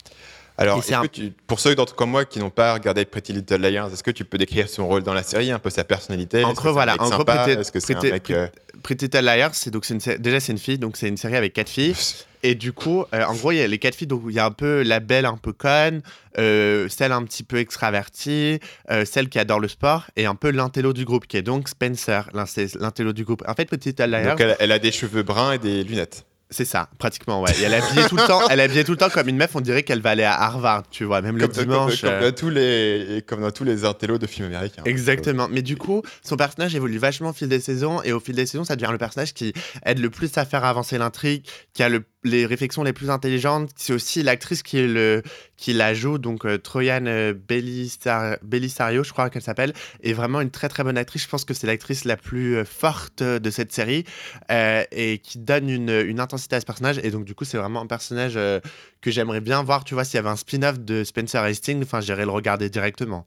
Alors, 0.60 0.76
un- 0.94 1.02
que 1.02 1.06
tu- 1.08 1.32
pour 1.46 1.58
ceux 1.58 1.74
d'entre 1.74 1.94
comme 1.94 2.10
moi 2.10 2.24
qui 2.24 2.38
n'ont 2.38 2.50
pas 2.50 2.74
regardé 2.74 3.04
Pretty 3.04 3.32
Little 3.32 3.56
Liars, 3.60 3.90
est-ce 3.92 4.02
que 4.02 4.10
tu 4.10 4.24
peux 4.24 4.38
décrire 4.38 4.68
son 4.68 4.86
rôle 4.86 5.02
dans 5.02 5.14
la 5.14 5.22
série, 5.22 5.50
un 5.50 5.58
peu 5.58 5.70
sa 5.70 5.84
personnalité? 5.84 6.44
En 6.44 6.50
un 6.50 6.54
voilà, 6.70 6.96
en 7.00 7.10
Pretty- 7.44 7.54
que 7.72 7.78
un 7.78 7.80
Pretty- 8.00 8.12
mec 8.12 8.30
euh, 8.30 8.46
Pretty 8.82 9.06
Little 9.06 9.24
Liars, 9.24 9.54
c'est 9.54 9.70
donc 9.70 9.88
une 9.88 9.98
déjà 10.18 10.38
c'est 10.40 10.52
une 10.52 10.58
fille, 10.58 10.78
donc 10.78 10.96
c'est 10.96 11.08
une 11.08 11.16
série 11.16 11.36
avec 11.36 11.52
quatre 11.54 11.68
filles. 11.70 11.94
Et 12.42 12.54
du 12.54 12.72
coup, 12.72 13.04
euh, 13.12 13.22
en 13.24 13.34
gros, 13.34 13.52
il 13.52 13.58
y 13.58 13.60
a 13.60 13.66
les 13.66 13.78
quatre 13.78 13.94
filles, 13.94 14.06
donc 14.06 14.22
il 14.28 14.34
y 14.34 14.38
a 14.38 14.46
un 14.46 14.50
peu 14.50 14.82
la 14.82 14.98
belle 15.00 15.26
un 15.26 15.36
peu 15.36 15.52
conne, 15.52 16.00
euh, 16.38 16.88
celle 16.88 17.12
un 17.12 17.22
petit 17.24 17.42
peu 17.42 17.58
extravertie, 17.58 18.60
euh, 18.90 19.04
celle 19.04 19.28
qui 19.28 19.38
adore 19.38 19.60
le 19.60 19.68
sport, 19.68 20.06
et 20.16 20.24
un 20.24 20.34
peu 20.34 20.50
l'intello 20.50 20.94
du 20.94 21.04
groupe, 21.04 21.26
qui 21.26 21.36
est 21.36 21.42
donc 21.42 21.68
Spencer, 21.68 22.30
l'intello 22.32 23.12
du 23.12 23.24
groupe. 23.24 23.42
En 23.46 23.52
fait, 23.54 23.66
Petite 23.66 23.98
Little 24.00 24.10
Liars, 24.10 24.30
Donc 24.36 24.40
elle, 24.40 24.56
elle 24.58 24.72
a 24.72 24.78
des 24.78 24.92
cheveux 24.92 25.22
bruns 25.22 25.52
et 25.52 25.58
des 25.58 25.84
lunettes. 25.84 26.24
C'est 26.50 26.64
ça, 26.64 26.88
pratiquement, 26.98 27.40
ouais. 27.42 27.52
Et 27.60 27.62
elle 27.62 27.72
est 27.74 27.76
habillée 27.82 28.06
tout 28.08 28.16
le 28.16 28.26
temps, 28.26 28.40
elle 28.50 28.60
est 28.60 28.64
habillée 28.64 28.84
tout 28.84 28.90
le 28.92 28.96
temps 28.96 29.08
comme 29.10 29.28
une 29.28 29.36
meuf, 29.36 29.54
on 29.54 29.60
dirait 29.60 29.82
qu'elle 29.84 30.00
va 30.00 30.10
aller 30.10 30.24
à 30.24 30.34
Harvard, 30.40 30.82
tu 30.90 31.04
vois, 31.04 31.22
même 31.22 31.36
le 31.38 31.46
Comme, 31.48 31.64
dimanche. 31.64 32.00
comme 32.00 32.10
euh, 32.10 32.30
dans 32.30 32.36
tous 32.36 32.50
les, 32.50 33.24
comme 33.26 33.40
dans 33.42 33.50
tous 33.52 33.64
les 33.64 33.84
intellos 33.84 34.18
de 34.18 34.26
films 34.26 34.46
américains. 34.48 34.82
Exactement. 34.84 35.48
Mais 35.50 35.62
du 35.62 35.76
coup, 35.76 36.02
son 36.22 36.36
personnage 36.36 36.74
évolue 36.74 36.98
vachement 36.98 37.30
au 37.30 37.32
fil 37.32 37.48
des 37.48 37.60
saisons 37.60 38.02
et 38.02 38.12
au 38.12 38.20
fil 38.20 38.34
des 38.34 38.46
saisons, 38.46 38.64
ça 38.64 38.76
devient 38.76 38.90
le 38.92 38.98
personnage 38.98 39.32
qui 39.34 39.52
aide 39.86 39.98
le 40.00 40.10
plus 40.10 40.36
à 40.38 40.44
faire 40.44 40.64
avancer 40.64 40.98
l'intrigue, 40.98 41.44
qui 41.72 41.82
a 41.82 41.88
le- 41.88 42.04
les 42.22 42.44
réflexions 42.44 42.82
les 42.82 42.92
plus 42.92 43.08
intelligentes. 43.08 43.70
C'est 43.76 43.92
aussi 43.94 44.22
l'actrice 44.22 44.62
qui, 44.62 44.86
le, 44.86 45.22
qui 45.56 45.72
la 45.72 45.94
joue, 45.94 46.18
donc 46.18 46.44
euh, 46.44 46.58
Troyan 46.58 47.06
euh, 47.06 47.32
Bellisar- 47.32 48.36
Bellisario, 48.42 49.02
je 49.04 49.12
crois 49.12 49.30
qu'elle 49.30 49.40
s'appelle, 49.42 49.72
est 50.02 50.12
vraiment 50.12 50.40
une 50.42 50.50
très 50.50 50.68
très 50.68 50.84
bonne 50.84 50.98
actrice. 50.98 51.22
Je 51.22 51.28
pense 51.28 51.44
que 51.46 51.54
c'est 51.54 51.66
l'actrice 51.66 52.04
la 52.04 52.16
plus 52.18 52.56
euh, 52.56 52.64
forte 52.64 53.22
de 53.22 53.50
cette 53.50 53.72
série 53.72 54.04
euh, 54.50 54.84
et 54.92 55.18
qui 55.18 55.38
donne 55.38 55.70
une, 55.70 55.88
une 55.90 56.20
intensité 56.20 56.56
à 56.56 56.60
ce 56.60 56.66
personnage. 56.66 56.98
Et 57.02 57.10
donc, 57.10 57.24
du 57.24 57.34
coup, 57.34 57.44
c'est 57.44 57.56
vraiment 57.58 57.80
un 57.80 57.86
personnage 57.86 58.34
euh, 58.36 58.60
que 59.00 59.10
j'aimerais 59.10 59.40
bien 59.40 59.62
voir. 59.62 59.84
Tu 59.84 59.94
vois, 59.94 60.04
s'il 60.04 60.16
y 60.16 60.18
avait 60.18 60.28
un 60.28 60.36
spin-off 60.36 60.78
de 60.78 61.04
Spencer 61.04 61.42
Hastings, 61.42 61.82
enfin, 61.82 62.00
j'irais 62.02 62.24
le 62.26 62.30
regarder 62.32 62.68
directement. 62.68 63.26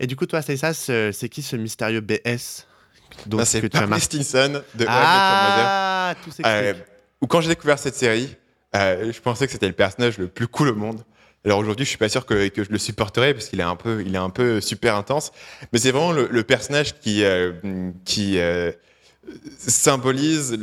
Et 0.00 0.06
du 0.06 0.16
coup, 0.16 0.26
toi, 0.26 0.42
c'est 0.42 0.58
ça, 0.58 0.74
ce- 0.74 1.12
c'est 1.12 1.30
qui 1.30 1.40
ce 1.40 1.56
mystérieux 1.56 2.00
BS 2.02 2.66
donc, 3.24 3.38
Non, 3.38 3.44
c'est 3.46 3.60
Stinson 4.00 4.62
de. 4.74 4.84
Ah, 4.86 6.14
tout 6.22 6.30
s'explique. 6.30 6.86
Ou 7.22 7.26
quand 7.26 7.40
j'ai 7.40 7.48
découvert 7.48 7.78
cette 7.78 7.94
série, 7.94 8.36
euh, 8.74 9.12
je 9.12 9.20
pensais 9.20 9.46
que 9.46 9.52
c'était 9.52 9.68
le 9.68 9.72
personnage 9.72 10.18
le 10.18 10.28
plus 10.28 10.48
cool 10.48 10.68
au 10.68 10.74
monde. 10.74 11.02
Alors 11.44 11.58
aujourd'hui, 11.58 11.84
je 11.84 11.90
suis 11.90 11.98
pas 11.98 12.08
sûr 12.08 12.26
que, 12.26 12.50
je 12.56 12.70
le 12.70 12.78
supporterais 12.78 13.32
parce 13.32 13.48
qu'il 13.48 13.60
est 13.60 13.64
un 13.64 13.76
peu, 13.76 14.02
il 14.04 14.14
est 14.14 14.18
un 14.18 14.30
peu 14.30 14.60
super 14.60 14.96
intense. 14.96 15.30
Mais 15.72 15.78
c'est 15.78 15.92
vraiment 15.92 16.12
le, 16.12 16.42
personnage 16.42 16.98
qui, 16.98 17.22
euh, 17.22 17.52
euh, 18.28 18.72
symbolise 19.56 20.58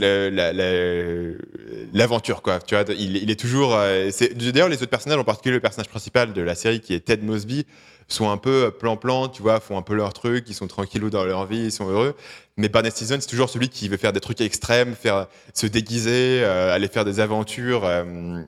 l'aventure. 1.93 2.41
Tu 2.67 2.75
vois, 2.75 2.83
il, 2.97 3.31
est 3.31 3.39
toujours. 3.39 3.71
D'ailleurs, 3.71 4.67
les 4.67 4.75
autres 4.75 4.87
personnages, 4.87 5.19
en 5.19 5.23
particulier 5.23 5.55
le 5.55 5.61
personnage 5.61 5.87
principal 5.87 6.33
de 6.33 6.41
la 6.41 6.53
série, 6.53 6.81
qui 6.81 6.93
est 6.93 6.99
Ted 6.99 7.25
Mosby, 7.25 7.65
sont 8.07 8.29
un 8.29 8.37
peu 8.37 8.71
plan-plan, 8.71 9.27
tu 9.29 9.41
vois, 9.41 9.59
font 9.59 9.77
un 9.77 9.81
peu 9.81 9.95
leur 9.95 10.13
truc, 10.13 10.45
ils 10.47 10.53
sont 10.53 10.67
tranquillous 10.67 11.09
dans 11.09 11.23
leur 11.25 11.45
vie, 11.45 11.65
ils 11.65 11.71
sont 11.71 11.87
heureux. 11.89 12.15
Mais 12.57 12.69
Barney 12.69 12.91
Stinson, 12.91 13.17
c'est 13.19 13.27
toujours 13.29 13.49
celui 13.49 13.69
qui 13.69 13.87
veut 13.89 13.97
faire 13.97 14.13
des 14.13 14.19
trucs 14.19 14.41
extrêmes, 14.41 14.95
faire 14.95 15.27
se 15.53 15.65
déguiser, 15.67 16.41
euh, 16.43 16.73
aller 16.73 16.87
faire 16.87 17.05
des 17.05 17.19
aventures, 17.19 17.83
euh, 17.85 18.41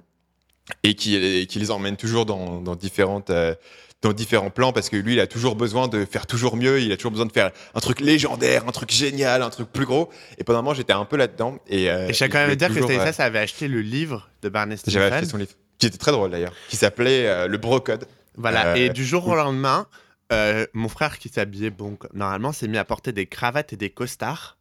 et 0.83 0.95
qui, 0.95 1.15
et 1.15 1.45
qui 1.47 1.59
les 1.59 1.71
emmène 1.71 1.95
toujours 1.97 2.25
dans, 2.25 2.61
dans 2.61 2.75
différentes. 2.75 3.29
euh, 3.29 3.53
dans 4.01 4.11
différents 4.13 4.51
plans 4.51 4.71
parce 4.71 4.89
que 4.89 4.97
lui 4.97 5.13
il 5.13 5.19
a 5.19 5.25
toujours 5.25 5.55
besoin 5.55 5.87
de 5.87 6.05
faire 6.05 6.27
toujours 6.27 6.57
mieux 6.57 6.79
il 6.79 6.91
a 6.91 6.97
toujours 6.97 7.11
besoin 7.11 7.25
de 7.25 7.31
faire 7.31 7.49
un 7.73 7.79
truc 7.79 8.01
légendaire 8.01 8.63
un 8.67 8.71
truc 8.71 8.91
génial 8.91 9.41
un 9.41 9.49
truc 9.49 9.71
plus 9.71 9.85
gros 9.85 10.09
et 10.37 10.43
pendant 10.43 10.59
un 10.59 10.61
moment 10.61 10.75
j'étais 10.75 10.93
un 10.93 11.05
peu 11.05 11.15
là-dedans 11.17 11.57
et, 11.67 11.89
euh, 11.89 12.07
et 12.09 12.13
je 12.13 12.17
tiens 12.17 12.27
quand 12.29 12.37
même 12.39 12.51
à 12.51 12.55
dire 12.55 12.67
que 12.67 12.81
Stanislas 12.83 13.07
euh, 13.07 13.11
ça 13.13 13.23
avait 13.23 13.39
acheté 13.39 13.67
le 13.67 13.81
livre 13.81 14.29
de 14.43 14.49
Barney 14.49 14.77
Stinson. 14.77 14.99
j'avais 14.99 15.15
acheté 15.15 15.29
son 15.29 15.37
livre 15.37 15.53
qui 15.79 15.87
était 15.87 15.97
très 15.97 16.11
drôle 16.11 16.29
d'ailleurs 16.29 16.53
qui 16.69 16.75
s'appelait 16.75 17.25
euh, 17.25 17.47
le 17.47 17.57
Bro 17.57 17.79
Code 17.79 18.05
Voilà, 18.37 18.67
Euh, 18.71 18.75
et 18.75 18.89
du 18.89 19.05
jour 19.05 19.27
au 19.27 19.35
lendemain, 19.35 19.87
euh, 20.31 20.65
mon 20.73 20.89
frère 20.89 21.17
qui 21.19 21.29
s'habillait, 21.29 21.69
bon, 21.69 21.97
normalement, 22.13 22.51
s'est 22.51 22.67
mis 22.67 22.77
à 22.77 22.85
porter 22.85 23.11
des 23.11 23.25
cravates 23.27 23.73
et 23.73 23.77
des 23.77 23.89
costards. 23.89 24.57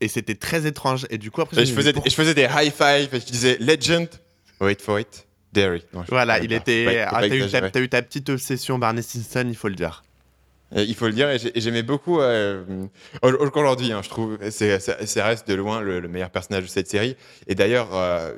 Et 0.00 0.08
c'était 0.08 0.34
très 0.34 0.66
étrange. 0.66 1.06
Et 1.10 1.18
du 1.18 1.30
coup, 1.30 1.40
après, 1.40 1.62
et 1.62 1.66
je 1.66 1.72
faisais, 1.74 1.92
dis, 1.92 2.00
et 2.04 2.10
je 2.10 2.14
faisais 2.14 2.34
des 2.34 2.42
high 2.50 2.72
five 2.72 3.08
et 3.14 3.20
je 3.20 3.26
disais 3.26 3.56
legend 3.60 4.08
wait 4.60 4.80
for 4.80 5.00
it 5.00 5.26
Non, 5.94 6.04
je- 6.04 6.10
Voilà, 6.10 6.38
il 6.40 6.48
pas- 6.50 6.54
était. 6.56 7.06
ah, 7.08 7.20
t'as, 7.20 7.80
eu 7.80 7.88
ta, 7.88 8.00
eu 8.00 8.02
petite 8.02 8.28
obsession 8.28 8.78
Barney 8.78 9.00
Stinson, 9.02 9.46
il 9.48 9.56
faut 9.56 9.68
le 9.68 9.74
dire. 9.74 10.02
Il 10.74 10.94
faut 10.94 11.06
le 11.06 11.12
dire, 11.12 11.30
et 11.30 11.38
j'ai- 11.38 11.56
et 11.56 11.60
j'aimais 11.62 11.82
beaucoup. 11.84 12.20
Euh, 12.20 12.64
au- 13.22 13.30
au- 13.30 13.50
aujourd'hui, 13.58 13.92
hein, 13.92 14.02
je 14.02 14.08
trouve, 14.10 14.36
ça 14.50 15.24
reste 15.24 15.48
de 15.48 15.54
loin 15.54 15.80
le, 15.80 16.00
le 16.00 16.08
meilleur 16.08 16.28
personnage 16.30 16.64
de 16.64 16.68
cette 16.68 16.88
série. 16.88 17.16
Et 17.46 17.54
d'ailleurs, 17.54 17.94
euh, 17.94 18.34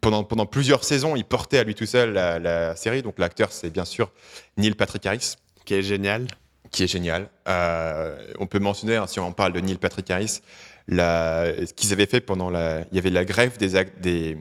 pendant, 0.00 0.24
pendant 0.24 0.46
plusieurs 0.46 0.84
saisons, 0.84 1.16
il 1.16 1.24
portait 1.24 1.58
à 1.58 1.64
lui 1.64 1.74
tout 1.74 1.86
seul 1.86 2.12
la, 2.12 2.38
la 2.38 2.76
série. 2.76 3.02
Donc 3.02 3.18
l'acteur, 3.18 3.52
c'est 3.52 3.70
bien 3.70 3.84
sûr 3.84 4.10
Neil 4.56 4.74
Patrick 4.74 5.04
Harris, 5.06 5.34
Qui 5.64 5.74
est 5.74 5.82
génial. 5.82 6.26
qui 6.70 6.82
est 6.84 6.88
génial. 6.88 7.28
Euh, 7.48 8.16
on 8.38 8.46
peut 8.46 8.58
mentionner, 8.58 8.96
hein, 8.96 9.06
si 9.06 9.20
on 9.20 9.32
parle 9.32 9.52
de 9.52 9.60
Neil 9.60 9.76
Patrick 9.78 10.10
Harris, 10.10 10.40
la, 10.88 11.52
ce 11.66 11.72
qu'ils 11.72 11.92
avaient 11.92 12.06
fait 12.06 12.20
pendant 12.20 12.48
la. 12.50 12.82
Il 12.92 12.96
y 12.96 12.98
avait 12.98 13.10
la 13.10 13.24
grève 13.24 13.56
des, 13.58 13.68
des, 14.00 14.36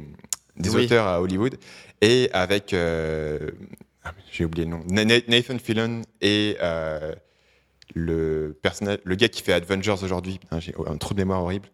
des 0.58 0.70
Oui. 0.70 0.86
auteurs 0.86 1.08
à 1.08 1.22
Hollywood. 1.22 1.56
Et 2.02 2.30
avec. 2.34 2.74
euh, 2.74 3.52
ah, 4.04 4.14
J'ai 4.32 4.46
oublié 4.46 4.66
le 4.66 4.72
nom. 4.72 4.84
Na- 4.90 5.06
Na- 5.06 5.22
Nathan 5.28 5.58
Fillion 5.58 6.02
et 6.22 6.58
euh, 6.62 7.14
le, 7.96 8.58
personnage, 8.62 9.00
le 9.04 9.16
gars 9.16 9.28
qui 9.30 9.42
fait 9.42 9.54
Avengers 9.54 9.96
aujourd'hui. 10.04 10.40
J'ai 10.60 10.74
un 10.88 10.98
trou 10.98 11.14
de 11.16 11.20
mémoire 11.20 11.42
horrible. 11.44 11.70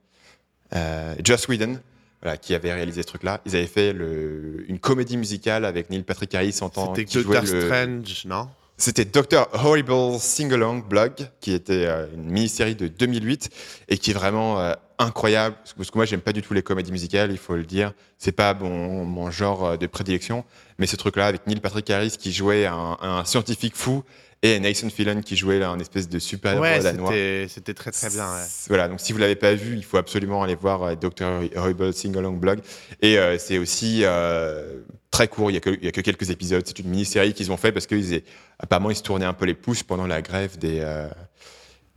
Joss 1.24 1.48
Whedon. 1.48 1.80
Voilà, 2.22 2.38
qui 2.38 2.54
avait 2.54 2.72
réalisé 2.72 3.02
ce 3.02 3.08
truc-là. 3.08 3.42
Ils 3.46 3.56
avaient 3.56 3.66
fait 3.66 3.94
le, 3.94 4.64
une 4.68 4.80
comédie 4.80 5.18
musicale 5.18 5.66
avec 5.66 5.90
Neil 5.90 6.04
Patrick 6.04 6.36
Harris 6.36 6.58
en 6.62 6.70
tant 6.70 6.94
C'était 6.94 7.06
qui 7.06 7.22
jouait 7.22 7.42
Doctor 7.42 7.62
Strange, 7.62 8.26
non? 8.26 8.48
C'était 8.78 9.06
Dr. 9.06 9.48
Horrible 9.54 10.20
Sing-Along 10.20 10.84
Blog, 10.88 11.14
qui 11.40 11.54
était 11.54 11.86
euh, 11.86 12.08
une 12.16 12.32
mini-série 12.32 12.74
de 12.74 12.88
2008 12.88 13.50
et 13.90 13.98
qui 14.00 14.10
est 14.10 14.14
vraiment 14.16 14.60
euh, 14.60 14.74
incroyable. 14.98 15.56
Parce 15.56 15.74
que, 15.74 15.84
que 15.84 15.98
moi, 15.98 16.06
j'aime 16.06 16.22
pas 16.22 16.34
du 16.34 16.42
tout 16.42 16.56
les 16.56 16.64
comédies 16.64 16.92
musicales, 16.92 17.32
il 17.32 17.38
faut 17.38 17.56
le 17.56 17.64
dire. 17.64 17.94
C'est 18.18 18.32
pas 18.32 18.56
mon, 18.56 19.06
mon 19.06 19.30
genre 19.30 19.66
euh, 19.66 19.78
de 19.78 19.86
prédilection. 19.86 20.46
Mais 20.80 20.88
ce 20.88 20.96
truc-là, 20.96 21.28
avec 21.28 21.46
Neil 21.46 21.60
Patrick 21.60 21.90
Harris 21.92 22.16
qui 22.18 22.32
jouait 22.32 22.66
un, 22.66 22.98
un 23.02 23.24
scientifique 23.24 23.76
fou 23.76 24.04
et 24.44 24.60
Nathan 24.60 24.90
Fillion 24.90 25.22
qui 25.22 25.36
jouait 25.36 25.60
là, 25.60 25.70
un 25.70 25.80
espèce 25.80 26.10
de 26.10 26.18
super-héros 26.20 26.62
Ouais, 26.64 26.80
danois. 26.82 27.10
c'était, 27.10 27.46
c'était 27.48 27.74
très 27.74 27.92
très 27.92 28.10
bien. 28.10 28.26
ouais. 28.34 28.44
Voilà, 28.68 28.88
donc 28.88 29.00
si 29.00 29.14
vous 29.14 29.20
l'avez 29.20 29.36
pas 29.36 29.54
vu, 29.54 29.76
il 29.76 29.84
faut 29.84 29.98
absolument 29.98 30.42
aller 30.44 30.56
voir 30.56 30.84
euh, 30.84 30.96
Dr. 30.96 31.42
Horrible 31.56 31.94
Sing-Along 31.94 32.40
Blog. 32.40 32.60
Et 33.02 33.18
euh, 33.20 33.38
c'est 33.38 33.58
aussi 33.60 34.02
euh, 34.04 34.80
très 35.12 35.28
court, 35.28 35.52
il 35.52 35.56
y, 35.56 35.58
a 35.58 35.60
que, 35.60 35.70
a 35.88 35.92
quelques 35.92 36.30
épisodes. 36.32 36.64
C'est 36.66 36.80
une 36.80 36.90
mini-série 36.90 37.34
qu'ils 37.34 37.52
ont 37.52 37.58
fait 37.58 37.72
parce 37.72 37.86
qu'ils 37.86 38.24
apparemment 38.58 38.90
ils 38.90 38.96
se 38.96 39.04
tournaient 39.04 39.26
un 39.26 39.34
peu 39.34 39.46
les 39.46 39.54
pouces 39.54 39.84
pendant 39.84 40.08
la 40.08 40.22
grève 40.22 40.58
des, 40.58 40.80
euh, 40.82 41.08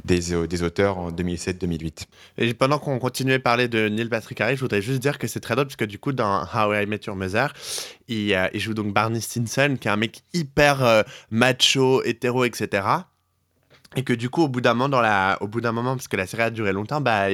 des, 0.04 0.32
euh, 0.32 0.46
des 0.46 0.62
auteurs 0.62 0.98
en 0.98 1.10
2007-2008. 1.10 2.04
Et 2.38 2.54
pendant 2.54 2.78
qu'on 2.78 2.98
continuait 2.98 3.34
à 3.34 3.38
parler 3.40 3.68
de 3.68 3.88
Neil 3.88 4.08
Patrick 4.08 4.40
Harris, 4.40 4.56
je 4.56 4.60
voudrais 4.60 4.82
juste 4.82 5.00
dire 5.00 5.18
que 5.18 5.26
c'est 5.26 5.40
très 5.40 5.54
drôle 5.54 5.66
parce 5.66 5.76
que 5.76 5.84
du 5.84 5.98
coup, 5.98 6.12
dans 6.12 6.42
How 6.44 6.74
I 6.74 6.86
Met 6.86 7.00
Your 7.06 7.16
Mother, 7.16 7.52
il, 8.08 8.34
euh, 8.34 8.48
il 8.52 8.60
joue 8.60 8.74
donc 8.74 8.92
Barney 8.92 9.20
Stinson, 9.20 9.76
qui 9.80 9.88
est 9.88 9.90
un 9.90 9.96
mec 9.96 10.22
hyper 10.32 10.84
euh, 10.84 11.02
macho, 11.30 12.02
hétéro, 12.04 12.44
etc. 12.44 12.86
Et 13.96 14.02
que 14.02 14.12
du 14.12 14.28
coup, 14.28 14.42
au 14.42 14.48
bout 14.48 14.60
d'un 14.60 14.74
moment, 14.74 14.88
dans 14.88 15.00
la, 15.00 15.38
au 15.40 15.46
bout 15.46 15.60
d'un 15.60 15.70
moment, 15.70 15.94
parce 15.94 16.08
que 16.08 16.16
la 16.16 16.26
série 16.26 16.42
a 16.42 16.50
duré 16.50 16.72
longtemps, 16.72 17.00
bah, 17.00 17.26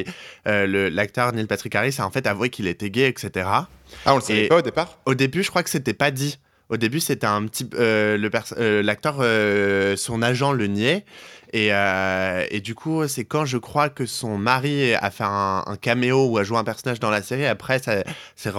euh, 0.47 0.67
le- 0.67 0.91
l'acteur 0.91 1.33
Neil 1.33 1.47
Patrick 1.47 1.75
Harris 1.75 1.97
a 1.99 2.07
en 2.07 2.11
fait 2.11 2.27
avoué 2.27 2.51
qu'il 2.51 2.67
était 2.67 2.91
gay, 2.91 3.09
etc. 3.09 3.49
Ah, 3.49 3.67
on 4.09 4.17
le 4.17 4.21
savait 4.21 4.45
Et- 4.45 4.49
pas 4.49 4.59
au 4.59 4.63
départ? 4.63 4.99
Au 5.07 5.15
début, 5.15 5.43
je 5.43 5.49
crois 5.49 5.63
que 5.63 5.71
c'était 5.71 5.95
pas 5.95 6.11
dit. 6.11 6.39
Au 6.71 6.77
début, 6.77 7.01
c'était 7.01 7.27
un 7.27 7.47
petit. 7.47 7.69
euh, 7.75 8.17
euh, 8.57 8.83
L'acteur, 8.83 9.17
euh, 9.21 9.97
son 9.97 10.23
agent 10.23 10.53
le 10.53 10.67
niait. 10.69 11.05
Et, 11.53 11.75
euh, 11.75 12.47
et 12.53 12.61
du 12.61 12.77
coup, 12.77 13.09
c'est 13.09 13.25
quand 13.25 13.45
je 13.45 13.59
crois 13.59 13.89
que 13.89 14.07
son 14.07 14.39
mari 14.39 14.95
a 14.95 15.11
fait 15.11 15.25
un, 15.25 15.65
un 15.67 15.77
caméo 15.77 16.27
ou 16.27 16.39
a 16.39 16.45
joué 16.45 16.57
un 16.59 16.65
personnage 16.65 17.01
dans 17.01 17.11
la 17.11 17.23
série. 17.23 17.45
Après, 17.45 17.81
ça 17.81 18.05
s'est 18.37 18.51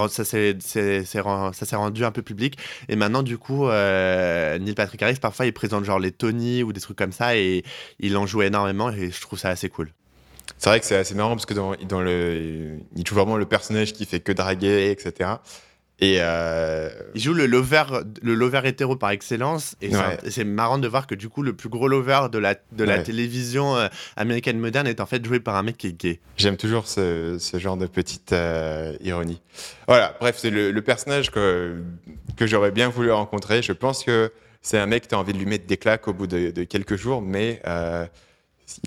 rendu 1.76 2.04
un 2.04 2.10
peu 2.12 2.20
public. 2.20 2.58
Et 2.90 2.96
maintenant, 2.96 3.22
du 3.22 3.38
coup, 3.38 3.66
Neil 3.66 4.74
Patrick 4.76 5.02
Harris, 5.02 5.16
parfois, 5.16 5.46
il 5.46 5.54
présente 5.54 5.84
genre 5.84 5.98
les 5.98 6.12
Tony 6.12 6.62
ou 6.62 6.74
des 6.74 6.80
trucs 6.82 6.98
comme 6.98 7.12
ça. 7.12 7.34
Et 7.34 7.64
il 7.98 8.14
en 8.18 8.26
joue 8.26 8.42
énormément. 8.42 8.90
Et 8.90 9.10
je 9.10 9.20
trouve 9.22 9.38
ça 9.38 9.48
assez 9.48 9.70
cool. 9.70 9.90
C'est 10.58 10.68
vrai 10.68 10.78
que 10.78 10.84
c'est 10.86 10.96
assez 10.96 11.14
marrant 11.14 11.30
parce 11.34 11.46
que 11.46 11.54
dans 11.54 12.00
le, 12.02 12.76
il 12.94 13.06
joue 13.06 13.14
vraiment 13.14 13.38
le 13.38 13.46
personnage 13.46 13.94
qui 13.94 14.04
fait 14.04 14.20
que 14.20 14.32
draguer, 14.32 14.90
etc. 14.90 15.30
Et 16.04 16.16
euh, 16.18 16.90
Il 17.14 17.20
joue 17.22 17.32
le 17.32 17.46
lover, 17.46 17.84
le 18.22 18.34
lover 18.34 18.62
hétéro 18.64 18.96
par 18.96 19.10
excellence. 19.10 19.76
Et 19.80 19.90
c'est 19.90 19.96
Ouais. 19.96 20.18
un- 20.26 20.30
c'est 20.30 20.42
marrant 20.44 20.78
de 20.78 20.88
voir 20.88 21.06
que 21.06 21.14
du 21.14 21.28
coup, 21.28 21.42
le 21.42 21.52
plus 21.52 21.68
gros 21.68 21.86
lover 21.86 22.22
de 22.32 22.38
la, 22.38 22.56
de 22.72 22.82
la 22.82 22.96
Ouais. 22.96 23.02
télévision 23.04 23.76
euh, 23.76 23.86
américaine 24.16 24.58
moderne 24.58 24.88
est 24.88 25.00
en 25.00 25.06
fait 25.06 25.24
joué 25.24 25.38
par 25.38 25.54
un 25.54 25.62
mec 25.62 25.76
qui 25.78 25.86
est 25.86 25.92
gay. 25.92 26.20
j'aime 26.36 26.56
toujours 26.56 26.88
ce, 26.88 27.36
ce 27.38 27.56
genre 27.60 27.76
de 27.76 27.86
petite 27.86 28.32
euh, 28.32 28.96
ironie. 29.00 29.40
Voilà, 29.86 30.16
bref, 30.20 30.36
c'est 30.38 30.50
le, 30.50 30.72
le 30.72 30.82
personnage 30.82 31.30
que, 31.30 31.76
que 32.36 32.48
j'aurais 32.48 32.72
bien 32.72 32.88
voulu 32.88 33.12
rencontrer. 33.12 33.62
Je 33.62 33.72
pense 33.72 34.02
que 34.02 34.32
c'est 34.60 34.78
un 34.78 34.86
mec, 34.86 35.06
tu 35.06 35.14
as 35.14 35.18
envie 35.18 35.32
de 35.32 35.38
lui 35.38 35.46
mettre 35.46 35.66
des 35.68 35.76
claques 35.76 36.08
au 36.08 36.12
bout 36.12 36.26
de, 36.26 36.50
de 36.50 36.64
quelques 36.64 36.96
jours, 36.96 37.22
mais 37.22 37.62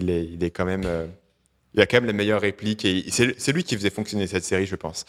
il, 0.02 0.10
est, 0.10 0.26
il 0.26 0.44
est 0.44 0.52
quand 0.52 0.66
même. 0.66 0.84
il 1.76 1.82
a 1.82 1.86
quand 1.86 1.98
même 1.98 2.08
les 2.08 2.14
meilleures 2.14 2.42
répliques 2.42 2.84
et 2.84 3.06
c'est 3.10 3.52
lui 3.54 3.64
qui 3.64 3.76
faisait 3.78 3.90
fonctionner 3.90 4.28
cette 4.28 4.44
série, 4.44 4.66
je 4.66 4.76
pense. 4.76 5.06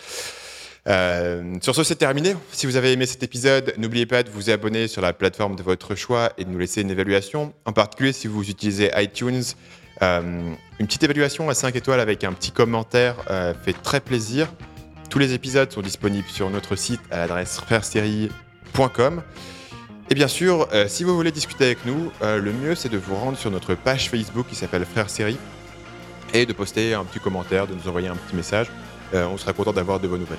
Euh, 0.89 1.55
sur 1.61 1.75
ce, 1.75 1.83
c'est 1.83 1.97
terminé. 1.97 2.37
Si 2.53 2.67
vous 2.67 2.77
avez 2.77 2.93
aimé 2.93 3.07
cet 3.07 3.23
épisode, 3.23 3.75
n'oubliez 3.77 4.07
pas 4.07 4.23
de 4.23 4.31
vous 4.31 4.51
abonner 4.51 4.87
sur 4.87 5.03
la 5.03 5.13
plateforme 5.13 5.57
de 5.57 5.63
votre 5.63 5.95
choix 5.95 6.33
et 6.39 6.45
de 6.45 6.51
nous 6.51 6.59
laisser 6.59 6.83
une 6.83 6.91
évaluation. 6.91 7.53
En 7.65 7.73
particulier, 7.73 8.13
si 8.13 8.29
vous 8.29 8.49
utilisez 8.49 8.91
iTunes, 8.97 9.43
euh, 10.03 10.55
une 10.79 10.87
petite 10.87 11.03
évaluation 11.03 11.49
à 11.49 11.55
5 11.55 11.75
étoiles 11.75 12.01
avec 12.01 12.23
un 12.23 12.33
petit 12.33 12.53
commentaire 12.53 13.17
euh, 13.31 13.53
fait 13.55 13.73
très 13.73 14.01
plaisir. 14.01 14.49
Tous 15.11 15.19
les 15.19 15.33
épisodes 15.33 15.71
sont 15.73 15.83
disponibles 15.83 16.29
sur 16.29 16.51
notre 16.51 16.77
site 16.77 17.01
à 17.11 17.19
l'adresse 17.19 17.59
frèresérie.com. 17.59 19.23
Et 20.09 20.15
bien 20.15 20.29
sûr, 20.29 20.69
si 20.87 21.03
vous 21.03 21.17
voulez 21.17 21.33
discuter 21.33 21.65
avec 21.65 21.85
nous, 21.85 22.13
le 22.23 22.53
mieux 22.53 22.77
c'est 22.77 22.89
de 22.89 22.97
vous 22.97 23.17
rendre 23.17 23.37
sur 23.37 23.51
notre 23.51 23.75
page 23.75 24.09
Facebook 24.09 24.47
qui 24.49 24.55
s'appelle 24.55 24.85
Frères 24.85 25.11
Série 25.11 25.37
et 26.33 26.47
de 26.47 26.53
poster 26.53 26.95
un 26.95 27.05
petit 27.05 27.19
commentaire, 27.19 27.67
de 27.67 27.75
nous 27.75 27.89
envoyer 27.89 28.07
un 28.07 28.15
petit 28.15 28.37
message. 28.37 28.69
On 29.13 29.37
sera 29.37 29.53
content 29.53 29.73
d'avoir 29.73 29.99
de 29.99 30.07
vos 30.07 30.17
nouvelles. 30.17 30.39